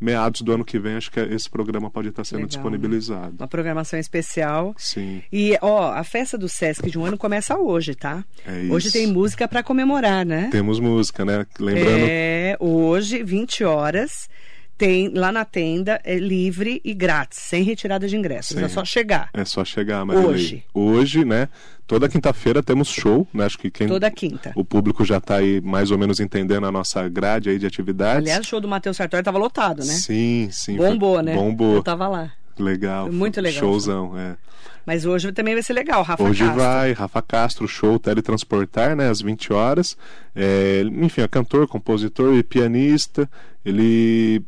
meados 0.00 0.42
do 0.42 0.52
ano 0.52 0.64
que 0.64 0.78
vem, 0.78 0.94
acho 0.94 1.10
que 1.10 1.18
esse 1.18 1.48
programa 1.48 1.90
pode 1.90 2.08
estar 2.08 2.24
sendo 2.24 2.38
Legal, 2.38 2.48
disponibilizado. 2.48 3.30
Né? 3.30 3.36
Uma 3.38 3.48
programação 3.48 3.98
especial. 3.98 4.74
Sim. 4.76 5.22
E, 5.32 5.56
ó, 5.60 5.92
a 5.92 6.04
festa 6.04 6.36
do 6.36 6.48
Sesc 6.48 6.88
de 6.88 6.98
um 6.98 7.04
ano 7.04 7.16
começa 7.16 7.56
hoje, 7.56 7.94
tá? 7.94 8.24
É 8.44 8.62
isso. 8.62 8.72
Hoje 8.72 8.92
tem 8.92 9.06
música 9.06 9.48
para 9.48 9.62
comemorar, 9.62 10.24
né? 10.24 10.48
Temos 10.50 10.78
música, 10.78 11.24
né? 11.24 11.46
Lembrando. 11.58 12.06
É, 12.08 12.56
hoje, 12.60 13.22
20 13.22 13.64
horas 13.64 14.28
tem 14.76 15.08
lá 15.08 15.32
na 15.32 15.44
tenda, 15.44 16.00
é 16.04 16.18
livre 16.18 16.80
e 16.84 16.92
grátis, 16.92 17.38
sem 17.38 17.62
retirada 17.62 18.06
de 18.06 18.16
ingressos. 18.16 18.56
Sim. 18.56 18.64
É 18.64 18.68
só 18.68 18.84
chegar. 18.84 19.30
É 19.32 19.44
só 19.44 19.64
chegar, 19.64 20.04
Marilei. 20.04 20.28
Hoje. 20.28 20.64
Hoje, 20.74 21.24
né? 21.24 21.48
Toda 21.86 22.08
quinta-feira 22.08 22.62
temos 22.62 22.88
show, 22.88 23.26
né? 23.32 23.46
Acho 23.46 23.58
que 23.58 23.70
quem. 23.70 23.86
Toda 23.86 24.10
quinta. 24.10 24.52
O 24.54 24.64
público 24.64 25.04
já 25.04 25.18
está 25.18 25.36
aí 25.36 25.60
mais 25.60 25.90
ou 25.90 25.98
menos 25.98 26.20
entendendo 26.20 26.66
a 26.66 26.72
nossa 26.72 27.08
grade 27.08 27.48
aí 27.48 27.58
de 27.58 27.66
atividades. 27.66 28.18
Aliás, 28.18 28.44
o 28.44 28.48
show 28.48 28.60
do 28.60 28.68
Matheus 28.68 28.96
Sartori 28.96 29.20
estava 29.20 29.38
lotado, 29.38 29.78
né? 29.78 29.92
Sim, 29.92 30.48
sim. 30.50 30.76
Bombou, 30.76 31.22
né? 31.22 31.34
Bombou. 31.34 31.76
Eu 31.76 31.82
tava 31.82 32.08
lá. 32.08 32.32
Legal. 32.58 33.10
Muito 33.10 33.40
legal. 33.40 33.60
Showzão, 33.60 34.18
é. 34.18 34.36
Mas 34.84 35.04
hoje 35.04 35.32
também 35.32 35.54
vai 35.54 35.62
ser 35.62 35.72
legal, 35.72 36.02
Rafa 36.02 36.22
hoje 36.22 36.44
Castro. 36.44 36.56
Hoje 36.56 36.64
vai, 36.64 36.92
Rafa 36.92 37.22
Castro, 37.22 37.68
show 37.68 37.98
Teletransportar, 37.98 38.94
né, 38.94 39.08
às 39.08 39.20
20 39.20 39.52
horas. 39.52 39.96
É, 40.34 40.82
enfim, 41.02 41.22
é 41.22 41.28
cantor, 41.28 41.66
compositor 41.66 42.36
e 42.36 42.42
pianista. 42.42 43.28
Ele 43.64 44.44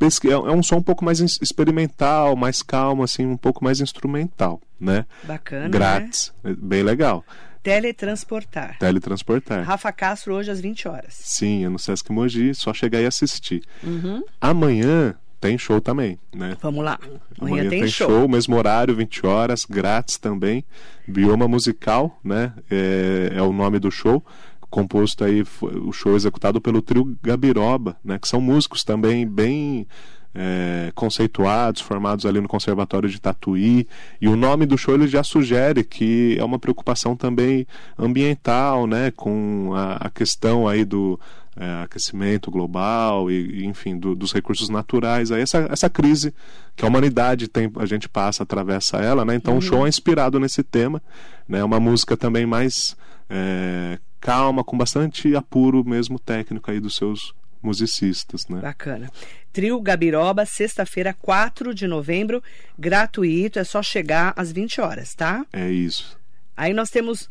é, 0.00 0.32
é 0.32 0.52
um 0.52 0.62
som 0.62 0.76
um 0.76 0.82
pouco 0.82 1.04
mais 1.04 1.20
experimental, 1.20 2.34
mais 2.36 2.62
calmo, 2.62 3.02
assim, 3.02 3.26
um 3.26 3.36
pouco 3.36 3.62
mais 3.62 3.80
instrumental, 3.80 4.60
né? 4.78 5.04
Bacana. 5.24 5.68
Grátis, 5.68 6.32
né? 6.42 6.56
bem 6.58 6.82
legal. 6.82 7.24
Teletransportar. 7.62 8.78
Teletransportar. 8.78 9.64
Rafa 9.64 9.92
Castro 9.92 10.34
hoje 10.34 10.50
às 10.50 10.60
20 10.60 10.88
horas. 10.88 11.14
Sim, 11.14 11.64
é 11.64 11.68
no 11.68 11.78
Sesc 11.78 12.10
Mogi, 12.10 12.54
só 12.54 12.72
chegar 12.72 13.02
e 13.02 13.06
assistir. 13.06 13.62
Uhum. 13.82 14.22
Amanhã 14.40 15.14
tem 15.40 15.56
show 15.56 15.80
também, 15.80 16.18
né? 16.34 16.56
Vamos 16.60 16.84
lá. 16.84 16.98
Amanhã, 17.38 17.62
Amanhã, 17.62 17.70
tem, 17.70 17.88
show. 17.88 18.28
mesmo 18.28 18.56
horário, 18.56 18.94
20 18.94 19.26
horas, 19.26 19.64
grátis 19.64 20.18
também. 20.18 20.64
Bioma 21.06 21.48
Musical, 21.48 22.18
né? 22.22 22.52
É, 22.70 23.32
é 23.34 23.42
o 23.42 23.52
nome 23.52 23.78
do 23.78 23.90
show. 23.90 24.24
Composto 24.70 25.24
aí, 25.24 25.44
foi- 25.44 25.76
o 25.78 25.92
show 25.92 26.14
executado 26.14 26.60
pelo 26.60 26.80
trio 26.80 27.16
Gabiroba, 27.22 27.96
né? 28.04 28.18
Que 28.18 28.28
são 28.28 28.40
músicos 28.40 28.84
também 28.84 29.26
bem 29.26 29.86
é, 30.32 30.92
conceituados, 30.94 31.82
formados 31.82 32.24
ali 32.24 32.40
no 32.40 32.46
Conservatório 32.46 33.08
de 33.08 33.20
Tatuí. 33.20 33.84
E 34.20 34.28
o 34.28 34.36
nome 34.36 34.64
do 34.64 34.78
show 34.78 34.94
ele 34.94 35.08
já 35.08 35.24
sugere 35.24 35.82
que 35.82 36.36
é 36.38 36.44
uma 36.44 36.56
preocupação 36.56 37.16
também 37.16 37.66
ambiental, 37.98 38.86
né? 38.86 39.10
Com 39.10 39.72
a, 39.74 39.94
a 40.06 40.10
questão 40.10 40.68
aí 40.68 40.84
do 40.84 41.18
é, 41.56 41.82
aquecimento 41.82 42.48
global 42.48 43.28
e, 43.30 43.64
enfim, 43.66 43.98
do- 43.98 44.14
dos 44.14 44.32
recursos 44.32 44.68
naturais. 44.68 45.32
Aí 45.32 45.42
essa, 45.42 45.66
essa 45.70 45.90
crise 45.90 46.32
que 46.76 46.84
a 46.84 46.88
humanidade 46.88 47.48
tem, 47.48 47.70
a 47.76 47.84
gente 47.86 48.08
passa, 48.08 48.44
atravessa 48.44 48.98
ela, 48.98 49.24
né? 49.24 49.34
Então 49.34 49.58
o 49.58 49.60
show 49.60 49.84
é 49.84 49.88
inspirado 49.88 50.38
nesse 50.38 50.62
tema, 50.62 51.02
né? 51.48 51.58
É 51.58 51.64
uma 51.64 51.80
música 51.80 52.16
também 52.16 52.46
mais 52.46 52.96
é, 53.30 53.98
calma, 54.20 54.62
com 54.64 54.76
bastante 54.76 55.34
apuro 55.36 55.82
mesmo 55.84 56.18
técnico 56.18 56.70
aí 56.70 56.80
dos 56.80 56.96
seus 56.96 57.32
musicistas, 57.62 58.46
né? 58.48 58.60
Bacana. 58.60 59.10
Trio 59.52 59.80
Gabiroba, 59.80 60.44
sexta-feira, 60.46 61.14
4 61.20 61.74
de 61.74 61.86
novembro, 61.86 62.42
gratuito, 62.78 63.58
é 63.58 63.64
só 63.64 63.82
chegar 63.82 64.32
às 64.36 64.50
20 64.50 64.80
horas, 64.80 65.14
tá? 65.14 65.44
É 65.52 65.70
isso. 65.70 66.18
Aí 66.56 66.72
nós 66.72 66.90
temos 66.90 67.28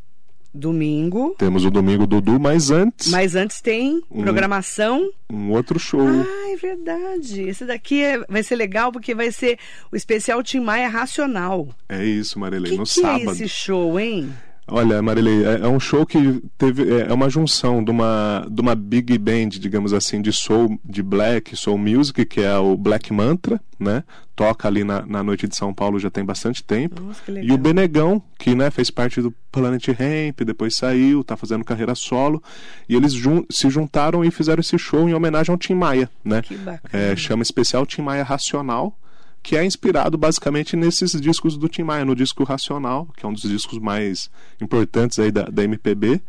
domingo, 0.53 1.35
Temos 1.37 1.63
o 1.63 1.69
Domingo 1.69 2.07
Dudu, 2.07 2.39
mas 2.39 2.71
antes, 2.71 3.07
mas 3.09 3.35
antes 3.35 3.61
tem 3.61 4.01
Hum. 4.09 4.21
programação. 4.23 5.11
um 5.31 5.51
outro 5.51 5.77
show. 5.79 6.01
Ah, 6.07 6.51
é 6.51 6.55
verdade. 6.55 7.41
Esse 7.43 7.65
daqui 7.65 8.01
é- 8.03 8.17
vai 8.27 8.41
ser 8.41 8.55
legal 8.55 8.91
porque 8.91 9.13
vai 9.13 9.31
ser 9.31 9.59
o 9.91 9.95
especial 9.95 10.41
Tim 10.41 10.59
Maia 10.61 10.87
Racional. 10.89 11.69
É 11.87 12.03
isso, 12.03 12.39
Marilei, 12.39 12.71
que, 12.71 12.77
no 12.77 12.83
que 12.83 12.89
sábado. 12.89 13.29
é 13.29 13.33
esse 13.33 13.47
show, 13.47 13.99
hein? 13.99 14.33
Olha, 14.71 15.01
Marilei, 15.01 15.45
é, 15.45 15.59
é 15.61 15.67
um 15.67 15.79
show 15.79 16.05
que 16.05 16.41
teve 16.57 16.83
é, 16.93 17.07
é 17.09 17.13
uma 17.13 17.29
junção 17.29 17.83
de 17.83 17.91
uma 17.91 18.45
de 18.49 18.61
uma 18.61 18.75
big 18.75 19.17
band, 19.17 19.49
digamos 19.49 19.93
assim, 19.93 20.21
de 20.21 20.31
soul, 20.31 20.79
de 20.85 21.01
black, 21.03 21.55
soul 21.55 21.77
music, 21.77 22.25
que 22.25 22.41
é 22.41 22.57
o 22.57 22.75
Black 22.77 23.11
Mantra, 23.13 23.59
né? 23.79 24.03
Toca 24.35 24.67
ali 24.67 24.83
na, 24.83 25.05
na 25.05 25.21
noite 25.21 25.47
de 25.47 25.55
São 25.55 25.73
Paulo 25.73 25.99
já 25.99 26.09
tem 26.09 26.23
bastante 26.23 26.63
tempo. 26.63 27.01
Nossa, 27.01 27.21
E 27.29 27.51
o 27.51 27.57
Benegão, 27.57 28.21
que 28.37 28.55
né, 28.55 28.71
fez 28.71 28.89
parte 28.89 29.21
do 29.21 29.33
Planet 29.51 29.85
Ramp, 29.89 30.41
depois 30.45 30.75
saiu, 30.77 31.23
tá 31.25 31.35
fazendo 31.35 31.65
carreira 31.65 31.93
solo, 31.93 32.41
e 32.87 32.95
eles 32.95 33.11
jun- 33.13 33.43
se 33.49 33.69
juntaram 33.69 34.23
e 34.23 34.31
fizeram 34.31 34.61
esse 34.61 34.77
show 34.77 35.09
em 35.09 35.13
homenagem 35.13 35.51
ao 35.51 35.57
Tim 35.57 35.73
Maia, 35.73 36.09
né? 36.23 36.41
Que 36.41 36.55
bacana. 36.55 37.03
É, 37.03 37.15
chama 37.17 37.43
especial 37.43 37.85
Tim 37.85 38.01
Maia 38.01 38.23
Racional, 38.23 38.97
que 39.41 39.55
é 39.55 39.63
inspirado 39.63 40.17
basicamente 40.17 40.75
nesses 40.75 41.19
discos 41.19 41.57
do 41.57 41.67
Tim 41.67 41.83
Maia, 41.83 42.05
no 42.05 42.15
disco 42.15 42.43
Racional, 42.43 43.07
que 43.15 43.25
é 43.25 43.29
um 43.29 43.33
dos 43.33 43.43
discos 43.43 43.79
mais 43.79 44.29
importantes 44.61 45.17
aí 45.19 45.31
da, 45.31 45.43
da 45.43 45.63
MPB. 45.63 46.21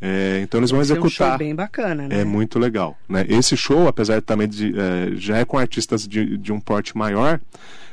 É, 0.00 0.40
então 0.42 0.60
eles 0.60 0.70
vão 0.70 0.78
Vai 0.78 0.86
ser 0.86 0.92
um 0.92 0.96
show 0.96 1.06
executar. 1.06 1.38
bem 1.38 1.54
bacana, 1.54 2.06
né? 2.06 2.20
É 2.20 2.24
muito 2.24 2.58
legal. 2.58 2.96
Né? 3.08 3.24
Esse 3.28 3.56
show, 3.56 3.88
apesar 3.88 4.16
de 4.16 4.22
também 4.22 4.46
de, 4.48 4.74
é, 4.78 5.16
já 5.16 5.38
é 5.38 5.44
com 5.44 5.56
artistas 5.56 6.06
de, 6.06 6.36
de 6.36 6.52
um 6.52 6.60
porte 6.60 6.96
maior, 6.96 7.40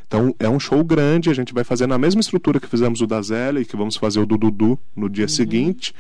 então 0.06 0.36
é 0.38 0.50
um 0.50 0.60
show 0.60 0.84
grande, 0.84 1.30
a 1.30 1.34
gente 1.34 1.54
vai 1.54 1.64
fazer 1.64 1.88
na 1.88 1.98
mesma 1.98 2.22
estrutura 2.22 2.60
que 2.60 2.68
fizemos 2.68 3.02
o 3.02 3.08
da 3.08 3.22
Zélia 3.22 3.62
e 3.62 3.66
que 3.66 3.76
vamos 3.76 3.96
fazer 3.96 4.20
o 4.20 4.26
do 4.26 4.38
Dudu 4.38 4.78
no 4.96 5.10
dia 5.10 5.28
seguinte, 5.28 5.94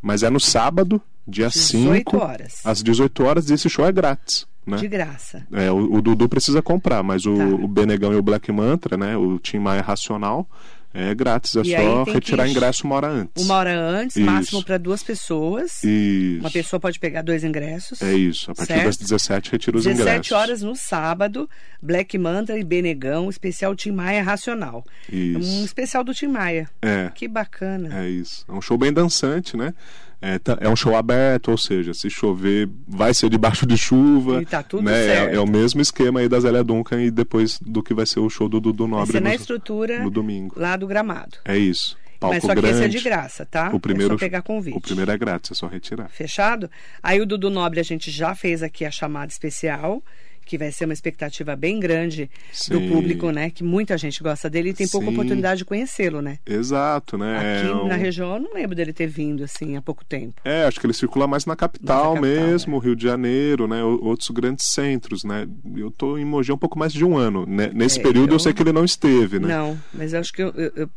mas 0.00 0.22
é 0.22 0.30
no 0.30 0.40
sábado, 0.40 1.02
dia 1.26 1.48
18 1.48 2.10
5, 2.10 2.16
horas. 2.16 2.60
às 2.64 2.82
18 2.82 3.24
horas, 3.24 3.50
e 3.50 3.54
esse 3.54 3.68
show 3.68 3.84
é 3.84 3.92
grátis. 3.92 4.46
Né? 4.68 4.76
De 4.76 4.88
graça. 4.88 5.46
É, 5.52 5.70
o, 5.70 5.94
o 5.94 6.02
Dudu 6.02 6.28
precisa 6.28 6.60
comprar, 6.62 7.02
mas 7.02 7.24
o, 7.26 7.34
Tá. 7.36 7.44
o 7.44 7.66
Benegão 7.68 8.12
e 8.12 8.16
o 8.16 8.22
Black 8.22 8.50
Mantra, 8.52 8.96
né? 8.96 9.16
O 9.16 9.38
Tim 9.38 9.58
Maia 9.58 9.80
Racional, 9.82 10.48
é 10.94 11.14
grátis, 11.14 11.54
é 11.56 11.60
E 11.60 11.76
só 11.76 12.02
retirar 12.04 12.44
que- 12.44 12.50
ingresso 12.50 12.84
uma 12.86 12.96
hora 12.96 13.08
antes. 13.08 13.44
Uma 13.44 13.54
hora 13.56 13.78
antes, 13.78 14.16
Isso. 14.16 14.26
máximo 14.26 14.64
para 14.64 14.78
duas 14.78 15.02
pessoas. 15.02 15.84
Isso. 15.84 16.40
Uma 16.40 16.50
pessoa 16.50 16.80
pode 16.80 16.98
pegar 16.98 17.22
dois 17.22 17.44
ingressos. 17.44 18.00
É 18.02 18.12
isso. 18.14 18.50
A 18.50 18.54
partir 18.54 18.72
Certo. 18.72 18.86
das 18.86 18.96
17 18.96 19.50
retira 19.52 19.76
os 19.76 19.84
17 19.84 20.10
ingressos. 20.10 20.32
horas 20.32 20.62
no 20.62 20.74
sábado, 20.74 21.48
Black 21.80 22.16
Mantra 22.18 22.58
e 22.58 22.64
Benegão, 22.64 23.28
especial 23.28 23.76
Tim 23.76 23.92
Maia 23.92 24.22
Racional. 24.22 24.82
Um 25.12 25.38
Isso. 25.38 25.64
especial 25.64 26.02
do 26.02 26.14
Tim 26.14 26.28
Maia. 26.28 26.68
É. 26.82 27.10
Que 27.14 27.28
bacana. 27.28 28.02
É 28.02 28.08
isso. 28.08 28.44
É 28.48 28.52
um 28.52 28.60
show 28.60 28.76
bem 28.78 28.92
dançante, 28.92 29.56
né? 29.56 29.74
É, 30.20 30.38
tá- 30.38 30.58
é 30.60 30.68
um 30.68 30.74
show 30.74 30.96
aberto, 30.96 31.52
ou 31.52 31.56
seja, 31.56 31.94
se 31.94 32.10
chover, 32.10 32.68
vai 32.88 33.14
ser 33.14 33.30
debaixo 33.30 33.64
de 33.64 33.76
chuva. 33.78 34.42
E 34.42 34.46
tá 34.46 34.62
tudo 34.64 34.82
né? 34.82 35.00
É- 35.04 35.06
certo. 35.06 35.34
É, 35.36 35.40
o 35.40 35.46
mesmo 35.46 35.80
esquema 35.80 36.18
aí 36.20 36.28
da 36.28 36.40
Zélia 36.40 36.64
Duncan 36.64 37.00
e 37.02 37.10
depois 37.10 37.58
do 37.60 37.82
que 37.82 37.94
vai 37.94 38.04
ser 38.04 38.18
o 38.20 38.28
show 38.28 38.48
do 38.48 38.58
Dudu 38.60 38.88
Vai 38.88 38.98
Nobre 38.98 39.12
ser 39.12 39.20
na 39.20 39.30
no, 39.30 39.36
estrutura 39.36 40.02
no 40.02 40.10
domingo. 40.10 40.54
lá 40.58 40.76
do 40.76 40.86
gramado. 40.88 41.36
É 41.44 41.56
isso. 41.56 41.96
Palco 42.18 42.34
Mas 42.34 42.42
só 42.42 42.48
que 42.52 42.60
grande. 42.60 42.74
esse 42.78 42.84
é 42.84 42.88
de 42.88 43.00
graça, 43.00 43.46
tá? 43.46 43.70
O 43.72 43.78
primeiro, 43.78 44.14
é 44.14 44.16
só 44.16 44.18
pegar 44.18 44.42
convite. 44.42 44.76
O 44.76 44.80
primeiro 44.80 45.08
é 45.08 45.16
grátis, 45.16 45.52
é 45.52 45.54
só 45.54 45.68
retirar. 45.68 46.08
Fechado? 46.08 46.68
Aí 47.00 47.20
o 47.20 47.26
Dudu 47.26 47.48
Nobre 47.48 47.78
a 47.78 47.84
gente 47.84 48.10
já 48.10 48.34
fez 48.34 48.60
aqui 48.60 48.84
a 48.84 48.90
chamada 48.90 49.30
especial, 49.30 50.02
que 50.48 50.56
vai 50.56 50.72
ser 50.72 50.86
uma 50.86 50.94
expectativa 50.94 51.54
bem 51.54 51.78
grande 51.78 52.30
do 52.70 52.78
Sim. 52.80 52.88
público, 52.88 53.30
né? 53.30 53.50
Que 53.50 53.62
muita 53.62 53.98
gente 53.98 54.22
gosta 54.22 54.48
dele 54.48 54.70
e 54.70 54.74
tem 54.74 54.88
pouca 54.88 55.06
Sim. 55.06 55.12
oportunidade 55.12 55.58
de 55.58 55.64
conhecê-lo, 55.66 56.22
né? 56.22 56.38
Exato, 56.46 57.18
né? 57.18 57.36
Aqui 57.38 57.70
É 57.70 57.74
um- 57.74 57.86
na 57.86 57.96
região 57.96 58.34
eu 58.34 58.40
não 58.40 58.54
lembro 58.54 58.74
dele 58.74 58.92
ter 58.92 59.06
vindo 59.06 59.44
assim 59.44 59.76
há 59.76 59.82
pouco 59.82 60.04
tempo. 60.04 60.40
É, 60.44 60.64
acho 60.64 60.80
que 60.80 60.86
ele 60.86 60.94
circula 60.94 61.26
mais 61.26 61.44
na 61.44 61.54
capital, 61.54 62.14
Mais 62.14 62.20
na 62.22 62.26
capital, 62.28 62.46
mesmo, 62.48 62.78
Rio 62.78 62.96
de 62.96 63.04
Janeiro, 63.04 63.68
né? 63.68 63.84
Outros 63.84 64.30
grandes 64.30 64.66
centros, 64.72 65.22
né? 65.22 65.46
Eu 65.76 65.90
tô 65.90 66.16
em 66.16 66.24
Mogi 66.24 66.50
há 66.50 66.54
um 66.54 66.58
pouco 66.58 66.78
mais 66.78 66.92
de 66.92 67.04
um 67.04 67.16
ano. 67.16 67.44
né? 67.46 67.70
Nesse 67.74 68.00
É, 68.00 68.02
período 68.02 68.30
eu... 68.30 68.34
eu- 68.36 68.38
sei 68.38 68.52
que 68.54 68.62
ele 68.62 68.72
não 68.72 68.84
esteve, 68.84 69.38
né? 69.38 69.48
Não, 69.48 69.78
mas 69.92 70.14
acho 70.14 70.32
que 70.32 70.42
eu, 70.42 70.52
eu, 70.54 70.88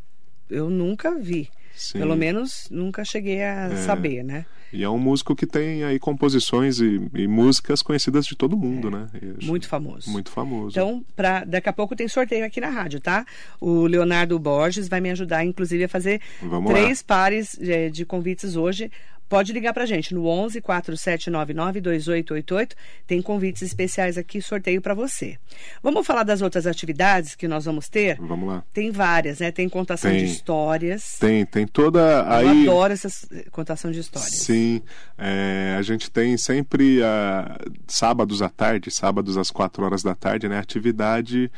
eu 0.49 0.69
nunca 0.69 1.13
vi. 1.19 1.49
Sim. 1.75 1.99
Pelo 1.99 2.15
menos 2.15 2.67
nunca 2.69 3.03
cheguei 3.03 3.43
a 3.43 3.75
saber, 3.77 4.23
né? 4.23 4.45
E 4.73 4.83
é 4.83 4.89
um 4.89 4.97
músico 4.97 5.35
que 5.35 5.45
tem 5.45 5.83
aí 5.83 5.99
composições 5.99 6.79
e, 6.79 7.01
e 7.13 7.27
músicas 7.27 7.81
conhecidas 7.81 8.25
de 8.25 8.35
todo 8.35 8.55
mundo, 8.55 8.89
né? 8.89 9.07
E 9.21 9.37
acho 9.37 9.47
Muito 9.47 9.67
famoso. 9.67 10.09
Muito 10.09 10.31
famoso. 10.31 10.69
Então, 10.69 11.03
pra, 11.13 11.43
daqui 11.43 11.67
a 11.67 11.73
pouco 11.73 11.95
tem 11.95 12.07
sorteio 12.07 12.45
aqui 12.45 12.61
na 12.61 12.69
rádio, 12.69 13.01
tá? 13.01 13.25
O 13.59 13.85
Leonardo 13.85 14.39
Borges 14.39 14.87
vai 14.87 15.01
me 15.01 15.11
ajudar, 15.11 15.43
inclusive, 15.43 15.83
a 15.83 15.89
fazer 15.89 16.21
Vamos 16.41 16.71
três 16.71 17.01
pares 17.01 17.57
eh, 17.59 17.89
de 17.89 18.05
convites 18.05 18.55
hoje. 18.55 18.89
Pode 19.31 19.53
ligar 19.53 19.73
pra 19.73 19.85
gente 19.85 20.13
no 20.13 20.27
11 20.27 20.59
4799 20.59 21.79
2888. 21.79 22.75
Tem 23.07 23.21
convites 23.21 23.61
especiais 23.61 24.17
aqui, 24.17 24.41
sorteio 24.41 24.81
para 24.81 24.93
você. 24.93 25.37
Vamos 25.81 26.05
falar 26.05 26.23
das 26.23 26.41
outras 26.41 26.67
atividades 26.67 27.33
que 27.33 27.47
nós 27.47 27.63
vamos 27.63 27.87
ter? 27.87 28.17
Vamos 28.19 28.49
lá. 28.49 28.61
Tem 28.73 28.91
várias, 28.91 29.39
né? 29.39 29.49
Tem 29.49 29.69
contação 29.69 30.11
Tem. 30.11 30.19
de 30.19 30.25
histórias. 30.25 31.17
Tem, 31.17 31.45
tem 31.45 31.65
toda 31.65 31.99
Eu 32.01 32.49
aí. 32.49 32.63
adoro 32.63 32.91
essas 32.91 33.25
eh, 33.31 33.45
contação 33.49 33.89
de 33.89 34.01
histórias. 34.01 34.31
Sim, 34.31 34.81
é, 35.17 35.77
a 35.79 35.81
gente 35.81 36.11
tem 36.11 36.35
sempre 36.35 37.01
ah, 37.01 37.57
sábados 37.87 38.41
à 38.41 38.49
tarde, 38.49 38.91
sábados 38.91 39.37
às 39.37 39.49
4 39.49 39.81
horas 39.85 40.03
da 40.03 40.13
tarde, 40.13 40.49
né? 40.49 40.57
Atividade 40.57 41.49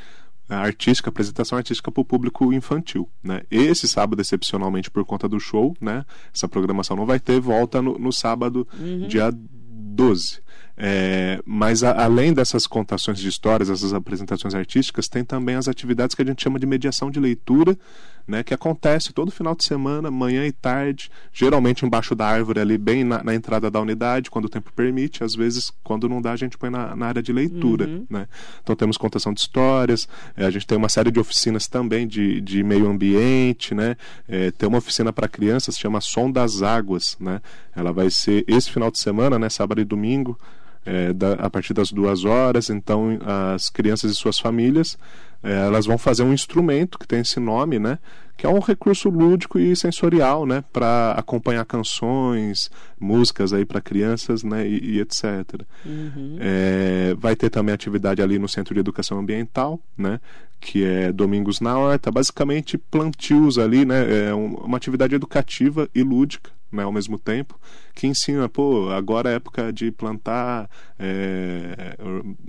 artística, 0.56 1.10
apresentação 1.10 1.58
artística 1.58 1.92
para 1.92 2.02
o 2.02 2.06
público 2.06 2.52
infantil, 2.54 3.10
né? 3.24 3.42
Esse 3.50 3.88
sábado, 3.88 4.22
excepcionalmente 4.22 4.90
por 4.92 5.04
conta 5.06 5.28
do 5.28 5.40
show, 5.40 5.76
né? 5.82 6.06
Essa 6.34 6.48
programação 6.48 6.96
não 6.98 7.06
vai 7.06 7.20
ter, 7.20 7.40
volta 7.40 7.82
no, 7.82 7.98
no 7.98 8.12
sábado, 8.12 8.68
dia 9.08 9.32
12. 9.34 10.42
É, 10.76 11.40
mas 11.46 11.84
a- 11.84 12.04
além 12.04 12.34
dessas 12.34 12.66
contações 12.66 13.20
de 13.20 13.28
histórias, 13.28 13.70
essas 13.70 13.94
apresentações 13.94 14.56
artísticas, 14.56 15.08
tem 15.08 15.24
também 15.24 15.56
as 15.56 15.68
atividades 15.68 16.16
que 16.16 16.22
a 16.24 16.26
gente 16.26 16.42
chama 16.42 16.58
de 16.60 16.66
mediação 16.66 17.12
de 17.12 17.20
leitura, 17.20 17.78
né, 18.28 18.44
que 18.44 18.54
acontece 18.54 19.12
todo 19.12 19.32
final 19.32 19.54
de 19.56 19.64
semana, 19.64 20.10
manhã 20.10 20.46
e 20.46 20.52
tarde, 20.52 21.12
geralmente 21.34 21.86
embaixo 21.86 22.16
da 22.16 22.26
árvore 22.26 22.60
ali, 22.60 22.78
bem 22.78 23.04
na, 23.04 23.24
na 23.24 23.36
entrada 23.36 23.70
da 23.70 23.82
unidade, 23.82 24.32
quando 24.32 24.46
o 24.46 24.50
tempo 24.50 24.72
permite. 24.74 25.24
Às 25.24 25.36
vezes, 25.36 25.72
quando 25.84 26.08
não 26.08 26.22
dá, 26.22 26.32
a 26.32 26.36
gente 26.38 26.58
põe 26.58 26.70
na, 26.70 26.96
na 26.96 27.08
área 27.08 27.22
de 27.22 27.34
leitura. 27.34 27.86
Né? 28.10 28.28
Então 28.62 28.76
temos 28.76 28.98
contação 28.98 29.34
de 29.34 29.42
histórias, 29.42 30.08
eh, 30.38 30.46
a 30.46 30.50
gente 30.50 30.66
tem 30.66 30.78
uma 30.78 30.90
série 30.90 31.12
de 31.12 31.20
oficinas 31.20 31.68
também 31.68 32.08
de, 32.08 32.40
de 32.42 32.64
meio 32.64 32.88
ambiente, 32.90 33.76
né? 33.76 33.98
Eh, 34.28 34.52
tem 34.52 34.68
uma 34.70 34.78
oficina 34.78 35.12
para 35.12 35.28
crianças, 35.28 35.78
chama 35.78 36.00
Som 36.02 36.32
das 36.32 36.62
Águas, 36.62 37.18
né? 37.20 37.42
Ela 37.76 37.92
vai 37.92 38.10
ser 38.10 38.46
esse 38.48 38.72
final 38.72 38.90
de 38.90 39.00
semana, 39.00 39.38
né, 39.38 39.50
sábado 39.50 39.82
e 39.82 39.84
domingo, 39.86 40.40
é, 40.86 41.12
da- 41.14 41.34
a 41.34 41.50
partir 41.50 41.74
das 41.74 41.92
duas 41.92 42.24
horas. 42.26 42.70
Então, 42.70 43.18
as 43.56 43.70
crianças 43.70 44.12
e 44.12 44.16
suas 44.16 44.38
famílias 44.40 44.98
é, 45.44 45.52
elas 45.52 45.86
vão 45.86 45.98
fazer 45.98 46.24
um 46.24 46.34
instrumento 46.34 46.98
que 46.98 47.08
tem 47.08 47.20
esse 47.20 47.40
nome, 47.40 47.78
né? 47.78 48.00
Que 48.38 48.46
é 48.46 48.50
um 48.50 48.60
recurso 48.60 49.10
lúdico 49.10 49.60
e 49.60 49.76
sensorial, 49.76 50.46
né? 50.46 50.64
Para 50.72 51.12
acompanhar 51.12 51.66
canções, 51.66 52.72
músicas 53.04 53.52
aí 53.54 53.66
para 53.66 53.82
crianças, 53.82 54.44
né? 54.44 54.68
E, 54.68 54.96
e 54.96 55.00
etc. 55.02 55.62
É, 56.40 57.16
vai 57.20 57.36
ter 57.36 57.50
também 57.50 57.74
atividade 57.76 58.22
ali 58.22 58.40
no 58.40 58.48
Centro 58.48 58.74
de 58.74 58.80
Educação 58.80 59.20
Ambiental, 59.20 59.80
né? 59.98 60.20
Que 60.60 60.84
é 60.84 61.12
Domingos 61.12 61.60
na 61.60 61.78
Horta, 61.78 62.10
basicamente 62.12 62.78
plantios 62.78 63.58
ali, 63.60 63.84
né? 63.86 64.30
É 64.30 64.34
um- 64.34 64.56
uma 64.56 64.78
atividade 64.78 65.14
educativa 65.14 65.90
e 65.94 66.02
lúdica, 66.02 66.52
né, 66.72 66.82
ao 66.84 66.92
mesmo 66.92 67.20
tempo, 67.20 67.60
que 67.94 68.08
ensina, 68.08 68.50
pô, 68.50 68.90
agora 68.90 69.30
é 69.30 69.36
época 69.36 69.72
de 69.72 69.92
plantar 69.92 70.68
é, 70.98 71.96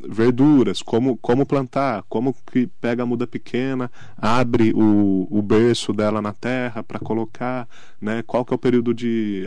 verduras, 0.09 0.81
como, 0.81 1.17
como 1.19 1.45
plantar, 1.45 2.05
como 2.09 2.35
que 2.51 2.67
pega 2.81 3.03
a 3.03 3.07
muda 3.07 3.27
pequena, 3.27 3.91
abre 4.17 4.73
o, 4.75 5.27
o 5.31 5.43
berço 5.43 5.93
dela 5.93 6.23
na 6.23 6.33
terra 6.33 6.83
para 6.83 6.99
colocar, 6.99 7.69
né, 8.01 8.23
qual 8.27 8.45
que 8.45 8.55
é 8.55 8.57
o 8.57 8.59
período 8.59 8.95
de, 8.95 9.45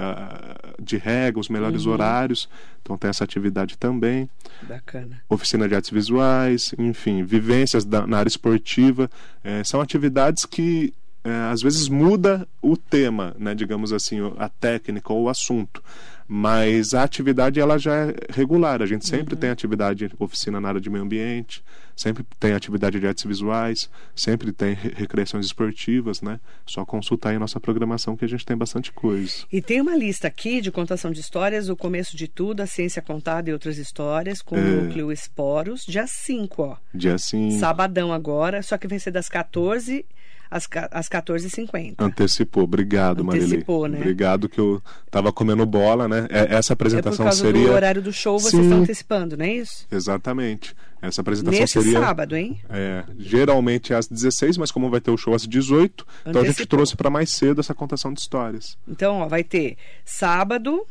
de 0.80 0.97
rega, 0.98 1.40
os 1.40 1.50
melhores 1.50 1.86
uhum. 1.86 1.94
horários. 1.94 2.50
Então 2.82 2.98
tem 2.98 3.10
essa 3.10 3.24
atividade 3.24 3.78
também. 3.78 4.30
Bacana. 4.62 5.22
Oficina 5.30 5.68
de 5.68 5.76
artes 5.76 5.90
visuais, 5.90 6.74
enfim, 6.78 7.24
vivências 7.24 7.86
da, 7.86 8.08
na 8.08 8.20
área 8.20 8.30
esportiva. 8.30 9.10
É, 9.44 9.64
são 9.64 9.82
atividades 9.82 10.46
que 10.46 10.94
é, 11.28 11.52
às 11.52 11.62
vezes 11.62 11.90
muda 11.90 12.48
o 12.62 12.78
tema, 12.78 13.36
né, 13.38 13.54
digamos 13.54 13.92
assim, 13.92 14.20
a 14.38 14.48
técnica 14.48 15.12
ou 15.12 15.24
o 15.24 15.30
assunto, 15.30 15.84
mas 16.26 16.94
a 16.94 17.04
atividade 17.04 17.60
ela 17.60 17.78
já 17.78 17.94
é 17.96 18.16
regular. 18.30 18.82
A 18.82 18.86
gente 18.86 19.06
sempre 19.06 19.34
uhum. 19.34 19.40
tem 19.40 19.50
atividade 19.50 20.10
oficina 20.18 20.62
na 20.62 20.70
área 20.70 20.80
de 20.80 20.90
meio 20.90 21.04
ambiente, 21.04 21.62
sempre 21.98 22.24
tem 22.40 22.54
atividade 22.54 22.98
de 22.98 23.06
artes 23.08 23.26
visuais, 23.26 23.90
sempre 24.16 24.54
tem 24.54 24.74
recreações 24.74 25.46
esportivas, 25.46 26.22
né? 26.22 26.40
Só 26.66 26.86
consultar 26.86 27.32
aí 27.32 27.40
nossa 27.40 27.60
programação 27.60 28.16
que 28.16 28.24
a 28.24 28.28
gente 28.28 28.46
tem 28.46 28.56
bastante 28.56 28.94
coisa. 28.94 29.46
E 29.52 29.62
tem 29.62 29.82
uma 29.82 29.98
lista 29.98 30.28
aqui 30.28 30.62
de 30.62 30.72
contação 30.72 31.12
de 31.12 31.20
histórias, 31.20 31.68
o 31.68 31.76
começo 31.76 32.16
de 32.16 32.28
tudo, 32.28 32.62
a 32.62 32.68
ciência 32.68 33.02
contada 33.02 33.50
e 33.50 33.54
outras 33.54 33.78
histórias, 33.78 34.42
com 34.42 34.56
é... 34.56 34.60
o 34.60 34.84
núcleo 34.84 35.12
Esporos, 35.12 35.86
dia 35.86 36.08
5, 36.08 36.62
ó. 36.62 36.78
Dia 36.94 37.18
5. 37.18 37.60
Sabadão 37.60 38.14
agora, 38.14 38.62
só 38.62 38.78
que 38.78 38.88
vai 38.88 39.00
ser 39.00 39.12
das 39.12 39.28
14 39.28 40.06
às, 40.50 40.68
às 40.92 41.08
14h50. 41.10 41.96
Antecipou, 42.00 42.64
obrigado, 42.64 43.22
Antecipou, 43.24 43.82
Marilei. 43.82 44.00
né? 44.00 44.06
Obrigado 44.06 44.50
que 44.50 44.60
eu 44.60 44.82
estava 45.06 45.32
comendo 45.32 45.66
bola, 45.66 46.08
né? 46.08 46.28
É, 46.30 46.56
essa 46.56 46.74
apresentação 46.74 47.26
é 47.26 47.30
por 47.30 47.36
causa 47.36 47.46
seria. 47.46 47.68
do 47.68 47.74
horário 47.74 48.02
do 48.02 48.12
show, 48.14 48.40
vocês 48.40 48.52
Sim, 48.52 48.64
estão 48.64 48.78
antecipando, 48.84 49.38
não 49.38 49.46
é 49.46 49.54
isso? 49.54 49.86
Exatamente. 49.92 50.76
Essa 51.02 51.22
apresentação 51.22 51.60
Nesse 51.60 51.82
seria. 51.82 52.00
sábado, 52.00 52.36
hein? 52.36 52.60
É, 52.70 53.04
geralmente 53.20 53.94
é 53.94 53.96
às 53.96 54.08
16, 54.08 54.58
mas 54.58 54.72
como 54.72 54.90
vai 54.90 55.00
ter 55.00 55.12
o 55.12 55.18
show 55.18 55.34
às 55.36 55.46
18, 55.48 56.04
Antecipou. 56.04 56.30
então 56.32 56.42
a 56.42 56.46
gente 56.46 56.66
trouxe 56.66 56.96
para 56.98 57.10
mais 57.10 57.30
cedo 57.32 57.60
essa 57.62 57.74
contação 57.74 58.12
de 58.12 58.20
histórias. 58.20 58.78
Então, 58.88 59.20
ó, 59.20 59.28
vai 59.28 59.44
ter 59.44 59.78
sábado, 60.04 60.86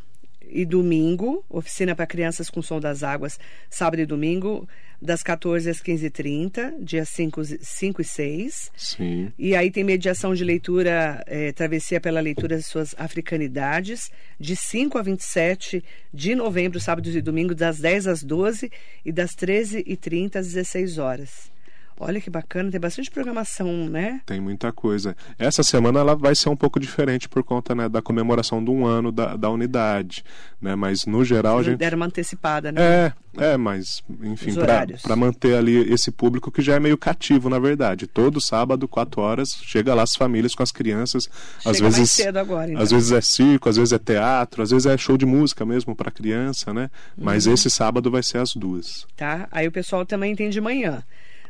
e 0.48 0.64
domingo, 0.64 1.44
oficina 1.48 1.94
para 1.94 2.06
crianças 2.06 2.48
com 2.50 2.62
som 2.62 2.80
das 2.80 3.02
águas, 3.02 3.38
sábado 3.68 4.00
e 4.00 4.06
domingo, 4.06 4.68
das 5.00 5.22
14 5.22 5.68
às 5.68 5.82
15h30, 5.82 6.82
dia 6.82 7.04
5, 7.04 7.42
5 7.60 8.00
e 8.00 8.04
6. 8.04 8.72
Sim. 8.76 9.32
E 9.38 9.54
aí 9.54 9.70
tem 9.70 9.84
mediação 9.84 10.34
de 10.34 10.44
leitura, 10.44 11.22
é, 11.26 11.52
travessia 11.52 12.00
pela 12.00 12.20
leitura 12.20 12.56
das 12.56 12.66
suas 12.66 12.94
africanidades, 12.98 14.10
de 14.40 14.56
5 14.56 14.98
a 14.98 15.02
27 15.02 15.84
de 16.12 16.34
novembro, 16.34 16.80
sábados 16.80 17.14
e 17.14 17.20
domingos, 17.20 17.56
das 17.56 17.78
10 17.78 18.06
às 18.06 18.22
12 18.22 18.70
e 19.04 19.12
das 19.12 19.32
13h30 19.32 20.36
às 20.36 20.46
16 20.46 20.98
horas. 20.98 21.55
Olha 21.98 22.20
que 22.20 22.28
bacana, 22.28 22.70
tem 22.70 22.78
bastante 22.78 23.10
programação, 23.10 23.88
né? 23.88 24.20
Tem 24.26 24.38
muita 24.38 24.70
coisa. 24.70 25.16
Essa 25.38 25.62
semana 25.62 26.00
ela 26.00 26.14
vai 26.14 26.34
ser 26.34 26.50
um 26.50 26.56
pouco 26.56 26.78
diferente 26.78 27.26
por 27.28 27.42
conta 27.42 27.74
né, 27.74 27.88
da 27.88 28.02
comemoração 28.02 28.62
de 28.62 28.70
um 28.70 28.84
ano 28.84 29.10
da, 29.10 29.34
da 29.34 29.48
unidade, 29.48 30.22
né? 30.60 30.74
Mas 30.74 31.06
no 31.06 31.24
geral 31.24 31.58
a 31.58 31.62
gente 31.62 31.78
deram 31.78 31.96
uma 31.96 32.06
antecipada, 32.06 32.70
né? 32.70 32.82
É, 32.82 33.12
é, 33.52 33.56
mas 33.56 34.02
enfim, 34.22 34.54
para 35.02 35.16
manter 35.16 35.56
ali 35.56 35.90
esse 35.90 36.10
público 36.10 36.50
que 36.50 36.60
já 36.60 36.74
é 36.74 36.80
meio 36.80 36.98
cativo, 36.98 37.48
na 37.48 37.58
verdade. 37.58 38.06
Todo 38.06 38.42
sábado, 38.42 38.86
4 38.86 39.20
horas, 39.20 39.48
chega 39.62 39.94
lá 39.94 40.02
as 40.02 40.14
famílias 40.14 40.54
com 40.54 40.62
as 40.62 40.70
crianças, 40.70 41.30
chega 41.60 41.70
às 41.70 41.80
vezes 41.80 42.10
cedo 42.10 42.38
agora, 42.38 42.70
então. 42.70 42.82
às 42.82 42.90
vezes 42.90 43.10
é 43.10 43.20
circo, 43.22 43.70
às 43.70 43.76
vezes 43.76 43.92
é 43.92 43.98
teatro, 43.98 44.62
às 44.62 44.70
vezes 44.70 44.84
é 44.84 44.96
show 44.98 45.16
de 45.16 45.24
música 45.24 45.64
mesmo 45.64 45.96
para 45.96 46.10
criança, 46.10 46.74
né? 46.74 46.90
Mas 47.16 47.46
uhum. 47.46 47.54
esse 47.54 47.70
sábado 47.70 48.10
vai 48.10 48.22
ser 48.22 48.38
as 48.38 48.54
duas. 48.54 49.06
Tá? 49.16 49.48
Aí 49.50 49.66
o 49.66 49.72
pessoal 49.72 50.04
também 50.04 50.34
tem 50.34 50.50
de 50.50 50.60
manhã. 50.60 51.02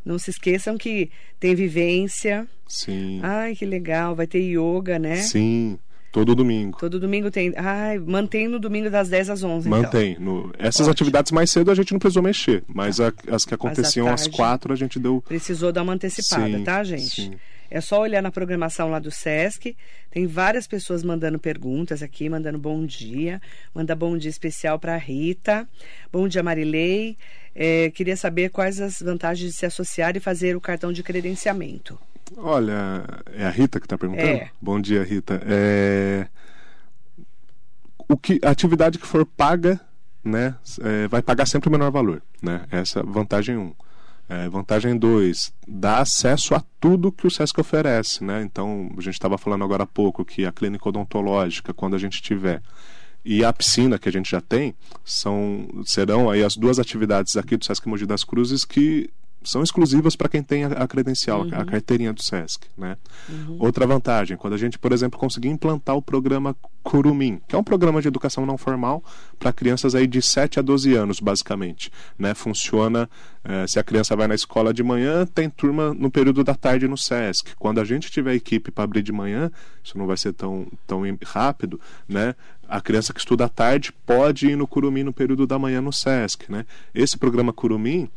Não 0.07 0.21
se 0.21 0.31
esqueçam 0.31 0.79
que 0.79 1.11
tem 1.41 1.53
vivência. 1.57 2.47
Sim. 2.69 3.19
Ai, 3.25 3.57
que 3.57 3.67
legal. 3.67 4.15
Vai 4.15 4.29
ter 4.29 4.39
yoga, 4.39 5.01
né? 5.01 5.17
Sim. 5.17 5.81
Todo 6.13 6.33
domingo. 6.33 6.79
Todo 6.79 7.01
domingo 7.01 7.29
tem. 7.29 7.53
Ai, 7.57 7.99
mantém 7.99 8.47
no 8.47 8.61
domingo 8.61 8.89
das 8.89 9.09
10 9.09 9.31
às 9.31 9.43
11. 9.43 9.67
Então. 9.67 9.83
Mantém. 9.83 10.13
Então. 10.13 10.25
No... 10.25 10.53
Essas 10.59 10.83
Ótimo. 10.83 10.93
atividades 10.93 11.33
mais 11.33 11.51
cedo 11.51 11.73
a 11.73 11.75
gente 11.75 11.93
não 11.93 11.99
precisou 11.99 12.23
mexer, 12.23 12.63
mas 12.73 13.01
a, 13.01 13.13
as 13.29 13.45
que 13.45 13.53
aconteciam 13.53 14.07
às 14.09 14.29
4 14.29 14.73
a 14.73 14.77
gente 14.77 15.01
deu. 15.01 15.21
Precisou 15.27 15.73
dar 15.73 15.83
uma 15.83 15.93
antecipada, 15.93 16.57
sim, 16.57 16.65
tá, 16.65 16.85
gente? 16.85 17.23
Sim. 17.23 17.33
É 17.71 17.81
só 17.81 18.01
olhar 18.01 18.23
na 18.23 18.31
programação 18.31 18.91
lá 18.91 18.99
do 18.99 19.11
SESC. 19.11 19.77
Tem 20.11 20.27
várias 20.27 20.67
pessoas 20.67 21.03
mandando 21.03 21.39
perguntas 21.39 22.03
aqui, 22.03 22.29
mandando 22.29 22.59
bom 22.59 22.85
dia. 22.85 23.41
Manda 23.75 23.95
bom 23.95 24.17
dia 24.17 24.31
especial 24.31 24.79
para 24.79 24.97
Rita. 24.97 25.69
Bom 26.13 26.29
dia, 26.29 26.43
Marilei. 26.43 27.17
É, 27.55 27.91
queria 27.91 28.17
saber 28.17 28.51
quais 28.51 28.81
as 28.81 29.01
vantagens 29.01 29.53
de 29.53 29.57
se 29.57 29.67
associar 29.67 30.17
e 30.17 30.21
fazer 30.21 30.57
o 30.57 30.61
cartão 30.61 30.93
de 30.93 31.03
credenciamento. 31.03 31.99
Olha, 32.37 33.05
é 33.33 33.45
a 33.45 33.51
Rita 33.51 33.79
que 33.79 33.87
está 33.87 33.97
perguntando? 33.97 34.29
É. 34.29 34.51
Bom 34.61 34.81
dia, 34.81 35.03
Rita. 35.03 35.41
É... 35.47 36.27
O 38.09 38.17
que, 38.17 38.39
a 38.43 38.51
atividade 38.51 38.99
que 38.99 39.07
for 39.07 39.25
paga, 39.25 39.81
né, 40.23 40.55
é, 40.81 41.09
vai 41.09 41.23
pagar 41.23 41.47
sempre 41.47 41.69
o 41.69 41.73
menor 41.73 41.91
valor. 41.91 42.23
Né? 42.41 42.65
Essa 42.71 43.01
é 43.01 43.03
vantagem 43.03 43.57
1. 43.57 43.61
Um. 43.61 43.75
É, 44.29 44.49
vantagem 44.49 44.97
2, 44.99 45.53
dá 45.69 45.99
acesso 45.99 46.55
a 46.55 46.63
tudo 46.81 47.13
que 47.13 47.27
o 47.27 47.31
SESC 47.31 47.61
oferece. 47.61 48.25
Né? 48.25 48.43
Então, 48.43 48.91
a 48.97 49.01
gente 49.01 49.15
estava 49.15 49.39
falando 49.39 49.63
agora 49.63 49.85
há 49.85 49.87
pouco 49.87 50.25
que 50.25 50.45
a 50.45 50.53
clínica 50.53 50.89
odontológica, 50.89 51.73
quando 51.73 51.95
a 51.95 51.99
gente 51.99 52.21
tiver 52.21 52.61
e 53.25 53.45
a 53.45 53.53
piscina 53.53 53.99
que 53.99 54.09
a 54.09 54.13
gente 54.13 54.31
já 54.31 54.41
tem 54.41 54.73
são 55.05 55.67
serão 55.85 56.31
aí 56.31 56.45
as 56.45 56.57
duas 56.57 56.79
atividades 56.79 57.37
aqui 57.37 57.57
do 57.57 57.65
Sesc 57.65 57.89
Mogi 57.89 58.07
das 58.07 58.23
Cruzes 58.23 58.65
que 58.65 59.11
são 59.47 59.63
exclusivas 59.63 60.17
para 60.17 60.29
quem 60.29 60.43
tem 60.43 60.65
a, 60.65 60.87
credencial, 60.87 61.43
uhum. 61.43 61.51
a 61.53 61.65
carteirinha 61.65 62.13
do 62.13 62.23
SESC. 62.23 62.67
Né? 62.77 62.97
Uhum. 63.29 63.57
Outra 63.61 63.87
vantagem, 63.87 64.37
quando 64.37 64.55
a 64.55 64.59
gente, 64.59 64.79
por 64.79 64.93
exemplo, 64.93 65.19
conseguir 65.19 65.49
implantar 65.49 65.97
o 65.97 66.03
programa 66.03 66.55
Curumim, 66.83 67.41
que 67.49 67.57
é 67.57 67.59
um 67.59 67.65
programa 67.65 68.01
de 68.01 68.07
educação 68.07 68.47
não 68.47 68.57
formal 68.57 69.03
para 69.39 69.53
crianças 69.53 69.95
aí 69.95 70.07
de 70.07 70.23
7 70.23 70.61
a 70.61 70.63
12 70.63 70.95
anos, 70.95 71.19
basicamente. 71.19 71.91
Né? 72.17 72.33
Funciona, 72.35 73.11
eh, 73.45 73.67
se 73.67 73.79
a 73.79 73.83
criança 73.83 74.15
vai 74.15 74.29
na 74.29 74.35
escola 74.35 74.73
de 74.73 74.83
manhã, 74.85 75.27
tem 75.27 75.51
turma 75.51 75.93
no 75.93 76.11
período 76.11 76.45
da 76.45 76.55
tarde 76.55 76.87
no 76.87 76.97
SESC. 76.97 77.57
Quando 77.59 77.81
a 77.81 77.85
gente 77.85 78.11
tiver 78.11 78.35
equipe 78.35 78.71
para 78.71 78.85
abrir 78.85 79.03
de 79.03 79.11
manhã, 79.11 79.51
isso 79.83 79.99
não 79.99 80.07
vai 80.07 80.17
ser 80.17 80.33
tão, 80.33 80.67
tão 80.87 81.03
rápido, 81.25 81.81
né? 82.09 82.35
a 82.69 82.81
criança 82.81 83.13
que 83.13 83.21
estuda 83.21 83.45
à 83.45 83.49
tarde 83.49 83.93
pode 84.05 84.49
ir 84.49 84.57
no 84.57 84.67
Curumim 84.67 85.03
no 85.03 85.13
período 85.13 85.47
da 85.47 85.59
manhã 85.59 85.81
no 85.81 85.93
SESC. 85.93 86.51
Né? 86.51 86.67
Esse 86.95 87.17
programa 87.17 87.53
Curumim 87.53 88.09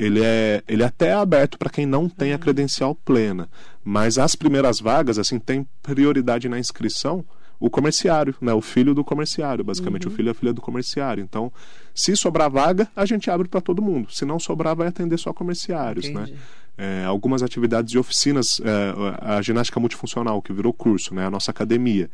ele 0.00 0.24
é, 0.24 0.62
ele 0.66 0.82
é 0.82 0.86
até 0.86 1.12
aberto 1.12 1.58
para 1.58 1.68
quem 1.68 1.84
não 1.84 2.08
tem 2.08 2.32
a 2.32 2.36
uhum. 2.36 2.40
credencial 2.40 2.94
plena, 2.94 3.48
mas 3.84 4.18
as 4.18 4.34
primeiras 4.34 4.80
vagas 4.80 5.18
assim 5.18 5.38
tem 5.38 5.66
prioridade 5.82 6.48
na 6.48 6.58
inscrição 6.58 7.24
o 7.60 7.68
comerciário, 7.68 8.34
né? 8.40 8.54
O 8.54 8.62
filho 8.62 8.94
do 8.94 9.04
comerciário, 9.04 9.62
basicamente 9.62 10.06
uhum. 10.06 10.12
o 10.14 10.16
filho 10.16 10.28
e 10.28 10.30
a 10.30 10.34
filha 10.34 10.52
do 10.54 10.62
comerciário. 10.62 11.22
Então, 11.22 11.52
se 11.94 12.16
sobrar 12.16 12.50
vaga, 12.50 12.88
a 12.96 13.04
gente 13.04 13.30
abre 13.30 13.46
para 13.46 13.60
todo 13.60 13.82
mundo. 13.82 14.10
Se 14.10 14.24
não 14.24 14.38
sobrar, 14.38 14.74
vai 14.74 14.88
atender 14.88 15.18
só 15.18 15.34
comerciários, 15.34 16.06
né? 16.06 16.22
Entendi. 16.22 16.32
né? 16.32 16.38
É, 16.78 17.04
algumas 17.04 17.42
atividades 17.42 17.92
de 17.92 17.98
oficinas, 17.98 18.58
é, 18.64 18.94
a 19.20 19.42
ginástica 19.42 19.78
multifuncional 19.78 20.40
que 20.40 20.50
virou 20.50 20.72
curso, 20.72 21.14
né? 21.14 21.26
A 21.26 21.30
nossa 21.30 21.50
academia 21.50 22.08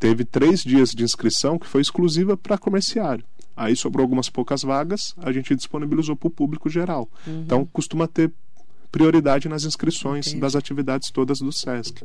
teve 0.00 0.24
três 0.24 0.64
dias 0.64 0.90
de 0.90 1.04
inscrição 1.04 1.56
que 1.56 1.68
foi 1.68 1.80
exclusiva 1.80 2.36
para 2.36 2.58
comerciário. 2.58 3.24
Aí 3.56 3.76
sobrou 3.76 4.02
algumas 4.02 4.28
poucas 4.28 4.62
vagas, 4.62 5.14
a 5.18 5.30
gente 5.30 5.54
disponibilizou 5.54 6.16
para 6.16 6.26
o 6.26 6.30
público 6.30 6.68
geral. 6.68 7.08
Uhum. 7.26 7.42
Então 7.42 7.64
costuma 7.66 8.08
ter 8.08 8.32
prioridade 8.90 9.48
nas 9.48 9.64
inscrições 9.64 10.28
Entendi. 10.28 10.40
das 10.40 10.56
atividades 10.56 11.10
todas 11.10 11.38
do 11.38 11.52
SESC. 11.52 12.04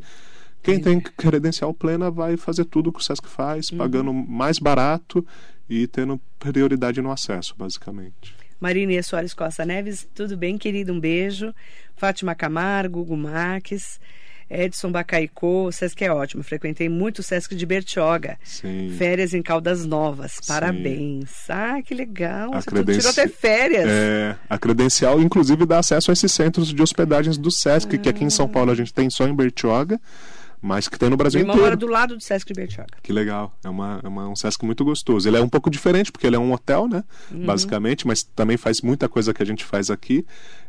Quem 0.61 0.75
Entendi. 0.75 1.03
tem 1.03 1.13
credencial 1.15 1.73
plena 1.73 2.11
vai 2.11 2.35
fazer 2.35 2.65
tudo 2.65 2.91
que 2.91 2.99
o 2.99 3.03
SESC 3.03 3.27
faz, 3.27 3.69
uhum. 3.69 3.77
pagando 3.77 4.13
mais 4.13 4.59
barato 4.59 5.25
e 5.69 5.87
tendo 5.87 6.19
prioridade 6.37 7.01
no 7.01 7.11
acesso, 7.11 7.55
basicamente. 7.57 8.35
Marinês 8.59 9.07
Soares 9.07 9.33
Costa 9.33 9.65
Neves, 9.65 10.07
tudo 10.13 10.35
bem, 10.35 10.57
querido? 10.57 10.91
Um 10.91 10.99
beijo. 10.99 11.53
Fátima 11.95 12.35
Camargo, 12.35 12.99
Hugo 12.99 13.15
Marques. 13.15 13.99
Edson 14.49 14.91
Bacaicô, 14.91 15.65
o 15.65 15.71
Sesc 15.71 16.03
é 16.03 16.11
ótimo. 16.11 16.43
Frequentei 16.43 16.89
muito 16.89 17.19
o 17.19 17.23
Sesc 17.23 17.55
de 17.55 17.65
Bertioga. 17.65 18.37
Sim. 18.43 18.93
Férias 18.97 19.33
em 19.33 19.41
Caldas 19.41 19.85
Novas. 19.85 20.37
Parabéns. 20.47 21.29
Sim. 21.29 21.51
Ah, 21.51 21.81
que 21.81 21.93
legal. 21.93 22.53
A 22.53 22.61
Você 22.61 22.69
credenci... 22.69 22.99
tirou 22.99 23.11
até 23.11 23.27
férias. 23.27 23.85
É, 23.87 24.35
a 24.49 24.57
credencial, 24.57 25.21
inclusive, 25.21 25.65
dá 25.65 25.79
acesso 25.79 26.11
a 26.11 26.13
esses 26.13 26.31
centros 26.31 26.73
de 26.73 26.81
hospedagens 26.81 27.37
do 27.37 27.51
Sesc, 27.51 27.95
ah. 27.95 27.99
que 27.99 28.09
aqui 28.09 28.23
em 28.23 28.29
São 28.29 28.47
Paulo 28.47 28.71
a 28.71 28.75
gente 28.75 28.93
tem 28.93 29.09
só 29.09 29.27
em 29.27 29.35
Bertioga 29.35 29.99
mas 30.61 30.87
que 30.87 30.99
tem 30.99 31.09
no 31.09 31.15
Brasil 31.15 31.39
irmão 31.39 31.55
inteiro. 31.55 31.69
mora 31.69 31.77
do 31.77 31.87
lado 31.87 32.15
do 32.17 32.21
Sesc 32.21 32.53
Bertioga. 32.53 32.97
Que 33.01 33.13
legal. 33.13 33.57
É, 33.63 33.69
uma, 33.69 33.99
é 34.03 34.07
uma, 34.07 34.27
um 34.27 34.35
Sesc 34.35 34.65
muito 34.65 34.83
gostoso. 34.83 35.27
Ele 35.27 35.37
é 35.37 35.41
um 35.41 35.47
pouco 35.47 35.69
diferente, 35.69 36.11
porque 36.11 36.27
ele 36.27 36.35
é 36.35 36.39
um 36.39 36.51
hotel, 36.51 36.87
né? 36.87 37.03
Uhum. 37.31 37.45
Basicamente, 37.45 38.05
mas 38.05 38.23
também 38.23 38.57
faz 38.57 38.81
muita 38.81 39.07
coisa 39.07 39.33
que 39.33 39.41
a 39.41 39.45
gente 39.45 39.63
faz 39.63 39.89
aqui. 39.89 40.25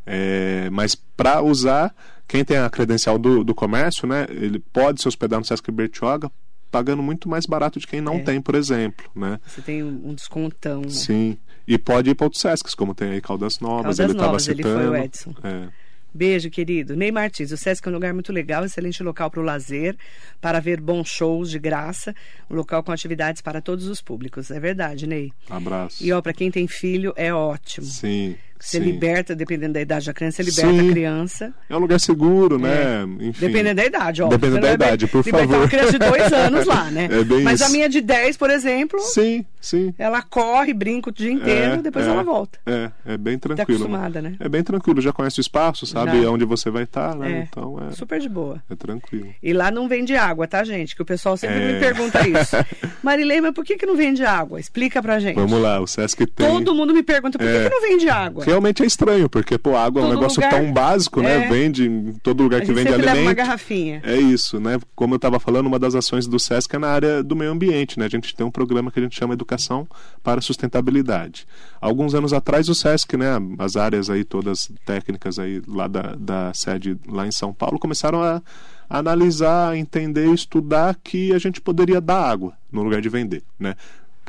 É, 0.06 0.68
mas 0.70 0.94
para 0.94 1.42
usar, 1.42 1.94
quem 2.30 2.44
tem 2.44 2.56
a 2.58 2.70
credencial 2.70 3.18
do, 3.18 3.42
do 3.44 3.54
comércio, 3.54 4.06
né? 4.06 4.26
Ele 4.30 4.58
pode 4.72 5.02
se 5.02 5.08
hospedar 5.08 5.38
no 5.40 5.44
Sesc 5.44 5.70
Bertioga, 5.70 6.30
pagando 6.70 7.02
muito 7.02 7.28
mais 7.28 7.44
barato 7.46 7.80
de 7.80 7.86
quem 7.86 8.00
não 8.00 8.14
É. 8.14 8.20
tem, 8.20 8.40
por 8.40 8.54
exemplo, 8.54 9.10
né? 9.14 9.40
Você 9.46 9.60
tem 9.60 9.82
um 9.82 10.14
descontão. 10.14 10.82
né? 10.82 10.88
Sim. 10.90 11.36
E 11.66 11.76
pode 11.76 12.10
ir 12.10 12.14
para 12.14 12.26
outros 12.26 12.40
Sescs, 12.40 12.74
como 12.74 12.94
tem 12.94 13.10
aí 13.10 13.20
Caldas 13.20 13.58
Novas, 13.60 13.82
Caldas 13.82 13.98
ele 13.98 14.12
estava 14.12 14.26
Novas, 14.28 14.48
ele 14.48 14.62
foi 14.62 14.72
citando. 14.72 14.90
o 14.92 14.96
Edson. 14.96 15.34
É. 15.42 15.68
Beijo, 16.12 16.50
querido. 16.50 16.96
Ney 16.96 17.12
Martins, 17.12 17.52
o 17.52 17.56
Sesc 17.56 17.86
é 17.86 17.90
um 17.90 17.94
lugar 17.94 18.12
muito 18.12 18.32
legal, 18.32 18.64
excelente 18.64 19.00
local 19.02 19.30
para 19.30 19.40
o 19.40 19.44
lazer, 19.44 19.96
para 20.40 20.58
ver 20.58 20.80
bons 20.80 21.08
shows 21.08 21.48
de 21.50 21.58
graça, 21.58 22.12
um 22.50 22.54
local 22.56 22.82
com 22.82 22.90
atividades 22.90 23.40
para 23.40 23.60
todos 23.60 23.86
os 23.86 24.00
públicos. 24.02 24.50
É 24.50 24.58
verdade, 24.58 25.06
Ney. 25.06 25.32
Abraço. 25.48 26.02
E 26.04 26.12
ó, 26.12 26.20
para 26.20 26.32
quem 26.32 26.50
tem 26.50 26.66
filho, 26.66 27.12
é 27.16 27.32
ótimo. 27.32 27.86
Sim. 27.86 28.34
Você 28.60 28.78
sim. 28.78 28.84
liberta, 28.84 29.34
dependendo 29.34 29.72
da 29.72 29.80
idade 29.80 30.04
da 30.06 30.12
criança, 30.12 30.42
você 30.42 30.50
liberta 30.50 30.82
Sim. 30.82 30.88
a 30.88 30.92
criança. 30.92 31.54
É 31.68 31.74
um 31.76 31.78
lugar 31.80 31.98
seguro, 31.98 32.58
né? 32.58 33.02
Enfim. 33.20 33.46
Dependendo 33.46 33.76
da 33.76 33.86
idade, 33.86 34.22
ó. 34.22 34.28
Dependendo 34.28 34.60
da 34.60 34.72
idade, 34.74 35.06
por 35.06 35.24
libertar 35.24 35.46
favor. 35.48 35.62
uma 35.62 35.68
criança 35.68 35.92
de 35.92 35.98
dois 35.98 36.30
anos 36.32 36.66
lá, 36.66 36.90
né? 36.90 37.08
É 37.10 37.24
bem 37.24 37.42
Mas 37.42 37.62
a 37.62 37.64
isso. 37.64 37.72
minha 37.74 37.88
de 37.88 38.00
10, 38.02 38.36
por 38.36 38.50
exemplo, 38.50 39.00
Sim, 39.00 39.46
sim. 39.60 39.94
ela 39.98 40.20
corre, 40.22 40.74
brinca 40.74 41.08
o 41.08 41.12
dia 41.12 41.32
inteiro, 41.32 41.74
É, 41.74 41.76
depois 41.78 42.06
é, 42.06 42.10
ela 42.10 42.22
volta. 42.22 42.58
É, 42.66 42.90
é 43.06 43.16
bem 43.16 43.38
tranquilo. 43.38 43.62
acostumada, 43.84 44.20
né? 44.20 44.34
É 44.38 44.48
bem 44.48 44.62
tranquilo, 44.62 45.00
já 45.00 45.12
conhece 45.12 45.40
o 45.40 45.42
espaço, 45.42 45.86
sabe 45.86 46.20
Já. 46.22 46.30
onde 46.30 46.44
você 46.44 46.68
vai 46.70 46.82
estar, 46.82 47.16
né? 47.16 47.32
É. 47.32 47.46
Então 47.50 47.78
é, 47.88 47.92
Super 47.92 48.20
de 48.20 48.28
boa. 48.28 48.62
é 48.70 48.76
tranquilo. 48.76 49.28
E 49.42 49.52
lá 49.54 49.70
não 49.70 49.88
vende 49.88 50.14
água, 50.16 50.46
tá, 50.46 50.62
gente? 50.64 50.94
Que 50.94 51.00
o 51.00 51.04
pessoal 51.06 51.34
sempre 51.36 51.56
É. 51.56 51.72
me 51.72 51.80
pergunta 51.80 52.20
isso. 52.28 52.56
Marilei, 53.02 53.40
mas 53.40 53.54
por 53.54 53.64
que, 53.64 53.76
que 53.76 53.86
não 53.86 53.96
vende 53.96 54.22
água? 54.24 54.60
Explica 54.60 55.00
pra 55.00 55.18
gente. 55.18 55.36
Vamos 55.36 55.60
lá, 55.62 55.80
o 55.80 55.86
Sesc 55.86 56.26
tem. 56.26 56.46
Todo 56.46 56.74
mundo 56.74 56.92
me 56.92 57.02
pergunta 57.02 57.38
por 57.38 57.46
que, 57.46 57.50
É. 57.56 57.62
que 57.64 57.70
não 57.74 57.80
vende 57.80 58.08
água? 58.10 58.44
Realmente 58.50 58.82
é 58.82 58.86
estranho, 58.86 59.28
porque, 59.28 59.56
pô, 59.56 59.76
água 59.76 60.00
é 60.02 60.04
um 60.04 60.08
Todo 60.08 60.16
negócio 60.18 60.42
lugar- 60.42 60.50
tão 60.60 60.72
básico, 60.72 61.20
né? 61.22 61.44
É. 61.46 61.48
Vende 61.48 61.86
em 61.86 62.12
todo 62.22 62.42
lugar 62.42 62.60
que 62.60 62.72
vende 62.72 62.90
sempre 62.90 62.96
leva 62.96 63.10
uma 63.12 63.18
alimento. 63.20 63.36
garrafinha. 63.36 64.00
É 64.04 64.16
isso, 64.16 64.58
né? 64.60 64.78
Como 64.94 65.14
eu 65.14 65.16
estava 65.16 65.38
falando, 65.40 65.66
uma 65.66 65.78
das 65.78 65.94
ações 65.94 66.26
do 66.26 66.38
SESC 66.38 66.74
é 66.74 66.78
na 66.78 66.88
área 66.88 67.22
do 67.22 67.34
meio 67.36 67.50
ambiente, 67.50 67.98
né? 67.98 68.06
A 68.06 68.08
gente 68.08 68.34
tem 68.34 68.44
um 68.46 68.50
programa 68.50 68.90
que 68.90 68.98
a 68.98 69.02
gente 69.02 69.16
chama 69.18 69.34
Educação 69.34 69.86
para 70.22 70.40
Sustentabilidade. 70.40 71.46
Alguns 71.80 72.14
anos 72.14 72.32
atrás 72.32 72.68
o 72.68 72.74
SESC, 72.74 73.16
né, 73.16 73.28
as 73.58 73.76
áreas 73.76 74.10
aí 74.10 74.24
todas 74.24 74.70
técnicas 74.84 75.38
aí 75.38 75.62
lá 75.66 75.86
da, 75.88 76.14
da 76.18 76.52
sede 76.54 76.96
lá 77.08 77.26
em 77.26 77.32
São 77.32 77.52
Paulo 77.52 77.78
começaram 77.78 78.22
a 78.22 78.42
analisar, 78.88 79.76
entender, 79.76 80.26
estudar 80.34 80.96
que 81.02 81.32
a 81.32 81.38
gente 81.38 81.60
poderia 81.60 82.00
dar 82.00 82.28
água 82.28 82.52
no 82.72 82.82
lugar 82.82 83.00
de 83.00 83.08
vender, 83.08 83.42
né? 83.58 83.74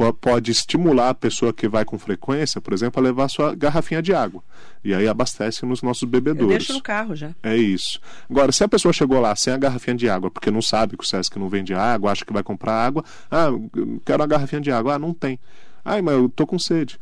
Po- 0.01 0.13
Pode 0.13 0.49
estimular 0.51 1.09
a 1.09 1.13
pessoa 1.13 1.53
que 1.53 1.67
vai 1.67 1.85
com 1.85 1.97
frequência, 1.99 2.59
por 2.59 2.73
exemplo, 2.73 2.99
a 2.99 3.03
levar 3.03 3.27
sua 3.29 3.53
garrafinha 3.53 4.01
de 4.01 4.13
água. 4.13 4.41
E 4.83 4.93
aí 4.95 5.07
abastece 5.07 5.63
nos 5.65 5.81
nossos 5.83 6.03
Eu 6.03 6.09
bebedouros. 6.09 6.49
deixo 6.57 6.73
no 6.73 6.81
carro 6.81 7.15
já. 7.15 7.31
É 7.43 7.55
isso. 7.55 7.99
Agora, 8.29 8.51
se 8.51 8.63
a 8.63 8.67
pessoa 8.67 8.91
chegou 8.91 9.19
lá 9.19 9.35
sem 9.35 9.53
a 9.53 9.57
garrafinha 9.57 9.95
de 9.95 10.09
água, 10.09 10.31
porque 10.31 10.49
não 10.49 10.61
sabe 10.61 10.97
que 10.97 11.03
o 11.03 11.07
Sesc 11.07 11.37
não 11.37 11.49
vende 11.49 11.73
água, 11.73 12.11
acha 12.11 12.25
que 12.25 12.33
vai 12.33 12.41
comprar 12.41 12.73
água, 12.73 13.03
ah, 13.29 13.45
eu 13.75 14.01
quero 14.05 14.21
uma 14.21 14.27
garrafinha 14.27 14.61
de 14.61 14.71
água, 14.71 14.95
ah, 14.95 14.99
não 14.99 15.13
tem. 15.13 15.39
Ai, 15.85 16.01
mas 16.01 16.15
eu 16.15 16.27
tô 16.29 16.47
com 16.47 16.57
sede. 16.57 16.99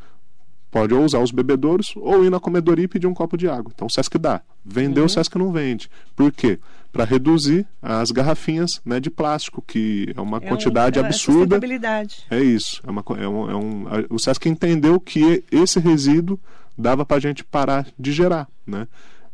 Pode 0.71 0.93
ou 0.93 1.03
usar 1.03 1.19
os 1.19 1.31
bebedouros 1.31 1.93
ou 1.95 2.23
ir 2.23 2.29
na 2.29 2.39
comedoria 2.39 2.85
e 2.85 2.87
pedir 2.87 3.07
um 3.07 3.13
copo 3.13 3.35
de 3.37 3.47
água. 3.49 3.71
Então 3.73 3.87
o 3.87 3.89
Sesc 3.89 4.17
dá. 4.19 4.41
Vender 4.63 4.99
Uhum. 4.99 5.05
o 5.05 5.09
Sesc 5.09 5.35
não 5.37 5.51
vende. 5.51 5.89
Por 6.15 6.31
quê? 6.31 6.59
Para 6.91 7.03
reduzir 7.05 7.67
as 7.81 8.09
garrafinhas 8.11 8.81
né, 8.83 8.99
de 8.99 9.09
plástico, 9.11 9.61
que 9.61 10.11
é 10.15 10.19
uma 10.21 10.37
É 10.37 10.39
um- 10.39 10.49
quantidade 10.49 10.97
é 10.97 11.01
absurda. 11.03 11.39
sustentabilidade. 11.41 12.25
É 12.31 12.39
isso. 12.39 12.81
É 12.85 12.89
uma, 12.89 13.03
é 13.19 13.27
um, 13.27 13.51
é 13.51 13.55
um- 13.55 13.85
o 14.09 14.17
Sesc 14.17 14.49
entendeu 14.49 14.99
que 14.99 15.43
esse 15.51 15.79
resíduo 15.79 16.39
dava 16.77 17.05
para 17.05 17.17
a 17.17 17.19
gente 17.19 17.43
parar 17.43 17.85
de 17.97 18.11
gerar, 18.11 18.47
né? 18.65 18.87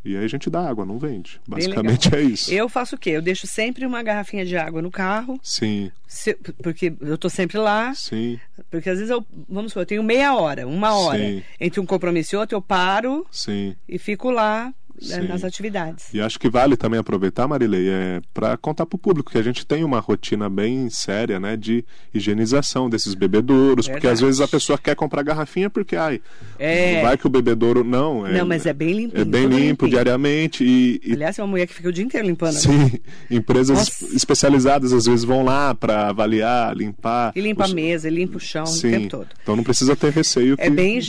E 0.03 0.15
aí 0.15 0.23
a 0.23 0.27
gente 0.27 0.51
dá 0.51 0.67
água, 0.69 0.85
não 0.85 0.99
vende. 0.99 1.39
Basicamente 1.47 2.13
é 2.13 2.21
isso. 2.21 2.53
Eu 2.53 2.69
faço 2.69 2.95
o 2.95 2.99
quê? 2.99 3.11
Eu 3.11 3.23
deixo 3.23 3.47
sempre 3.47 3.85
uma 3.87 4.03
garrafinha 4.03 4.45
de 4.45 4.55
água 4.55 4.79
no 4.79 4.91
carro, 4.91 5.39
Sim, 5.41 5.89
se- 6.07 6.35
porque 6.61 6.93
eu 7.01 7.17
tô 7.17 7.27
sempre 7.27 7.57
lá. 7.57 7.91
sim, 7.95 8.39
Porque 8.69 8.87
às 8.89 8.97
vezes 8.99 9.09
eu, 9.09 9.25
vamos 9.49 9.71
supor, 9.71 9.81
eu 9.81 9.87
tenho 9.87 10.03
meia 10.03 10.35
hora, 10.35 10.67
uma 10.67 10.93
hora. 10.93 11.17
Sim. 11.17 11.41
Entre 11.59 11.79
um 11.79 11.85
compromisso 11.87 12.35
e 12.35 12.37
outro, 12.37 12.55
eu 12.55 12.61
paro 12.61 13.25
sim. 13.31 13.75
e 13.89 13.97
fico 13.97 14.29
lá 14.29 14.71
Sim. 14.99 15.27
nas 15.27 15.43
atividades. 15.43 16.13
E 16.13 16.21
acho 16.21 16.39
que 16.39 16.49
vale 16.49 16.75
também 16.77 16.99
aproveitar, 16.99 17.47
Marilei, 17.47 17.89
é, 17.89 18.21
para 18.33 18.55
contar 18.57 18.85
para 18.85 18.95
o 18.95 18.99
público 18.99 19.31
que 19.31 19.37
a 19.37 19.41
gente 19.43 19.65
tem 19.65 19.83
uma 19.83 19.99
rotina 19.99 20.49
bem 20.49 20.89
séria, 20.89 21.39
né, 21.39 21.55
de 21.57 21.83
higienização 22.13 22.89
desses 22.89 23.13
bebedouros, 23.13 23.87
porque 23.87 24.07
às 24.07 24.19
Verdade. 24.19 24.25
vezes 24.25 24.41
a 24.41 24.47
pessoa 24.47 24.77
quer 24.77 24.95
comprar 24.95 25.23
garrafinha 25.23 25.69
porque, 25.69 25.95
ai, 25.95 26.21
É. 26.57 27.01
vai 27.01 27.17
que 27.17 27.27
o 27.27 27.29
bebedouro 27.29 27.83
não. 27.83 28.23
Não, 28.23 28.45
mas 28.45 28.65
é 28.65 28.73
bem 28.73 28.93
limpinho, 28.93 29.21
É 29.21 29.25
bem 29.25 29.43
limpo 29.47 29.57
limpinho. 29.85 29.91
diariamente 29.91 30.63
e, 30.63 31.01
e 31.03 31.13
Aliás, 31.13 31.37
é 31.37 31.41
uma 31.41 31.47
mulher 31.49 31.67
que 31.67 31.73
fica 31.73 31.89
o 31.89 31.91
dia 31.91 32.03
inteiro 32.03 32.25
limpando. 32.27 32.53
Sim, 32.53 32.91
empresas 33.29 33.77
Nossa. 33.77 34.15
especializadas 34.15 34.93
às 34.93 35.05
vezes 35.05 35.23
vão 35.23 35.43
lá 35.43 35.73
para 35.75 36.09
avaliar, 36.09 36.75
limpar. 36.75 37.31
E 37.35 37.41
limpa 37.41 37.65
os- 37.65 37.71
a 37.71 37.73
mesa, 37.75 38.07
e 38.07 38.11
limpa 38.11 38.37
o 38.37 38.39
chão 38.39 38.65
Sim, 38.65 38.87
o 38.87 38.91
tempo 38.91 39.09
todo. 39.09 39.27
então 39.41 39.55
não 39.55 39.63
precisa 39.63 39.95
ter 39.95 40.11
receio. 40.11 40.55
É 40.57 40.65
que- 40.65 40.69
bem 40.69 40.99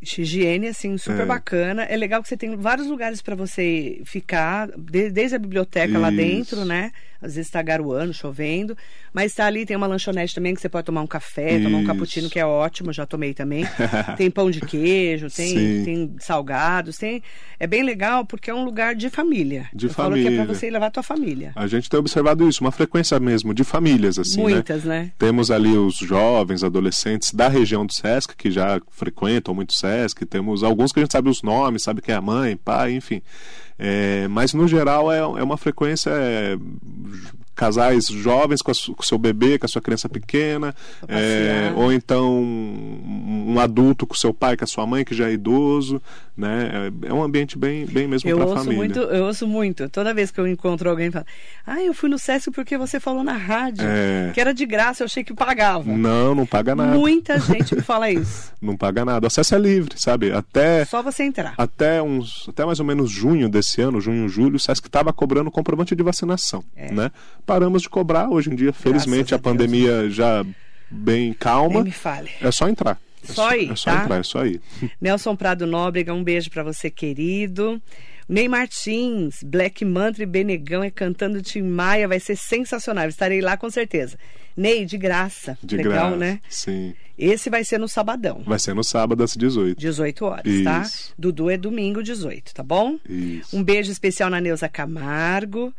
higiene, 0.00 0.68
assim, 0.68 0.96
super 0.98 1.22
É. 1.22 1.26
bacana. 1.26 1.82
É 1.84 1.96
legal 1.96 2.22
que 2.22 2.28
você 2.28 2.36
tem 2.36 2.54
vários 2.56 2.86
lugares 2.88 3.21
para 3.22 3.34
você 3.34 4.00
ficar, 4.04 4.68
de- 4.76 5.10
desde 5.10 5.36
a 5.36 5.38
biblioteca 5.38 5.98
lá 5.98 6.08
Isso. 6.08 6.16
dentro, 6.16 6.64
né? 6.64 6.90
Às 7.20 7.36
vezes 7.36 7.46
está 7.46 7.62
garoando, 7.62 8.12
chovendo. 8.12 8.76
Mas 9.12 9.32
tá 9.32 9.46
ali, 9.46 9.64
tem 9.64 9.76
uma 9.76 9.86
lanchonete 9.86 10.34
também 10.34 10.54
que 10.56 10.60
você 10.60 10.68
pode 10.68 10.86
tomar 10.86 11.02
um 11.02 11.06
café, 11.06 11.60
tomar 11.60 11.76
um 11.78 11.82
Isso. 11.82 11.86
cappuccino, 11.86 12.28
que 12.28 12.40
é 12.40 12.44
ótimo, 12.44 12.92
já 12.92 13.06
tomei 13.06 13.32
também. 13.32 13.64
tem 14.18 14.28
pão 14.28 14.50
de 14.50 14.60
queijo, 14.60 15.28
tem, 15.30 15.84
tem 15.84 16.14
salgados, 16.18 16.98
tem. 16.98 17.22
É 17.60 17.66
bem 17.66 17.84
legal 17.84 18.26
porque 18.26 18.50
é 18.50 18.54
um 18.54 18.64
lugar 18.64 18.96
de 18.96 19.08
família. 19.08 19.68
De 19.72 19.86
Eu 19.86 19.92
falo 19.92 20.14
que 20.14 20.20
é 20.22 20.24
família. 20.24 20.44
para 20.44 20.54
você 20.54 20.68
levar 20.68 20.86
a 20.86 20.90
tua 20.90 21.02
família. 21.04 21.52
A 21.54 21.68
gente 21.68 21.88
tem 21.88 22.00
observado 22.00 22.48
isso, 22.48 22.60
uma 22.64 22.72
frequência 22.72 23.20
mesmo 23.20 23.54
de 23.54 23.62
famílias, 23.62 24.18
assim, 24.18 24.38
né? 24.38 24.42
Muitas, 24.42 24.82
né? 24.82 25.12
Temos 25.16 25.52
ali 25.52 25.76
os 25.78 25.94
jovens, 25.96 26.64
adolescentes 26.64 27.32
da 27.32 27.46
região 27.46 27.86
do 27.86 27.92
Sesc, 27.92 28.34
que 28.36 28.50
já 28.50 28.80
frequentam 28.90 29.54
muito 29.54 29.70
o 29.70 29.76
Sesc. 29.76 30.26
Temos 30.26 30.64
alguns 30.64 30.90
que 30.90 30.98
a 30.98 31.02
gente 31.04 31.12
sabe 31.12 31.28
os 31.30 31.40
nomes, 31.40 31.84
sabe 31.84 32.02
quem 32.02 32.14
é 32.14 32.18
a 32.18 32.20
mãe, 32.22 32.56
pai, 32.56 32.94
enfim. 32.94 33.11
É, 33.78 34.28
mas 34.28 34.54
no 34.54 34.68
geral 34.68 35.10
é, 35.10 35.18
é 35.18 35.42
uma 35.42 35.56
frequência. 35.56 36.12
Casais 37.54 38.06
jovens 38.06 38.62
com, 38.62 38.70
a 38.70 38.74
com 38.96 39.02
seu 39.02 39.18
bebê, 39.18 39.58
com 39.58 39.66
a 39.66 39.68
sua 39.68 39.82
criança 39.82 40.08
pequena, 40.08 40.74
é, 41.08 41.72
ou 41.76 41.92
então 41.92 42.42
um 42.42 43.58
adulto 43.60 44.06
com 44.06 44.14
seu 44.14 44.32
pai, 44.32 44.56
com 44.56 44.64
a 44.64 44.66
sua 44.66 44.86
mãe, 44.86 45.04
que 45.04 45.14
já 45.14 45.28
é 45.28 45.32
idoso, 45.32 46.00
né? 46.36 46.90
É, 47.04 47.08
é 47.08 47.12
um 47.14 47.22
ambiente 47.22 47.58
bem, 47.58 47.84
bem 47.86 48.08
mesmo 48.08 48.34
para 48.34 48.44
a 48.44 48.56
família. 48.56 48.76
muito, 48.78 48.98
eu 49.00 49.24
ouço 49.24 49.46
muito. 49.46 49.88
Toda 49.88 50.14
vez 50.14 50.30
que 50.30 50.40
eu 50.40 50.46
encontro 50.46 50.88
alguém, 50.88 51.10
fala: 51.10 51.26
Ah, 51.66 51.82
eu 51.82 51.92
fui 51.92 52.08
no 52.08 52.18
Sesc 52.18 52.50
porque 52.50 52.76
você 52.78 52.98
falou 52.98 53.22
na 53.22 53.34
rádio 53.34 53.84
É. 53.86 54.30
que 54.32 54.40
era 54.40 54.54
de 54.54 54.64
graça, 54.64 55.02
eu 55.02 55.06
achei 55.06 55.22
que 55.22 55.34
pagava. 55.34 55.84
Não, 55.92 56.34
não 56.34 56.46
paga 56.46 56.74
nada. 56.74 56.96
Muita 56.96 57.38
gente 57.40 57.74
me 57.74 57.82
fala 57.82 58.10
isso. 58.10 58.52
Não 58.60 58.76
paga 58.76 59.04
nada. 59.04 59.24
O 59.24 59.28
acesso 59.28 59.54
é 59.54 59.58
livre, 59.58 59.94
sabe? 59.98 60.32
Até 60.32 60.84
Só 60.86 61.02
você 61.02 61.22
entrar. 61.24 61.54
até 61.58 62.02
uns 62.02 62.46
até 62.48 62.64
mais 62.64 62.80
ou 62.80 62.86
menos 62.86 63.10
junho 63.10 63.48
desse 63.48 63.80
ano, 63.82 64.00
junho, 64.00 64.28
julho, 64.28 64.56
o 64.56 64.58
SESC 64.60 64.86
estava 64.86 65.12
cobrando 65.12 65.50
comprovante 65.50 65.94
de 65.94 66.02
vacinação, 66.02 66.64
É. 66.76 66.90
né? 66.92 67.10
Paramos 67.46 67.82
de 67.82 67.88
cobrar 67.88 68.28
hoje 68.30 68.50
em 68.50 68.54
dia, 68.54 68.72
felizmente 68.72 69.34
a 69.34 69.36
a, 69.36 69.38
Deus. 69.38 69.52
pandemia 69.52 70.08
já 70.10 70.44
bem 70.90 71.24
Nem 71.24 71.32
calma. 71.34 71.82
me 71.82 71.90
fale. 71.90 72.30
É 72.40 72.50
só 72.50 72.68
entrar. 72.68 72.98
É 73.28 73.32
Só 73.32 73.50
É 73.52 73.74
só 73.76 73.90
tá? 73.92 74.02
entrar, 74.02 74.20
é 74.20 74.22
só 74.22 74.44
ir. 74.46 74.60
Nelson 75.00 75.36
Prado 75.36 75.66
Nóbrega, 75.66 76.12
um 76.12 76.24
beijo 76.24 76.50
pra 76.50 76.62
você, 76.62 76.90
querido. 76.90 77.80
Ney 78.28 78.48
Martins, 78.48 79.42
Black 79.44 79.84
Mantra 79.84 80.22
e 80.22 80.26
Benegão 80.26 80.82
é 80.82 80.90
cantando 80.90 81.42
Tim 81.42 81.62
Maia, 81.62 82.08
vai 82.08 82.18
ser 82.20 82.36
sensacional. 82.36 83.08
Estarei 83.08 83.40
lá 83.40 83.56
com 83.56 83.68
certeza. 83.68 84.16
Ney, 84.56 84.84
de 84.84 84.96
graça. 84.96 85.58
De 85.62 85.76
Legal, 85.76 85.92
graça. 86.10 86.16
né? 86.16 86.40
Sim. 86.48 86.94
Esse 87.18 87.50
vai 87.50 87.62
ser 87.64 87.78
no 87.78 87.88
sabadão, 87.88 88.42
Vai 88.46 88.58
ser 88.58 88.74
no 88.74 88.82
sábado 88.82 89.22
às 89.22 89.36
18. 89.36 89.78
18 89.78 90.24
horas, 90.24 90.62
tá? 90.64 90.82
Isso. 90.82 91.12
Dudu 91.18 91.50
é 91.50 91.56
domingo, 91.56 92.02
18, 92.02 92.54
tá 92.54 92.62
bom? 92.62 92.98
Isso. 93.08 93.54
Um 93.56 93.62
beijo 93.62 93.92
especial 93.92 94.30
na 94.30 94.40
Neuza 94.40 94.68
Camargo. 94.68 95.72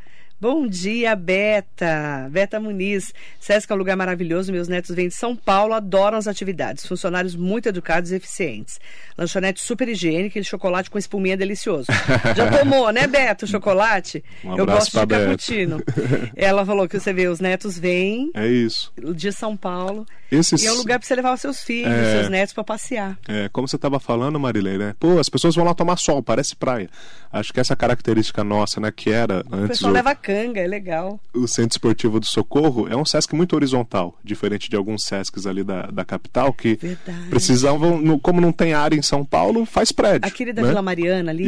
Bom 0.44 0.68
dia, 0.68 1.16
Beta. 1.16 2.28
Beta 2.30 2.60
Muniz. 2.60 3.14
Sesc 3.40 3.72
é 3.72 3.76
um 3.76 3.78
lugar 3.78 3.96
maravilhoso. 3.96 4.52
Meus 4.52 4.68
netos 4.68 4.94
vêm 4.94 5.08
de 5.08 5.14
São 5.14 5.38
Paulo, 5.38 5.74
adoram 5.74 6.18
as 6.18 6.28
atividades. 6.28 6.86
Funcionários 6.86 7.34
muito 7.34 7.70
educados 7.70 8.12
e 8.12 8.16
eficientes. 8.16 8.78
Lanchonete 9.18 9.62
super 9.62 9.88
higiênica 9.88 10.38
e 10.38 10.44
chocolate 10.44 10.90
com 10.90 10.98
espuminha 10.98 11.38
delicioso. 11.38 11.88
Já 12.36 12.52
tomou, 12.60 12.92
né, 12.92 13.08
Beto, 13.08 13.46
o 13.46 13.48
chocolate? 13.48 14.22
Um 14.44 14.58
Eu 14.58 14.66
gosto 14.66 15.00
de 15.00 15.06
Beta. 15.06 15.24
cappuccino. 15.28 15.82
Ela 16.36 16.66
falou 16.66 16.90
que 16.90 17.00
você 17.00 17.14
vê, 17.14 17.30
os 17.30 17.40
netos 17.40 17.80
vêm 17.80 18.30
É 18.34 18.46
isso. 18.46 18.92
de 19.16 19.32
São 19.32 19.56
Paulo. 19.56 20.06
Esses... 20.36 20.64
E 20.64 20.68
é 20.68 20.72
um 20.74 20.78
lugar 20.78 21.00
para 21.00 21.08
você 21.08 21.16
levar 21.16 21.34
os 21.34 21.42
seus 21.42 21.62
filhos, 21.64 21.92
É. 21.92 22.20
seus 22.20 22.30
netos 22.30 22.54
para 22.54 22.64
passear. 22.64 23.18
É, 23.28 23.50
como 23.50 23.68
você 23.68 23.76
estava 23.76 24.00
falando, 24.00 24.40
Marilei, 24.40 24.78
né? 24.78 24.96
Pô, 25.00 25.20
as 25.20 25.30
pessoas 25.30 25.56
vão 25.56 25.66
lá 25.66 25.74
tomar 25.74 25.98
sol, 25.98 26.22
parece 26.24 26.56
praia. 26.56 26.90
Acho 27.32 27.52
que 27.52 27.60
essa 27.60 27.76
característica 27.76 28.44
nossa, 28.44 28.80
né, 28.80 28.92
que 28.96 29.10
era 29.10 29.44
O 29.50 29.56
antes 29.56 29.70
pessoal 29.70 29.92
o, 29.92 29.96
leva 29.96 30.14
canga, 30.16 30.60
é 30.60 30.68
legal. 30.68 31.20
o 31.34 31.48
Centro 31.48 31.72
Esportivo 31.76 32.20
do 32.20 32.26
Socorro, 32.28 32.88
é 32.88 32.96
um 32.96 33.04
Sesc 33.06 33.34
muito 33.36 33.56
horizontal, 33.56 34.16
diferente 34.24 34.70
de 34.70 34.76
alguns 34.76 35.04
Sescs 35.04 35.48
ali 35.48 35.64
da, 35.64 35.88
da 35.88 36.06
capital, 36.06 36.54
que 36.54 36.76
Verdade. 36.76 37.30
precisavam, 37.30 38.20
como 38.20 38.40
não 38.40 38.52
tem 38.52 38.74
área 38.74 38.96
em 38.96 39.02
São 39.02 39.26
Paulo, 39.26 39.66
faz 39.66 39.92
prédio. 39.92 40.28
Aquele 40.28 40.54
da 40.54 40.62
né? 40.62 40.68
Vila 40.70 40.82
Mariana 40.82 41.32
ali 41.32 41.44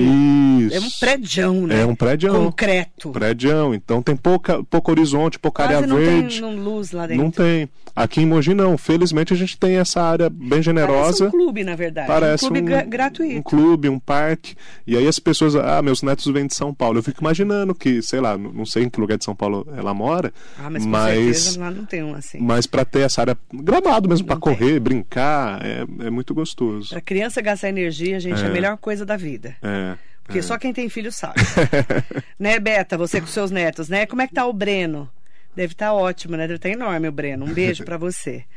Isso. 0.65 0.76
é 0.76 0.80
um 0.80 0.89
prédião, 1.00 1.67
né? 1.67 1.82
É 1.82 1.86
um 1.86 1.95
prédião. 1.95 2.45
Concreto. 2.45 3.12
Prédião, 3.12 3.74
então 3.74 4.02
tem 4.02 4.15
pouca, 4.15 4.63
pouco 4.63 4.91
horizonte, 4.91 5.38
pouca 5.38 5.63
Quase 5.63 5.76
área 5.76 5.88
não 5.88 5.98
verde. 5.98 6.41
tem 6.41 6.56
não, 6.56 6.56
luz 6.63 6.91
lá 6.91 7.06
dentro. 7.08 7.24
Não 7.24 7.32
tem. 7.32 7.69
Aqui 7.95 8.21
em 8.21 8.26
Mogi 8.26 8.54
não. 8.54 8.74
Felizmente 8.77 9.33
a 9.33 9.35
gente 9.35 9.57
tem 9.57 9.77
essa 9.77 10.01
área 10.01 10.29
bem 10.29 10.49
Parece 10.49 10.63
generosa. 10.63 11.27
um 11.27 11.31
clube, 11.31 11.63
na 11.63 11.75
verdade. 11.75 12.07
Parece 12.07 12.45
um 12.45 12.47
clube 12.49 12.61
um, 12.61 12.65
gra- 12.65 12.83
um 12.85 12.89
gratuito. 12.89 13.43
clube, 13.43 13.89
um 13.89 13.99
parque. 13.99 14.55
E 14.85 14.95
aí 14.97 15.07
as 15.07 15.19
pessoas, 15.19 15.55
ah, 15.55 15.81
meus 15.81 16.01
netos 16.01 16.25
vêm 16.27 16.47
de 16.47 16.55
São 16.55 16.73
Paulo. 16.73 16.99
Eu 16.99 17.03
fico 17.03 17.21
imaginando 17.21 17.73
que, 17.75 18.01
sei 18.01 18.19
lá, 18.19 18.38
não 18.38 18.65
sei 18.65 18.83
em 18.83 18.89
que 18.89 18.99
lugar 18.99 19.17
de 19.17 19.25
São 19.25 19.35
Paulo 19.35 19.67
ela 19.75 19.93
mora, 19.93 20.33
Ah, 20.57 20.69
mas 20.69 20.83
com 20.83 20.89
mas 20.89 21.38
certeza 21.38 21.59
lá 21.59 21.71
não 21.71 21.85
tem 21.85 22.03
um 22.03 22.13
assim. 22.15 22.39
mas 22.39 22.65
para 22.67 22.85
ter 22.85 23.01
essa 23.01 23.21
área 23.21 23.38
gramado 23.53 24.07
mesmo 24.09 24.25
para 24.25 24.35
Não 24.35 24.41
correr, 24.41 24.79
brincar, 24.79 25.59
é, 25.65 25.85
é 26.08 26.10
muito 26.10 26.33
gostoso. 26.33 26.89
Pra 26.89 27.02
criança 27.02 27.41
gastar 27.41 27.69
energia, 27.69 28.19
gente, 28.19 28.41
é 28.41 28.45
a 28.45 28.50
É. 28.50 28.54
melhor 28.54 28.77
coisa 28.77 29.06
da 29.06 29.17
vida. 29.17 29.56
É. 29.62 29.95
Porque 30.23 30.39
é. 30.39 30.41
só 30.41 30.58
quem 30.58 30.73
tem 30.73 30.89
filho 30.89 31.12
sabe. 31.12 31.35
né, 32.39 32.60
Beta, 32.60 32.97
você 32.97 33.21
com 33.21 33.27
seus 33.27 33.52
netos, 33.52 33.89
né? 33.89 34.06
Como 34.06 34.21
é 34.21 34.27
que 34.27 34.33
tá 34.33 34.45
o 34.45 34.54
Breno? 34.54 35.10
Deve 35.56 35.73
estar 35.73 35.93
ótimo, 35.93 36.35
né? 36.35 36.43
Deve 36.47 36.56
estar 36.56 36.69
enorme 36.69 37.08
o 37.08 37.12
Breno. 37.12 37.45
Um 37.45 37.53
beijo 37.53 37.83
pra 37.83 37.97
você. 37.97 38.43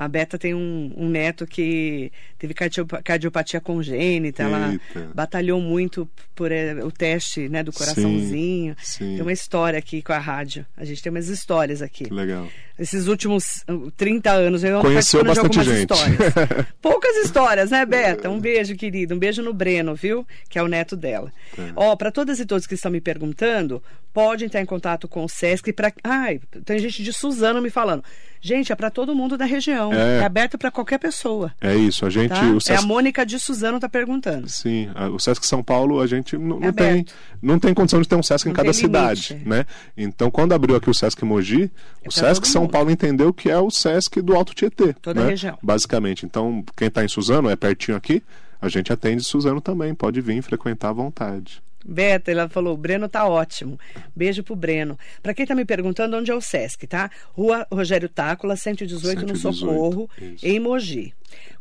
A 0.00 0.08
Beta 0.08 0.38
tem 0.38 0.54
um, 0.54 0.94
um 0.96 1.10
neto 1.10 1.46
que 1.46 2.10
teve 2.38 2.54
cardiopa- 2.54 3.02
cardiopatia 3.02 3.60
congênita, 3.60 4.44
ela 4.44 4.72
Eita. 4.72 5.10
batalhou 5.14 5.60
muito 5.60 6.08
por 6.34 6.50
eh, 6.50 6.82
o 6.82 6.90
teste 6.90 7.50
né, 7.50 7.62
do 7.62 7.70
coraçãozinho. 7.70 8.74
sim. 8.82 9.16
Tem 9.16 9.20
uma 9.20 9.30
história 9.30 9.78
aqui 9.78 10.00
com 10.00 10.14
a 10.14 10.18
rádio. 10.18 10.64
A 10.74 10.86
gente 10.86 11.02
tem 11.02 11.10
umas 11.10 11.28
histórias 11.28 11.82
aqui. 11.82 12.04
Que 12.04 12.14
legal. 12.14 12.48
Esses 12.78 13.08
últimos 13.08 13.62
uh, 13.68 13.90
30 13.90 14.30
anos 14.30 14.64
eu 14.64 14.80
Conheceu 14.80 15.22
bastante 15.22 15.58
algumas 15.58 15.66
gente. 15.78 15.92
histórias. 15.92 16.66
Poucas 16.80 17.16
histórias, 17.16 17.70
né, 17.70 17.84
Beta? 17.84 18.30
Um 18.30 18.40
beijo, 18.40 18.74
querido. 18.76 19.14
Um 19.14 19.18
beijo 19.18 19.42
no 19.42 19.52
Breno, 19.52 19.94
viu? 19.94 20.26
Que 20.48 20.58
é 20.58 20.62
o 20.62 20.66
neto 20.66 20.96
dela. 20.96 21.30
É. 21.58 21.72
Ó, 21.76 21.94
para 21.94 22.10
todas 22.10 22.40
e 22.40 22.46
todos 22.46 22.66
que 22.66 22.72
estão 22.72 22.90
me 22.90 23.02
perguntando, 23.02 23.82
pode 24.14 24.46
entrar 24.46 24.62
em 24.62 24.66
contato 24.66 25.06
com 25.06 25.22
o 25.24 25.28
Sesc. 25.28 25.70
Pra... 25.74 25.92
Ai, 26.02 26.40
tem 26.64 26.78
gente 26.78 27.02
de 27.02 27.12
Suzano 27.12 27.60
me 27.60 27.68
falando. 27.68 28.02
Gente, 28.40 28.72
é 28.72 28.74
para 28.74 28.90
todo 28.90 29.14
mundo 29.14 29.36
da 29.36 29.44
região. 29.44 29.92
É, 29.92 30.18
É. 30.20 30.24
aberto 30.24 30.56
para 30.56 30.70
qualquer 30.70 30.98
pessoa. 30.98 31.52
É 31.60 31.74
isso, 31.76 32.06
a 32.06 32.10
gente. 32.10 32.30
Tá? 32.30 32.40
O 32.42 32.54
É 32.54 32.56
a 32.56 32.60
Sesc 32.60 32.86
Mônica 32.86 33.26
de 33.26 33.38
Suzano 33.38 33.78
tá 33.78 33.88
perguntando. 33.88 34.48
Sim, 34.48 34.88
a- 34.94 35.08
o 35.08 35.18
Sesc 35.18 35.46
São 35.46 35.62
Paulo 35.62 36.00
a 36.00 36.06
gente 36.06 36.38
não, 36.38 36.56
É 36.64 36.72
tem, 36.72 36.90
aberto. 36.90 37.12
não 37.42 37.58
tem 37.58 37.74
condição 37.74 38.00
de 38.00 38.08
ter 38.08 38.16
um 38.16 38.22
Sesc 38.22 38.46
em 38.48 38.50
Não 38.50 38.56
cada 38.56 38.70
tem 38.72 38.80
cidade, 38.80 39.34
limite. 39.34 39.48
né? 39.48 39.66
Então, 39.96 40.30
quando 40.30 40.52
abriu 40.52 40.74
aqui 40.76 40.88
o 40.88 40.94
Sesc 40.94 41.22
Mogi, 41.24 41.70
É 42.02 42.08
o 42.08 42.10
Sesc 42.12 42.48
São 42.48 42.62
mundo. 42.62 42.70
Paulo 42.70 42.90
entendeu 42.90 43.32
que 43.32 43.50
é 43.50 43.58
o 43.58 43.70
Sesc 43.70 44.22
do 44.22 44.34
Alto 44.34 44.54
Tietê, 44.54 44.94
Toda 44.94 45.20
a 45.20 45.24
né? 45.24 45.30
região. 45.30 45.58
Basicamente. 45.62 46.24
Então, 46.24 46.64
quem 46.76 46.88
está 46.88 47.04
em 47.04 47.08
Suzano 47.08 47.50
é 47.50 47.56
pertinho 47.56 47.96
aqui, 47.96 48.22
a 48.60 48.68
gente 48.70 48.92
atende 48.92 49.22
Suzano 49.22 49.60
também, 49.60 49.94
pode 49.94 50.20
vir 50.20 50.40
frequentar 50.42 50.88
à 50.88 50.92
vontade. 50.92 51.62
Beta, 51.84 52.30
ela 52.30 52.48
falou, 52.48 52.74
o 52.74 52.76
Breno 52.76 53.08
tá 53.08 53.26
ótimo. 53.26 53.78
Beijo 54.14 54.42
pro 54.42 54.54
Breno. 54.54 54.98
Para 55.22 55.34
quem 55.34 55.46
tá 55.46 55.54
me 55.54 55.64
perguntando 55.64 56.16
onde 56.16 56.30
é 56.30 56.34
o 56.34 56.40
Sesc, 56.40 56.86
tá? 56.86 57.10
Rua 57.32 57.66
Rogério 57.72 58.08
Tácula, 58.08 58.56
118, 58.56 59.22
no 59.22 59.36
118, 59.36 59.56
Socorro, 59.56 60.10
isso. 60.20 60.46
em 60.46 60.60
Mogi. 60.60 61.14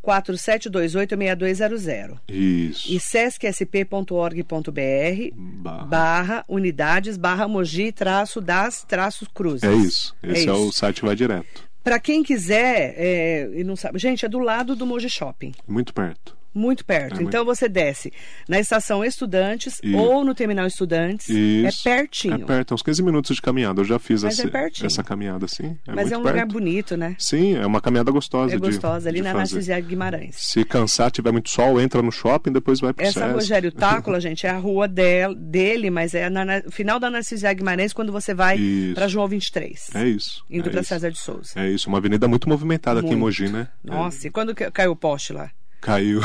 4728-6200. 0.03 2.17
Isso. 2.27 2.91
E 2.91 2.99
sescsp.org.br 2.99 5.31
Barra. 5.35 5.85
barra 5.85 6.43
unidades 6.47 7.17
barra 7.17 7.47
Mogi 7.47 7.91
traço 7.91 8.41
das 8.41 8.83
traços 8.83 9.27
cruzes. 9.27 9.63
É 9.63 9.73
isso. 9.73 10.15
Esse 10.23 10.49
é, 10.49 10.53
isso. 10.53 10.67
o 10.67 10.71
site 10.71 11.01
vai 11.03 11.15
direto. 11.15 11.69
Para 11.83 11.99
quem 11.99 12.23
quiser 12.23 12.93
é, 12.97 13.49
e 13.53 13.63
não 13.63 13.75
sabe, 13.75 13.99
gente, 13.99 14.25
é 14.25 14.29
do 14.29 14.39
lado 14.39 14.75
do 14.75 14.85
Mogi 14.85 15.09
Shopping. 15.09 15.53
Muito 15.67 15.93
perto. 15.93 16.37
Muito 16.53 16.83
perto. 16.85 17.19
É 17.19 17.23
então 17.23 17.45
você 17.45 17.69
desce 17.69 18.11
na 18.47 18.59
estação 18.59 19.03
Estudantes 19.03 19.79
E- 19.83 19.95
ou 19.95 20.23
no 20.25 20.33
terminal 20.33 20.65
Estudantes. 20.67 21.29
Isso. 21.29 21.87
É 21.87 21.95
pertinho. 21.95 22.35
É 22.35 22.37
perto, 22.39 22.73
é 22.73 22.75
uns 22.75 22.81
15 22.81 23.03
minutos 23.03 23.35
de 23.35 23.41
caminhada. 23.41 23.81
Eu 23.81 23.85
já 23.85 23.99
fiz 23.99 24.23
Mas 24.23 24.39
é 24.39 24.85
essa 24.85 25.03
caminhada 25.03 25.45
assim. 25.45 25.77
É 25.87 25.93
Mas 25.93 26.05
muito 26.05 26.13
é 26.13 26.17
um 26.17 26.19
lugar 26.21 26.33
perto. 26.33 26.51
bonito, 26.53 26.97
né? 26.97 27.15
Sim, 27.19 27.55
é 27.55 27.65
uma 27.65 27.79
caminhada 27.81 28.11
gostosa. 28.11 28.53
É 28.53 28.57
de- 28.57 28.61
gostosa, 28.61 29.09
ali 29.09 29.17
de 29.19 29.23
na. 29.23 29.33
Narciso 29.33 29.71
Guimarães. 29.81 30.35
Se 30.37 30.63
cansar, 30.65 31.11
tiver 31.11 31.31
muito 31.31 31.49
sol, 31.49 31.79
entra 31.79 32.01
no 32.01 32.11
shopping, 32.11 32.51
depois 32.51 32.79
vai 32.79 32.93
pro 32.93 33.05
Essa. 33.05 33.31
Rogério 33.31 33.71
Tácula, 33.71 34.19
gente, 34.21 34.45
é 34.45 34.49
a 34.49 34.57
rua 34.57 34.87
del- 34.87 35.35
dele, 35.35 35.89
mas 35.89 36.13
é 36.13 36.29
na, 36.29 36.43
na- 36.43 36.61
final 36.71 36.99
da 36.99 37.09
Narciso 37.09 37.45
Guimarães, 37.55 37.93
quando 37.93 38.11
você 38.11 38.33
vai 38.33 38.59
para 38.95 39.07
João 39.07 39.27
23. 39.27 39.89
É 39.93 40.07
isso. 40.07 40.43
Indo 40.49 40.67
é 40.69 40.71
para. 40.71 40.83
César 40.83 41.11
de 41.11 41.19
Souza. 41.19 41.51
É 41.55 41.69
isso, 41.69 41.87
uma 41.89 41.97
avenida 41.99 42.27
muito 42.27 42.49
movimentada 42.49 42.99
aqui 42.99 43.09
em 43.09 43.11
Muito. 43.15 43.19
Mogi, 43.41 43.49
né? 43.49 43.67
Nossa, 43.83 44.27
e 44.27 44.31
quando 44.31 44.55
caiu 44.55 44.91
o 44.91 44.95
poste 44.95 45.31
lá? 45.33 45.51
Caiu. 45.81 46.21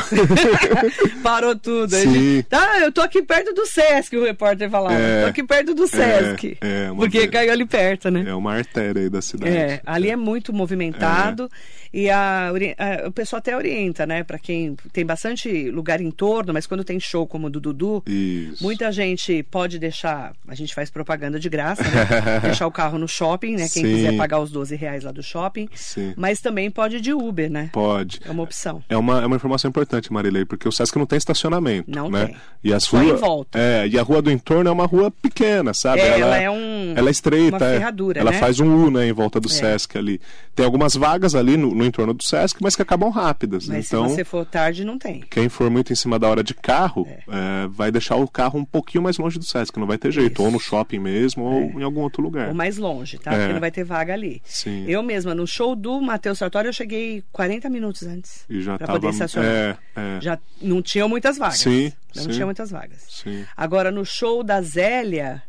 Parou 1.23 1.55
tudo. 1.55 1.89
Sim. 1.95 2.13
gente, 2.13 2.43
tá, 2.43 2.79
eu 2.81 2.91
tô 2.91 3.01
aqui 3.01 3.21
perto 3.21 3.53
do 3.53 3.65
Sesc, 3.65 4.15
o 4.15 4.23
repórter 4.23 4.69
falava. 4.69 4.95
É. 4.95 5.23
tô 5.23 5.27
aqui 5.29 5.43
perto 5.43 5.73
do 5.73 5.87
Sesc. 5.87 6.57
é, 6.61 6.91
uma 6.91 7.01
porque 7.03 7.19
vez. 7.19 7.31
caiu 7.31 7.51
ali 7.51 7.65
perto, 7.65 8.09
né? 8.11 8.25
é 8.27 8.33
uma 8.33 8.53
artéria 8.53 9.01
aí 9.01 9.09
da 9.09 9.21
cidade. 9.21 9.55
É, 9.55 9.81
ali 9.85 10.09
é 10.09 10.15
muito 10.15 10.51
movimentado 10.53 11.49
e 11.93 12.09
a, 12.09 12.49
a- 12.49 13.07
o 13.07 13.11
pessoal 13.11 13.37
até 13.39 13.55
orienta, 13.55 14.05
né? 14.05 14.23
Para 14.23 14.37
quem 14.37 14.75
tem 14.91 15.05
bastante 15.05 15.69
lugar 15.71 16.01
em 16.01 16.11
torno, 16.11 16.53
mas 16.53 16.67
quando 16.67 16.83
tem 16.83 16.99
show 16.99 17.25
como 17.25 17.47
o 17.47 17.49
do 17.49 17.59
Dudu, 17.61 18.03
Isso. 18.05 18.61
muita 18.63 18.91
gente 18.91 19.41
pode 19.43 19.79
deixar. 19.79 20.33
A 20.47 20.55
gente 20.55 20.73
faz 20.75 20.89
propaganda 20.89 21.39
de 21.39 21.49
graça, 21.49 21.83
né? 21.83 22.39
deixar 22.43 22.67
o 22.67 22.71
carro 22.71 22.97
no 22.97 23.07
shopping, 23.07 23.53
né? 23.53 23.67
Quem 23.71 23.83
Sim. 23.83 23.95
quiser 23.95 24.17
pagar 24.17 24.39
os 24.39 24.51
12 24.51 24.75
reais 24.75 25.03
lá 25.03 25.11
do 25.11 25.23
shopping. 25.23 25.69
Sim. 25.73 26.13
Mas 26.17 26.39
também 26.41 26.69
pode 26.69 26.97
ir 26.97 27.01
de 27.01 27.13
Uber, 27.13 27.49
né? 27.49 27.69
Pode. 27.71 28.19
É 28.25 28.31
uma 28.31 28.43
opção. 28.43 28.83
É 28.89 28.97
uma, 28.97 29.21
é 29.21 29.25
uma 29.25 29.35
informação 29.45 29.69
importante, 29.69 30.11
Marilei, 30.11 30.45
porque 30.45 30.67
o 30.67 30.71
Sesc 30.71 30.97
não 30.97 31.05
tem 31.05 31.17
estacionamento. 31.17 31.89
Não 31.89 32.09
né? 32.09 32.27
tem. 32.27 32.35
E 32.63 32.73
as 32.73 32.83
Só 32.83 32.97
volta. 33.15 33.59
É, 33.59 33.87
e 33.87 33.97
a 33.97 34.03
rua 34.03 34.21
do 34.21 34.31
entorno 34.31 34.69
é 34.69 34.73
uma 34.73 34.85
rua 34.85 35.11
pequena, 35.11 35.73
sabe? 35.73 36.01
É, 36.01 36.19
ela 36.19 36.37
é 36.37 36.49
um- 36.49 36.93
Ela 36.95 37.09
é 37.09 37.11
estreita. 37.11 37.57
uma 37.57 37.65
é. 37.65 37.73
ferradura, 37.77 38.19
Ela 38.19 38.31
né? 38.31 38.39
faz 38.39 38.59
um 38.59 38.85
U, 38.85 38.91
né, 38.91 39.07
em 39.07 39.13
volta 39.13 39.39
do 39.39 39.47
Sesc 39.49 39.97
ali. 39.97 40.19
Tem 40.55 40.65
algumas 40.65 40.95
vagas 40.95 41.35
ali 41.35 41.57
no, 41.57 41.73
no 41.75 41.85
entorno 41.85 42.13
do 42.13 42.23
Sesc, 42.23 42.61
mas 42.61 42.75
que 42.75 42.81
acabam 42.81 43.09
rápidas. 43.09 43.67
Mas 43.67 43.87
então, 43.87 44.07
se 44.07 44.15
você 44.15 44.23
for 44.23 44.45
tarde, 44.45 44.83
não 44.83 44.97
tem. 44.97 45.21
quem 45.29 45.49
for 45.49 45.69
muito 45.69 45.91
em 45.93 45.95
cima 45.95 46.17
da 46.17 46.27
hora 46.29 46.43
de 46.43 46.53
carro, 46.53 47.07
é, 47.07 47.67
vai 47.69 47.91
deixar 47.91 48.15
o 48.15 48.27
carro 48.27 48.59
um 48.59 48.65
pouquinho 48.65 49.03
mais 49.03 49.17
longe 49.17 49.37
do 49.37 49.45
Sesc, 49.45 49.77
não 49.79 49.87
vai 49.87 49.97
ter 49.97 50.11
jeito. 50.11 50.33
Isso. 50.33 50.43
Ou 50.43 50.51
no 50.51 50.59
shopping 50.59 50.99
mesmo, 50.99 51.43
ou 51.43 51.79
em 51.79 51.83
algum 51.83 52.01
outro 52.01 52.21
lugar. 52.21 52.49
Ou 52.49 52.53
mais 52.53 52.77
longe, 52.77 53.17
tá? 53.17 53.33
É. 53.33 53.37
Porque 53.37 53.53
não 53.53 53.59
vai 53.59 53.71
ter 53.71 53.83
vaga 53.83 54.13
ali. 54.13 54.41
Sim. 54.45 54.85
Eu 54.87 55.03
mesma, 55.03 55.35
no 55.35 55.45
show 55.45 55.75
do 55.75 56.01
Matheus 56.01 56.39
Sartori, 56.39 56.67
eu 56.67 56.73
cheguei 56.73 57.23
40 57.31 57.69
minutos 57.69 58.03
antes. 58.03 58.45
E 58.49 58.61
já 58.61 58.77
pra 58.77 58.87
tava. 58.87 58.99
É, 59.43 59.77
é. 59.95 60.21
Já 60.21 60.39
não 60.61 60.81
tinham 60.81 61.07
muitas 61.09 61.37
vagas. 61.37 61.59
Sim, 61.59 61.91
Não 62.15 62.23
sim. 62.23 62.29
tinha 62.29 62.45
muitas 62.45 62.71
vagas. 62.71 63.05
Sim. 63.09 63.45
Agora, 63.55 63.91
no 63.91 64.05
show 64.05 64.43
da 64.43 64.61
Zélia, 64.61 65.41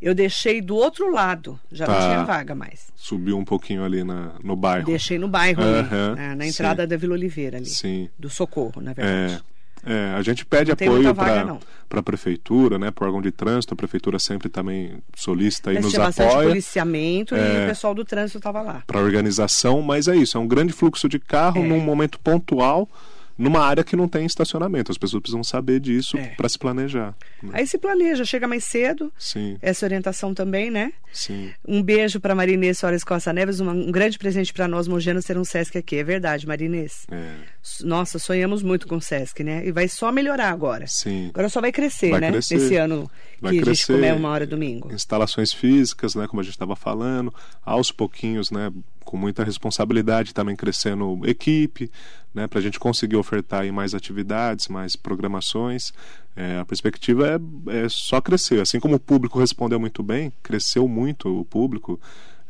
eu 0.00 0.14
deixei 0.14 0.60
do 0.60 0.74
outro 0.76 1.10
lado. 1.12 1.58
Já 1.72 1.86
não 1.86 1.94
Tá. 1.94 2.00
tinha 2.00 2.24
vaga 2.24 2.54
mais. 2.54 2.92
Subiu 2.96 3.36
um 3.38 3.44
pouquinho 3.44 3.84
ali 3.84 4.02
na, 4.04 4.32
no 4.42 4.54
bairro. 4.56 4.86
Deixei 4.86 5.18
no 5.18 5.28
bairro, 5.28 5.62
ali, 5.62 5.78
Aham, 5.80 6.14
na, 6.16 6.36
na 6.36 6.44
sim. 6.44 6.50
entrada 6.50 6.86
da 6.86 6.96
Vila 6.96 7.14
Oliveira 7.14 7.56
ali. 7.58 7.66
Sim. 7.66 8.08
Do 8.18 8.28
Socorro, 8.30 8.80
na 8.80 8.90
É, 8.92 8.94
verdade. 8.94 9.44
é, 9.84 10.14
a 10.16 10.22
gente 10.22 10.44
pede 10.46 10.70
Não 10.70 10.74
apoio 10.74 11.14
para 11.14 11.44
não. 11.44 11.60
a 11.90 12.02
prefeitura, 12.02 12.78
né, 12.78 12.90
para 12.90 13.06
órgão 13.06 13.20
de 13.22 13.30
trânsito. 13.30 13.72
A 13.74 13.76
prefeitura 13.76 14.18
sempre 14.18 14.48
também 14.48 14.98
solicita 15.14 15.72
e 15.72 15.78
nos 15.78 15.94
apoia 15.98 16.48
policiamento 16.48 17.34
e 17.36 17.38
É. 17.38 17.64
o 17.64 17.68
pessoal 17.68 17.94
do 17.94 18.04
trânsito 18.04 18.38
estava 18.38 18.62
lá. 18.62 18.82
para 18.86 18.98
a 18.98 19.02
organização, 19.02 19.80
mas 19.82 20.08
é 20.08 20.16
isso, 20.16 20.36
é 20.36 20.40
um 20.40 20.48
grande 20.48 20.72
fluxo 20.72 21.08
de 21.08 21.18
carro 21.18 21.62
É. 21.62 21.66
num 21.66 21.80
momento 21.80 22.18
pontual, 22.18 22.88
numa 23.36 23.60
área 23.60 23.82
que 23.82 23.96
não 23.96 24.06
tem 24.08 24.24
estacionamento. 24.24 24.92
As 24.92 24.98
pessoas 24.98 25.20
precisam 25.22 25.42
saber 25.42 25.80
disso 25.80 26.16
É. 26.16 26.28
para 26.36 26.48
se 26.48 26.58
planejar. 26.58 27.14
né? 27.42 27.50
Aí 27.52 27.66
se 27.66 27.76
planeja, 27.78 28.24
chega 28.24 28.46
mais 28.46 28.64
cedo. 28.64 29.12
Sim, 29.18 29.58
Essa 29.60 29.84
orientação 29.86 30.32
também, 30.32 30.70
né? 30.70 30.92
sim. 31.12 31.52
Um 31.66 31.82
beijo 31.82 32.20
para 32.20 32.34
Marinês 32.34 32.78
Soares 32.78 33.04
Costa 33.04 33.32
Neves, 33.32 33.60
uma- 33.60 33.72
um 33.72 33.90
grande 33.92 34.18
presente 34.18 34.52
para 34.52 34.66
nós, 34.68 34.86
mogenos, 34.88 35.24
ter 35.24 35.36
um 35.38 35.44
Sesc 35.44 35.76
aqui. 35.78 35.96
É 35.96 36.04
verdade, 36.04 36.46
Marinês. 36.46 37.06
É, 37.10 37.34
Nossa, 37.82 38.18
sonhamos 38.18 38.62
muito 38.62 38.86
com 38.86 38.96
o 38.96 39.00
Sesc, 39.00 39.42
né? 39.42 39.66
E 39.66 39.72
vai 39.72 39.88
só 39.88 40.10
melhorar 40.12 40.50
agora. 40.50 40.86
sim. 40.86 41.28
Agora 41.34 41.48
só 41.48 41.60
vai 41.60 41.72
crescer, 41.72 42.10
Vai 42.10 42.20
né? 42.20 42.30
crescer. 42.30 42.56
Esse 42.56 42.76
ano 42.76 43.10
Vai 43.40 43.52
que 43.52 43.58
a 43.58 43.64
gente 43.64 43.64
crescer. 43.64 43.92
comemora 43.94 44.18
uma 44.18 44.28
hora 44.30 44.46
domingo. 44.46 44.92
Instalações 44.92 45.52
físicas, 45.52 46.14
né, 46.14 46.26
como 46.26 46.40
a 46.40 46.44
gente 46.44 46.52
estava 46.54 46.76
falando, 46.76 47.32
aos 47.64 47.90
pouquinhos, 47.90 48.50
né, 48.50 48.72
com 49.04 49.16
muita 49.16 49.44
responsabilidade, 49.44 50.32
também 50.34 50.56
crescendo 50.56 51.20
equipe, 51.24 51.90
né, 52.34 52.48
para 52.48 52.58
a 52.58 52.62
gente 52.62 52.80
conseguir 52.80 53.16
ofertar 53.16 53.62
aí 53.62 53.70
mais 53.70 53.94
atividades, 53.94 54.66
mais 54.68 54.96
programações. 54.96 55.92
É, 56.34 56.58
a 56.58 56.64
perspectiva 56.64 57.28
é, 57.28 57.84
é 57.84 57.88
só 57.88 58.20
crescer. 58.20 58.60
Assim 58.60 58.80
como 58.80 58.96
o 58.96 59.00
público 59.00 59.38
respondeu 59.38 59.78
muito 59.78 60.02
bem, 60.02 60.32
cresceu 60.42 60.88
muito 60.88 61.40
o 61.40 61.44
público. 61.44 62.00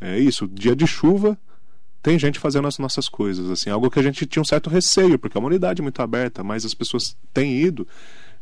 É 0.00 0.18
isso. 0.18 0.48
Dia 0.48 0.74
de 0.74 0.86
chuva 0.86 1.38
tem 2.02 2.18
gente 2.18 2.38
fazendo 2.38 2.68
as 2.68 2.78
nossas 2.78 3.08
coisas, 3.08 3.50
assim, 3.50 3.70
algo 3.70 3.90
que 3.90 3.98
a 3.98 4.02
gente 4.02 4.26
tinha 4.26 4.42
um 4.42 4.44
certo 4.44 4.68
receio, 4.68 5.18
porque 5.18 5.38
é 5.38 5.40
uma 5.40 5.48
unidade 5.48 5.80
muito 5.80 6.02
aberta, 6.02 6.44
mas 6.44 6.62
as 6.62 6.74
pessoas 6.74 7.16
têm 7.32 7.58
ido. 7.58 7.88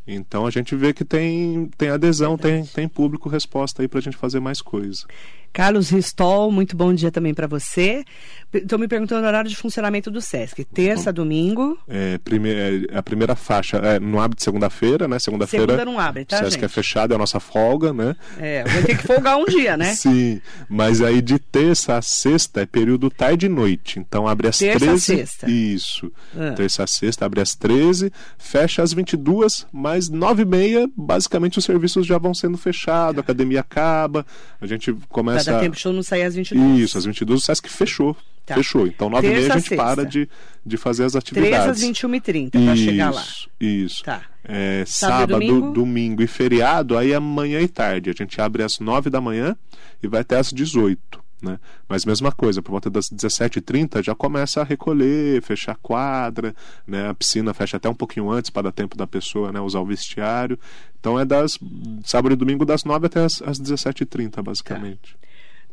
Então 0.05 0.45
a 0.45 0.51
gente 0.51 0.75
vê 0.75 0.93
que 0.93 1.05
tem, 1.05 1.69
tem 1.77 1.87
adesão, 1.87 2.37
tem, 2.37 2.65
tem 2.65 2.89
público 2.89 3.29
resposta 3.29 3.81
aí 3.81 3.87
para 3.87 3.99
a 3.99 4.01
gente 4.01 4.17
fazer 4.17 4.41
mais 4.41 4.61
coisa. 4.61 5.05
Carlos 5.53 5.91
Ristol, 5.91 6.51
muito 6.51 6.75
bom 6.75 6.91
dia 6.91 7.11
também 7.11 7.31
para 7.31 7.45
você. 7.45 8.03
Estou 8.51 8.77
me 8.77 8.87
perguntando 8.87 9.23
o 9.23 9.27
horário 9.27 9.49
de 9.49 9.55
funcionamento 9.55 10.11
do 10.11 10.19
SESC. 10.19 10.63
Terça, 10.65 11.11
domingo. 11.11 11.77
É, 11.87 12.17
prime 12.19 12.49
é, 12.51 12.97
a 12.97 13.01
primeira 13.01 13.35
faixa 13.35 13.77
é, 13.77 13.99
não 13.99 14.19
abre 14.19 14.35
de 14.35 14.43
segunda-feira, 14.43 15.07
né? 15.07 15.17
Segunda-feira. 15.19 15.73
Segunda 15.73 15.85
não 15.85 15.99
abre, 15.99 16.25
tá, 16.25 16.37
SESC 16.37 16.51
gente? 16.53 16.65
é 16.65 16.67
fechado, 16.67 17.13
é 17.13 17.15
a 17.15 17.19
nossa 17.19 17.39
folga, 17.39 17.93
né? 17.93 18.15
É, 18.39 18.63
vai 18.63 18.83
ter 18.83 18.97
que 18.97 19.07
folgar 19.07 19.37
um 19.37 19.45
dia, 19.45 19.77
né? 19.77 19.93
Sim, 19.95 20.41
mas 20.67 21.01
aí 21.01 21.21
de 21.21 21.37
terça 21.37 21.97
a 21.97 22.01
sexta 22.01 22.61
é 22.61 22.65
período 22.65 23.09
tarde 23.09 23.45
e 23.45 23.49
noite. 23.49 23.99
Então 23.99 24.27
abre 24.27 24.47
às 24.47 24.57
Terça 24.57 24.85
a 24.85 24.87
13. 24.89 25.01
sexta. 25.01 25.49
Isso. 25.49 26.11
Ah. 26.35 26.51
Terça 26.51 26.83
a 26.83 26.87
sexta 26.87 27.25
abre 27.25 27.41
às 27.41 27.55
13, 27.55 28.11
fecha 28.37 28.83
às 28.83 28.93
22, 28.93 29.65
mas 29.71 30.09
9 30.09 30.43
e 30.43 30.45
meia, 30.45 30.89
basicamente 30.95 31.57
os 31.57 31.65
serviços 31.65 32.05
já 32.05 32.17
vão 32.17 32.33
sendo 32.33 32.57
fechados, 32.57 33.17
a 33.17 33.21
academia 33.21 33.61
acaba, 33.61 34.25
a 34.61 34.67
gente 34.67 34.93
começa. 35.09 35.42
Dar 35.45 35.59
tempo 35.59 35.77
show 35.77 35.93
não 35.93 36.03
sair 36.03 36.23
às 36.23 36.35
22. 36.35 36.79
Isso, 36.79 36.97
às 36.97 37.05
22 37.05 37.41
o 37.41 37.43
Sesc 37.43 37.69
fechou. 37.69 38.15
Tá. 38.45 38.55
Fechou. 38.55 38.85
Então, 38.85 39.09
9 39.09 39.25
e 39.25 39.29
meia 39.29 39.41
Terça 39.41 39.53
a 39.53 39.55
a 39.55 39.59
gente 39.59 39.75
para 39.75 40.01
sexta. 40.01 40.09
de, 40.09 40.29
de 40.65 40.77
fazer 40.77 41.05
as 41.05 41.13
3 41.13 41.23
atividades. 41.23 41.83
às 41.83 41.89
21h30 41.89 42.51
para 42.51 42.75
chegar 42.75 43.11
lá. 43.11 43.23
Isso. 43.59 44.03
Tá. 44.03 44.21
É, 44.43 44.83
Sábado 44.85 45.19
sábado, 45.19 45.39
domingo? 45.39 45.71
domingo? 45.71 46.21
e 46.21 46.27
feriado, 46.27 46.97
aí 46.97 47.13
é 47.13 47.19
manhã 47.19 47.61
e 47.61 47.67
tarde. 47.67 48.09
A 48.09 48.13
gente 48.13 48.41
abre 48.41 48.61
às 48.61 48.79
9 48.79 49.09
da 49.09 49.21
manhã 49.21 49.55
e 50.01 50.07
vai 50.07 50.21
até 50.21 50.37
às 50.37 50.51
18. 50.51 51.23
Né? 51.41 51.59
Mas 51.89 52.05
mesma 52.05 52.31
coisa, 52.31 52.61
por 52.61 52.71
volta 52.71 52.89
das 52.89 53.05
17h30 53.09 54.01
já 54.01 54.15
começa 54.15 54.61
a 54.61 54.63
recolher, 54.63 55.41
fechar 55.41 55.75
quadra, 55.81 56.55
né? 56.87 57.09
a 57.09 57.13
piscina 57.13 57.53
fecha 57.53 57.75
até 57.75 57.89
um 57.89 57.93
pouquinho 57.93 58.31
antes 58.31 58.49
para 58.49 58.63
dar 58.63 58.71
tempo 58.71 58.95
da 58.95 59.05
pessoa 59.05 59.51
né? 59.51 59.59
usar 59.59 59.79
o 59.79 59.85
vestiário. 59.85 60.57
Então 60.99 61.19
é 61.19 61.25
das 61.25 61.59
sábado 62.05 62.31
e 62.33 62.35
domingo 62.37 62.65
das 62.65 62.85
9 62.85 63.07
até 63.07 63.25
as, 63.25 63.41
as 63.41 63.59
17h30, 63.59 64.41
basicamente. 64.41 65.17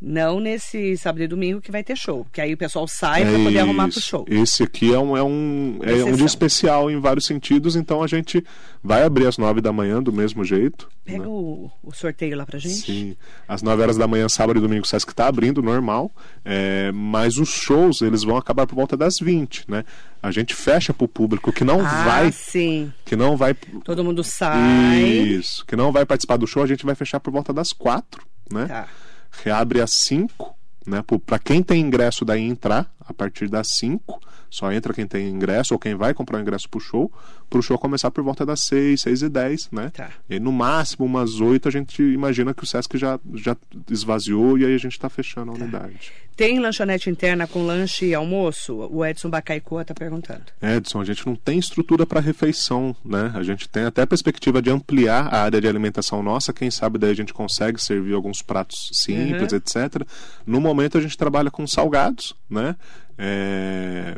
Não 0.01 0.41
nesse 0.41 0.97
sábado 0.97 1.23
e 1.23 1.29
domingo 1.29 1.61
que 1.61 1.71
vai 1.71 1.85
ter 1.85 1.95
show, 1.95 2.27
que 2.33 2.41
aí 2.41 2.55
o 2.55 2.57
pessoal 2.57 2.89
sai 2.89 3.23
para 3.23 3.39
poder 3.45 3.59
arrumar 3.59 3.89
pro 3.89 4.01
show. 4.01 4.25
Esse 4.29 4.63
aqui 4.63 4.95
é 4.95 4.99
um, 4.99 5.15
é 5.15 5.23
um, 5.23 5.79
é 5.83 6.05
um 6.05 6.13
dia 6.13 6.25
especial 6.25 6.91
em 6.91 6.99
vários 6.99 7.27
sentidos, 7.27 7.77
então 7.77 8.03
a 8.03 8.07
gente 8.07 8.43
vai 8.83 9.03
abrir 9.03 9.27
às 9.27 9.37
9 9.37 9.61
da 9.61 9.71
manhã 9.73 10.03
do 10.03 10.11
mesmo 10.11 10.43
jeito. 10.43 10.89
Pega 11.05 11.19
né? 11.19 11.27
o, 11.27 11.71
o 11.83 11.93
sorteio 11.93 12.35
lá 12.35 12.47
pra 12.47 12.59
gente. 12.59 12.81
Sim, 12.81 13.17
às 13.47 13.63
9 13.63 13.83
horas 13.83 13.99
da 13.99 14.07
manhã, 14.07 14.27
sábado 14.27 14.59
e 14.59 14.63
domingo, 14.63 14.85
o 14.85 14.89
Sesc 14.89 15.13
está 15.13 15.27
abrindo 15.27 15.63
normal, 15.63 16.11
é, 16.47 16.91
mas 16.93 17.37
os 17.37 17.51
shows 17.51 18.01
eles 18.01 18.23
vão 18.23 18.39
acabar 18.39 18.67
por 18.67 18.77
volta 18.77 18.97
das 18.97 19.19
20, 19.19 19.71
né? 19.71 19.85
A 20.23 20.31
gente 20.31 20.55
fecha 20.55 20.95
para 20.95 21.05
o 21.05 21.09
público 21.09 21.53
que 21.53 21.65
não 21.65 21.81
ah, 21.85 22.05
vai, 22.05 22.33
sim. 22.33 22.91
que 23.05 23.17
não 23.17 23.37
vai, 23.37 23.55
Todo 23.85 24.03
mundo 24.03 24.25
sai. 24.25 25.03
isso, 25.03 25.65
que 25.67 25.77
não 25.77 25.93
vai 25.93 26.07
participar 26.07 26.39
do 26.39 26.47
show, 26.47 26.63
a 26.63 26.67
gente 26.67 26.87
vai 26.87 26.95
fechar 26.95 27.21
por 27.21 27.31
volta 27.31 27.53
das 27.53 27.75
4, 27.75 28.23
né? 28.51 28.65
Tá. 28.67 28.89
Reabre 29.31 29.81
às 29.81 29.93
5, 29.93 30.55
né? 30.87 31.03
Para 31.25 31.39
quem 31.39 31.63
tem 31.63 31.81
ingresso 31.81 32.25
daí 32.25 32.43
entrar 32.43 32.91
a 33.11 33.15
partir 33.15 33.49
das 33.49 33.69
5, 33.79 34.21
só 34.49 34.73
entra 34.73 34.93
quem 34.93 35.07
tem 35.07 35.29
ingresso 35.29 35.75
ou 35.75 35.79
quem 35.79 35.95
vai 35.95 36.13
comprar 36.15 36.39
o 36.39 36.41
ingresso 36.41 36.69
pro 36.69 36.81
show, 36.81 37.13
pro 37.49 37.63
show 37.63 37.79
começar 37.79 38.11
por 38.11 38.23
volta 38.25 38.45
das 38.47 38.61
6, 38.63 39.01
6 39.01 39.23
e 39.23 39.29
10, 39.29 39.69
né? 39.71 39.91
Tá. 39.91 40.11
E 40.29 40.35
aí, 40.35 40.41
no 40.41 40.53
máximo 40.53 41.05
umas 41.07 41.41
8 41.41 41.69
a 41.69 41.71
gente 41.71 42.03
imagina 42.03 42.53
que 42.55 42.63
o 42.65 42.67
Sesc 42.67 42.97
já, 42.99 43.19
já 43.35 43.57
esvaziou 43.91 44.59
e 44.59 44.65
aí 44.65 44.75
a 44.75 44.79
gente 44.79 44.93
está 44.93 45.09
fechando 45.09 45.53
a 45.53 45.55
Tá. 45.55 45.63
unidade. 45.63 46.13
Tem 46.37 46.59
lanchonete 46.59 47.11
interna 47.11 47.47
com 47.47 47.67
lanche 47.67 48.07
e 48.07 48.15
almoço? 48.15 48.75
O 48.91 49.05
Edson 49.05 49.29
Bacaicoa 49.29 49.85
tá 49.85 49.93
perguntando. 49.93 50.43
Edson, 50.63 51.01
a 51.01 51.05
gente 51.05 51.27
não 51.27 51.37
tem 51.37 51.59
estrutura 51.59 52.07
para 52.07 52.19
refeição, 52.19 52.97
né? 53.05 53.31
A 53.35 53.43
gente 53.43 53.69
tem 53.69 53.85
até 53.85 54.03
a 54.03 54.07
perspectiva 54.07 54.63
de 54.63 54.71
ampliar 54.71 55.27
a 55.35 55.43
área 55.43 55.61
de 55.61 55.69
alimentação 55.69 56.23
nossa, 56.23 56.51
quem 56.53 56.71
sabe 56.71 56.99
daí 56.99 57.11
a 57.11 57.15
gente 57.15 57.35
consegue 57.35 57.83
servir 57.83 58.15
alguns 58.15 58.41
pratos 58.41 58.89
simples, 58.95 59.53
Uhum. 59.53 59.59
etc. 59.59 60.03
No 60.47 60.61
momento 60.63 60.97
a 60.97 61.01
gente 61.01 61.17
trabalha 61.19 61.51
com 61.51 61.67
salgados, 61.67 62.35
né? 62.49 62.75
É, 63.19 64.17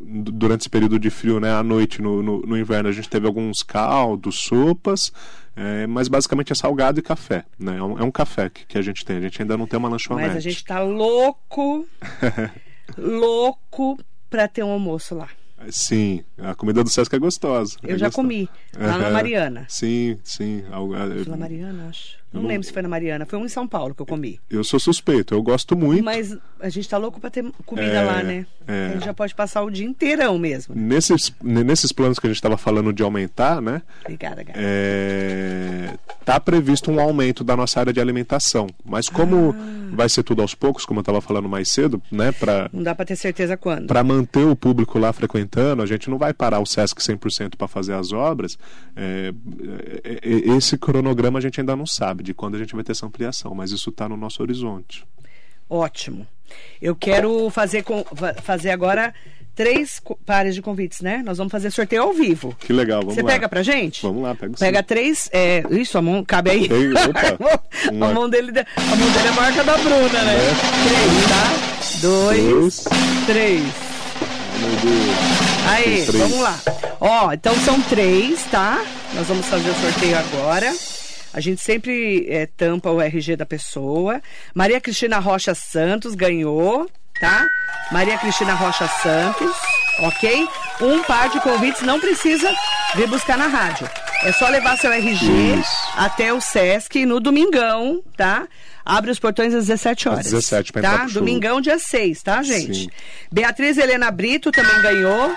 du- 0.00 0.32
Durante 0.32 0.60
esse 0.62 0.70
período 0.70 0.98
de 0.98 1.10
frio, 1.10 1.40
né, 1.40 1.52
à 1.52 1.62
noite, 1.62 2.00
no, 2.02 2.22
no, 2.22 2.40
no 2.42 2.56
inverno, 2.58 2.88
a 2.88 2.92
gente 2.92 3.08
teve 3.08 3.26
alguns 3.26 3.62
caldos, 3.62 4.36
sopas, 4.40 5.12
é, 5.56 5.86
mas 5.86 6.06
basicamente 6.08 6.52
é 6.52 6.54
salgado 6.54 6.98
e 7.00 7.02
café. 7.02 7.44
Né? 7.58 7.76
É, 7.78 7.82
um, 7.82 7.98
é 7.98 8.02
um 8.02 8.10
café 8.10 8.50
que, 8.50 8.66
que 8.66 8.78
a 8.78 8.82
gente 8.82 9.04
tem, 9.04 9.16
a 9.16 9.20
gente 9.20 9.40
ainda 9.42 9.56
não 9.56 9.66
tem 9.66 9.78
uma 9.78 9.88
lanchonete. 9.88 10.28
Mas 10.28 10.36
a 10.36 10.40
gente 10.40 10.64
tá 10.64 10.80
louco, 10.82 11.86
louco 12.96 13.98
pra 14.30 14.48
ter 14.48 14.62
um 14.62 14.70
almoço 14.70 15.14
lá. 15.14 15.28
Sim, 15.70 16.22
a 16.38 16.54
comida 16.54 16.84
do 16.84 16.90
Sesc 16.90 17.14
é 17.16 17.18
gostosa. 17.18 17.76
Eu 17.82 17.94
é 17.94 17.98
já 17.98 18.06
gostosa. 18.06 18.12
comi, 18.28 18.48
lá 18.76 18.98
na 18.98 19.04
Aham. 19.06 19.10
Mariana. 19.12 19.64
Sim, 19.68 20.18
sim. 20.22 20.62
Algo- 20.70 20.94
é, 20.94 21.06
na 21.26 21.36
Mariana, 21.36 21.88
acho. 21.88 22.16
Não, 22.32 22.42
não- 22.42 22.48
lembro 22.48 22.66
se 22.66 22.72
foi 22.72 22.82
na 22.82 22.88
Mariana. 22.88 23.24
Foi 23.24 23.38
um 23.38 23.44
em 23.46 23.48
São 23.48 23.66
Paulo 23.66 23.94
que 23.94 24.02
eu 24.02 24.06
comi. 24.06 24.38
Eu 24.50 24.62
sou 24.64 24.78
suspeito, 24.78 25.32
eu 25.34 25.42
gosto 25.42 25.76
muito. 25.76 26.04
Mas 26.04 26.36
a 26.60 26.68
gente 26.68 26.88
tá 26.88 26.98
louco 26.98 27.18
pra 27.20 27.30
ter 27.30 27.44
comida 27.64 27.86
É, 27.88 28.02
lá, 28.02 28.22
né? 28.22 28.46
é. 28.66 28.86
A 28.86 28.92
gente 28.94 29.04
já 29.04 29.14
pode 29.14 29.34
passar 29.34 29.62
o 29.62 29.70
dia 29.70 29.86
inteirão 29.86 30.38
mesmo. 30.38 30.74
né? 30.74 30.82
Nesses, 30.82 31.32
nesses 31.42 31.92
planos 31.92 32.18
que 32.18 32.26
a 32.26 32.30
gente 32.30 32.36
estava 32.36 32.56
falando 32.56 32.92
de 32.92 33.02
aumentar, 33.02 33.60
né? 33.62 33.80
Obrigada, 34.02 34.42
Gabi. 34.42 34.58
É, 34.58 35.94
tá 36.24 36.38
previsto 36.40 36.90
um 36.90 37.00
aumento 37.00 37.42
da 37.44 37.56
nossa 37.56 37.80
área 37.80 37.92
de 37.92 38.00
alimentação. 38.00 38.66
Mas 38.84 39.08
como 39.08 39.54
Ah. 39.56 39.90
vai 39.94 40.08
ser 40.08 40.22
tudo 40.22 40.42
aos 40.42 40.54
poucos, 40.54 40.84
como 40.84 40.98
eu 40.98 41.02
estava 41.02 41.20
falando 41.20 41.48
mais 41.48 41.70
cedo, 41.70 42.02
né? 42.10 42.32
Para 42.32 42.68
Não 42.72 42.82
dá 42.82 42.94
pra 42.94 43.04
ter 43.04 43.16
certeza 43.16 43.56
quando. 43.56 43.86
para 43.86 44.02
manter 44.02 44.44
o 44.46 44.56
público 44.56 44.98
lá 44.98 45.12
frequentando, 45.12 45.82
a 45.82 45.86
gente 45.86 46.10
não 46.10 46.18
vai 46.18 46.32
parar 46.34 46.60
o 46.60 46.66
Sesc 46.66 47.00
100% 47.02 47.56
para 47.56 47.68
fazer 47.68 47.94
as 47.94 48.12
obras. 48.12 48.58
É, 48.94 49.32
é, 50.04 50.18
é, 50.22 50.56
esse 50.56 50.76
cronograma 50.76 51.38
a 51.38 51.42
gente 51.42 51.60
ainda 51.60 51.74
não 51.76 51.86
sabe 51.86 52.22
de 52.26 52.34
quando 52.34 52.56
a 52.56 52.58
gente 52.58 52.74
vai 52.74 52.82
ter 52.82 52.92
essa 52.92 53.06
ampliação, 53.06 53.54
mas 53.54 53.70
isso 53.70 53.90
está 53.90 54.08
no 54.08 54.16
nosso 54.16 54.42
horizonte. 54.42 55.06
Ótimo. 55.70 56.26
Eu 56.82 56.94
quero 56.94 57.48
fazer, 57.50 57.82
com, 57.82 58.04
fazer 58.42 58.70
agora 58.70 59.14
três 59.54 60.00
pares 60.24 60.54
de 60.54 60.60
convites, 60.62 61.00
né? 61.00 61.22
Nós 61.24 61.38
vamos 61.38 61.50
fazer 61.50 61.70
sorteio 61.70 62.02
ao 62.02 62.12
vivo. 62.12 62.54
Que 62.60 62.72
legal, 62.72 63.00
vamos 63.00 63.14
Você 63.14 63.22
lá. 63.22 63.28
pega 63.32 63.48
pra 63.48 63.62
gente? 63.62 64.02
Vamos 64.02 64.22
lá, 64.22 64.34
pega 64.34 64.52
sim. 64.56 64.64
Pega 64.64 64.82
três. 64.82 65.28
É, 65.32 65.62
isso, 65.70 65.96
a 65.96 66.02
mão 66.02 66.24
cabe 66.24 66.50
aí. 66.50 66.68
A, 67.88 68.12
mão 68.12 68.28
dele, 68.28 68.50
a 68.50 68.96
mão 68.96 69.10
dele 69.12 69.28
é 69.28 69.32
maior 69.32 69.52
que 69.52 69.60
a 69.60 69.62
da 69.62 69.76
Bruna, 69.78 70.22
né? 70.22 70.36
É. 70.36 70.88
Três, 70.88 71.28
tá? 71.28 71.98
Dois, 72.00 72.44
Dois. 72.44 72.84
três. 73.26 73.62
Aí, 75.68 76.04
três. 76.06 76.06
vamos 76.06 76.40
lá. 76.40 76.58
Ó, 77.00 77.32
então 77.32 77.54
são 77.56 77.80
três, 77.82 78.42
tá? 78.50 78.84
Nós 79.14 79.26
vamos 79.26 79.46
fazer 79.46 79.68
o 79.70 79.74
sorteio 79.74 80.18
agora. 80.18 80.72
A 81.36 81.40
gente 81.40 81.60
sempre 81.60 82.26
é, 82.30 82.46
tampa 82.46 82.90
o 82.90 82.98
RG 82.98 83.36
da 83.36 83.44
pessoa. 83.44 84.22
Maria 84.54 84.80
Cristina 84.80 85.18
Rocha 85.18 85.54
Santos 85.54 86.14
ganhou, 86.14 86.90
tá? 87.20 87.46
Maria 87.92 88.16
Cristina 88.16 88.54
Rocha 88.54 88.88
Santos, 89.02 89.54
ok? 89.98 90.48
Um 90.80 91.02
par 91.02 91.28
de 91.28 91.38
convites 91.40 91.82
não 91.82 92.00
precisa 92.00 92.50
vir 92.94 93.06
buscar 93.06 93.36
na 93.36 93.48
rádio. 93.48 93.86
É 94.22 94.32
só 94.32 94.48
levar 94.48 94.78
seu 94.78 94.90
RG 94.90 95.26
Isso. 95.60 95.92
até 95.94 96.32
o 96.32 96.40
Sesc 96.40 97.04
no 97.04 97.20
domingão, 97.20 98.02
tá? 98.16 98.48
Abre 98.82 99.10
os 99.10 99.18
portões 99.18 99.52
às 99.52 99.66
17 99.66 100.08
horas. 100.08 100.24
17 100.24 100.72
pra 100.72 100.80
tá? 100.80 101.06
Domingão, 101.12 101.60
dia 101.60 101.78
6, 101.78 102.22
tá, 102.22 102.42
gente? 102.42 102.84
Sim. 102.84 102.88
Beatriz 103.30 103.76
Helena 103.76 104.10
Brito 104.10 104.50
também 104.50 104.80
ganhou 104.80 105.34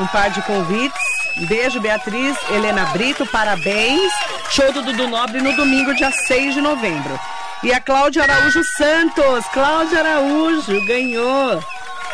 um 0.00 0.06
par 0.08 0.28
de 0.30 0.42
convites. 0.42 1.19
Um 1.38 1.46
Beijo, 1.46 1.80
Beatriz 1.80 2.36
Helena 2.50 2.86
Brito, 2.86 3.26
parabéns. 3.26 4.12
Show 4.50 4.72
do 4.72 4.82
Dudu 4.82 5.08
Nobre 5.08 5.40
no 5.40 5.54
domingo, 5.54 5.94
dia 5.94 6.10
6 6.10 6.54
de 6.54 6.60
novembro. 6.60 7.18
E 7.62 7.72
a 7.72 7.80
Cláudia 7.80 8.22
Araújo 8.22 8.62
Santos. 8.64 9.44
Cláudia 9.52 10.00
Araújo 10.00 10.84
ganhou. 10.86 11.62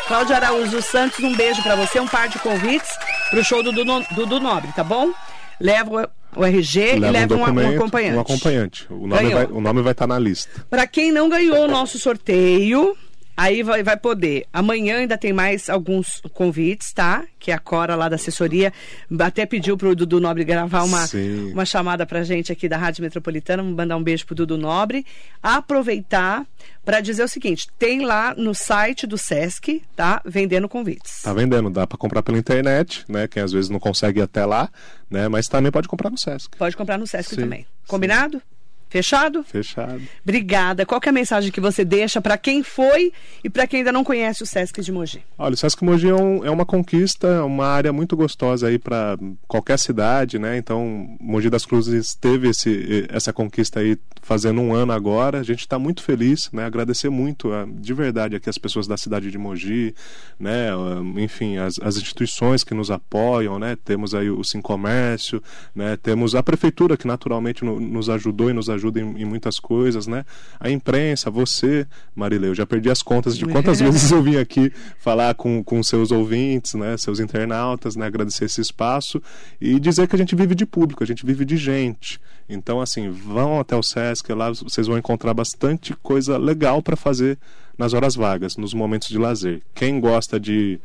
Cláudia 0.07 0.37
Araújo 0.37 0.81
Santos, 0.81 1.19
um 1.19 1.35
beijo 1.35 1.61
pra 1.63 1.75
você, 1.75 1.99
um 1.99 2.07
par 2.07 2.29
de 2.29 2.39
convites 2.39 2.89
pro 3.29 3.43
show 3.43 3.61
do 3.61 3.71
Dudu, 3.71 4.39
Nobre, 4.39 4.71
tá 4.73 4.83
bom? 4.83 5.11
Leva 5.59 6.09
o, 6.35 6.45
RG 6.45 6.95
e 6.95 6.99
leva 6.99 7.35
um, 7.35 7.39
um 7.39 7.75
acompanhante. 7.75 8.17
Um 8.17 8.19
acompanhante. 8.21 8.87
O 8.89 9.07
nome, 9.07 9.29
Ganhou. 9.29 9.83
vai, 9.83 9.91
estar 9.91 10.07
na 10.07 10.19
lista. 10.19 10.65
Para 10.69 10.87
quem 10.87 11.11
não 11.11 11.27
ganhou 11.27 11.65
o 11.65 11.67
nosso 11.67 11.97
sorteio, 11.97 12.95
aí 13.37 13.61
vai, 13.61 13.83
vai 13.83 13.95
poder. 13.95 14.45
Amanhã 14.51 14.97
ainda 14.97 15.15
tem 15.17 15.31
mais 15.31 15.69
alguns 15.69 16.21
convites, 16.33 16.91
tá? 16.91 17.23
Que 17.39 17.51
a 17.51 17.59
Cora 17.59 17.95
lá 17.95 18.09
da 18.09 18.15
assessoria 18.15 18.73
até 19.19 19.45
pediu 19.45 19.77
pro 19.77 19.95
Dudu 19.95 20.19
Nobre 20.19 20.43
gravar 20.43 20.83
uma, 20.83 21.05
Sim. 21.05 21.53
uma 21.53 21.65
chamada 21.65 22.05
pra 22.05 22.23
gente 22.23 22.51
aqui 22.51 22.67
da 22.67 22.77
Rádio 22.77 23.03
Metropolitana. 23.03 23.61
Vamos 23.61 23.77
mandar 23.77 23.95
um 23.95 24.03
beijo 24.03 24.25
pro 24.25 24.33
Dudu 24.33 24.57
Nobre. 24.57 25.05
Aproveitar 25.41 26.45
para 26.83 26.99
dizer 26.99 27.23
o 27.23 27.27
seguinte: 27.27 27.67
tem 27.77 28.03
lá 28.03 28.33
no 28.35 28.55
site 28.55 29.05
do 29.05 29.17
Sesc, 29.17 29.83
tá? 29.95 30.21
Vendendo 30.25 30.67
convites. 30.67 31.21
Tá 31.21 31.33
vendendo, 31.33 31.69
dá 31.69 31.85
para 31.85 31.97
comprar 31.97 32.23
pela 32.23 32.37
internet, 32.37 33.05
né? 33.07 33.27
Quem 33.27 33.43
às 33.43 33.51
vezes 33.51 33.69
não 33.69 33.79
consegue 33.79 34.19
ir 34.19 34.23
até 34.23 34.45
lá, 34.45 34.69
né? 35.09 35.27
Mas 35.27 35.47
também 35.47 35.71
pode 35.71 35.87
comprar 35.87 36.09
no 36.09 36.17
Sesc. 36.17 36.57
Pode 36.57 36.75
comprar 36.75 36.97
no 36.97 37.05
Sesc 37.05 37.35
Sim, 37.35 37.41
também. 37.41 37.67
Combinado? 37.85 38.41
Fechado? 38.89 39.43
Fechado. 39.43 40.01
Obrigada. 40.23 40.85
Qual 40.85 41.01
é 41.03 41.09
a 41.09 41.11
mensagem 41.11 41.51
que 41.51 41.59
você 41.59 41.83
deixa 41.83 42.21
para 42.21 42.37
quem 42.37 42.63
foi 42.63 43.11
e 43.43 43.49
para 43.49 43.67
quem 43.67 43.79
ainda 43.79 43.91
não 43.91 44.03
conhece 44.03 44.43
o 44.43 44.45
Sesc 44.45 44.81
de 44.81 44.91
Mogi? 44.91 45.21
Olha, 45.37 45.53
o 45.53 45.57
Sesc 45.57 45.83
Mogi 45.83 46.07
é, 46.07 46.13
um, 46.13 46.45
é 46.45 46.49
uma 46.49 46.65
conquista, 46.65 47.43
uma 47.43 47.67
área 47.67 47.91
muito 47.91 48.15
gostosa 48.15 48.67
aí 48.67 48.79
para 48.79 49.17
qualquer 49.47 49.77
cidade, 49.77 50.39
né? 50.39 50.57
Então, 50.57 51.17
Mogi 51.19 51.49
das 51.49 51.65
Cruzes 51.65 52.15
teve 52.15 52.49
esse, 52.49 53.05
essa 53.09 53.33
conquista 53.33 53.81
aí 53.81 53.97
fazendo 54.21 54.61
um 54.61 54.73
ano 54.73 54.93
agora. 54.93 55.39
A 55.39 55.43
gente 55.43 55.59
está 55.59 55.77
muito 55.77 56.01
feliz, 56.01 56.49
né? 56.53 56.65
Agradecer 56.65 57.09
muito, 57.09 57.49
de 57.79 57.93
verdade, 57.93 58.35
aqui 58.35 58.49
as 58.49 58.57
pessoas 58.57 58.87
da 58.87 58.95
cidade 58.95 59.29
de 59.29 59.37
Mogi, 59.37 59.93
né? 60.39 60.69
Enfim, 61.17 61.57
as, 61.57 61.77
as 61.81 61.97
instituições 61.97 62.63
que 62.63 62.73
nos 62.73 62.89
apoiam, 62.89 63.59
né? 63.59 63.77
Temos 63.83 64.15
aí 64.15 64.29
o 64.29 64.43
Sim 64.43 64.61
Comércio, 64.61 65.43
né? 65.75 65.97
Temos 65.97 66.35
a 66.35 66.41
prefeitura 66.41 66.95
que 66.95 67.05
naturalmente 67.05 67.65
no, 67.65 67.79
nos 67.79 68.09
ajudou 68.09 68.49
e 68.49 68.53
nos 68.53 68.69
ajudou 68.69 68.76
ajuda 68.77 68.99
em, 68.99 69.21
em, 69.21 69.25
muitas 69.25 69.59
coisas, 69.59 70.07
né? 70.07 70.25
A 70.59 70.69
imprensa, 70.69 71.29
você, 71.29 71.85
Marileu, 72.15 72.55
já 72.55 72.65
perdi 72.65 72.89
as 72.89 73.01
contas 73.01 73.37
de 73.37 73.45
quantas 73.45 73.79
vezes 73.81 74.09
eu 74.11 74.23
vim 74.23 74.37
aqui 74.37 74.71
falar 74.99 75.35
com, 75.35 75.63
com 75.63 75.83
seus 75.83 76.11
ouvintes, 76.11 76.73
né? 76.73 76.95
Seus 76.97 77.19
internautas, 77.19 77.95
né? 77.95 78.05
Agradecer 78.05 78.45
esse 78.45 78.61
espaço 78.61 79.21
e 79.59 79.79
dizer 79.79 80.07
que 80.07 80.15
a 80.15 80.19
gente 80.19 80.35
vive 80.35 80.55
de 80.55 80.65
público, 80.65 81.03
a 81.03 81.07
gente 81.07 81.25
vive 81.25 81.43
de 81.43 81.57
gente. 81.57 82.19
Então, 82.49 82.79
assim, 82.79 83.09
vão 83.09 83.59
até 83.59 83.75
o 83.75 83.83
Sesc, 83.83 84.31
lá 84.31 84.49
vocês 84.51 84.87
vão 84.87 84.97
encontrar 84.97 85.33
bastante 85.33 85.93
coisa 85.95 86.37
legal 86.37 86.81
para 86.81 86.95
fazer 86.95 87.37
nas 87.77 87.93
horas 87.93 88.15
vagas, 88.15 88.55
nos 88.57 88.73
momentos 88.73 89.09
de 89.09 89.17
lazer. 89.17 89.61
Quem 89.75 89.99
gosta 89.99 90.39
de 90.39 90.79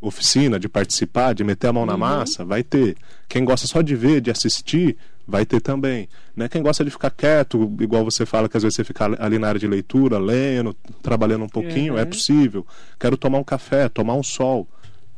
oficina, 0.00 0.58
de 0.58 0.68
participar, 0.68 1.34
de 1.34 1.44
meter 1.44 1.68
a 1.68 1.72
mão 1.72 1.84
na 1.84 1.92
uhum. 1.92 1.98
massa, 1.98 2.44
vai 2.44 2.62
ter. 2.62 2.96
Quem 3.28 3.44
gosta 3.44 3.66
só 3.66 3.82
de 3.82 3.94
ver, 3.94 4.20
de 4.20 4.30
assistir, 4.30 4.96
vai 5.30 5.46
ter 5.46 5.60
também. 5.60 6.08
Né? 6.36 6.48
Quem 6.48 6.62
gosta 6.62 6.84
de 6.84 6.90
ficar 6.90 7.10
quieto, 7.10 7.74
igual 7.80 8.04
você 8.04 8.26
fala 8.26 8.48
que 8.48 8.56
às 8.56 8.62
vezes 8.62 8.76
você 8.76 8.84
fica 8.84 9.04
ali 9.18 9.38
na 9.38 9.48
área 9.48 9.60
de 9.60 9.66
leitura, 9.66 10.18
lendo, 10.18 10.74
trabalhando 11.02 11.44
um 11.44 11.48
pouquinho, 11.48 11.94
é 11.94 11.96
uhum. 11.96 12.02
é 12.02 12.04
possível. 12.04 12.66
Quero 12.98 13.16
tomar 13.16 13.38
um 13.38 13.44
café, 13.44 13.88
tomar 13.88 14.14
um 14.14 14.22
sol. 14.22 14.68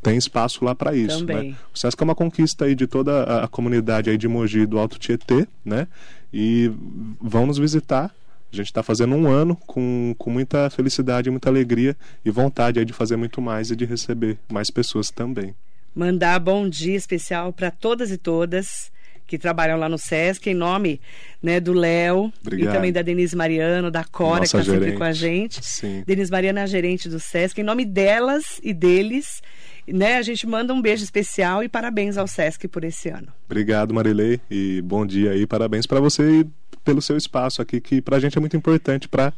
Tem 0.02 0.16
espaço 0.16 0.64
lá 0.64 0.74
para 0.74 0.94
isso. 0.94 1.24
Né? 1.24 1.54
O 1.72 1.78
Sesc 1.78 2.00
é 2.00 2.04
uma 2.04 2.14
conquista 2.14 2.64
aí 2.64 2.74
de 2.74 2.86
toda 2.86 3.22
a, 3.22 3.44
a 3.44 3.48
comunidade 3.48 4.10
aí 4.10 4.18
de 4.18 4.28
Mogi 4.28 4.66
do 4.66 4.78
Alto 4.78 4.98
Tietê, 4.98 5.46
né? 5.64 5.86
E 6.32 6.72
vão 7.20 7.46
nos 7.46 7.58
visitar 7.58 8.12
a 8.52 8.56
gente 8.56 8.66
está 8.66 8.82
fazendo 8.82 9.14
um 9.14 9.28
ano 9.28 9.56
com, 9.66 10.14
com 10.18 10.28
muita 10.28 10.68
felicidade, 10.68 11.30
muita 11.30 11.48
alegria 11.48 11.96
e 12.22 12.30
vontade 12.30 12.78
aí 12.78 12.84
de 12.84 12.92
fazer 12.92 13.16
muito 13.16 13.40
mais 13.40 13.70
e 13.70 13.76
de 13.76 13.86
receber 13.86 14.38
mais 14.50 14.70
pessoas 14.70 15.10
também. 15.10 15.54
Mandar 15.94 16.38
bom 16.38 16.68
dia 16.68 16.96
especial 16.96 17.52
para 17.52 17.70
todas 17.70 18.10
e 18.10 18.18
todas 18.18 18.92
que 19.32 19.38
trabalham 19.38 19.78
lá 19.78 19.88
no 19.88 19.96
SESC, 19.96 20.50
em 20.50 20.54
nome 20.54 21.00
né, 21.42 21.58
do 21.58 21.72
Léo 21.72 22.30
e 22.52 22.66
também 22.66 22.92
da 22.92 23.00
Denise 23.00 23.34
Mariano, 23.34 23.90
da 23.90 24.04
Cora, 24.04 24.40
Nossa 24.40 24.58
que 24.58 24.62
está 24.62 24.74
sempre 24.74 24.92
com 24.92 25.04
a 25.04 25.12
gente. 25.12 25.64
Sim. 25.64 26.04
Denise 26.06 26.30
Mariano 26.30 26.58
é 26.58 26.62
a 26.62 26.66
gerente 26.66 27.08
do 27.08 27.18
SESC. 27.18 27.58
Em 27.58 27.64
nome 27.64 27.86
delas 27.86 28.60
e 28.62 28.74
deles, 28.74 29.40
né, 29.88 30.18
a 30.18 30.22
gente 30.22 30.46
manda 30.46 30.74
um 30.74 30.82
beijo 30.82 31.02
especial 31.02 31.64
e 31.64 31.68
parabéns 31.68 32.18
ao 32.18 32.26
SESC 32.26 32.68
por 32.68 32.84
esse 32.84 33.08
ano. 33.08 33.28
Obrigado, 33.46 33.94
Marilei, 33.94 34.38
e 34.50 34.82
bom 34.82 35.06
dia 35.06 35.30
aí. 35.30 35.46
Parabéns 35.46 35.86
para 35.86 35.98
você 35.98 36.40
e 36.42 36.46
pelo 36.84 37.00
seu 37.00 37.16
espaço 37.16 37.62
aqui, 37.62 37.80
que 37.80 38.02
para 38.02 38.18
a 38.18 38.20
gente 38.20 38.36
é 38.36 38.40
muito 38.40 38.54
importante 38.54 39.08
para 39.08 39.32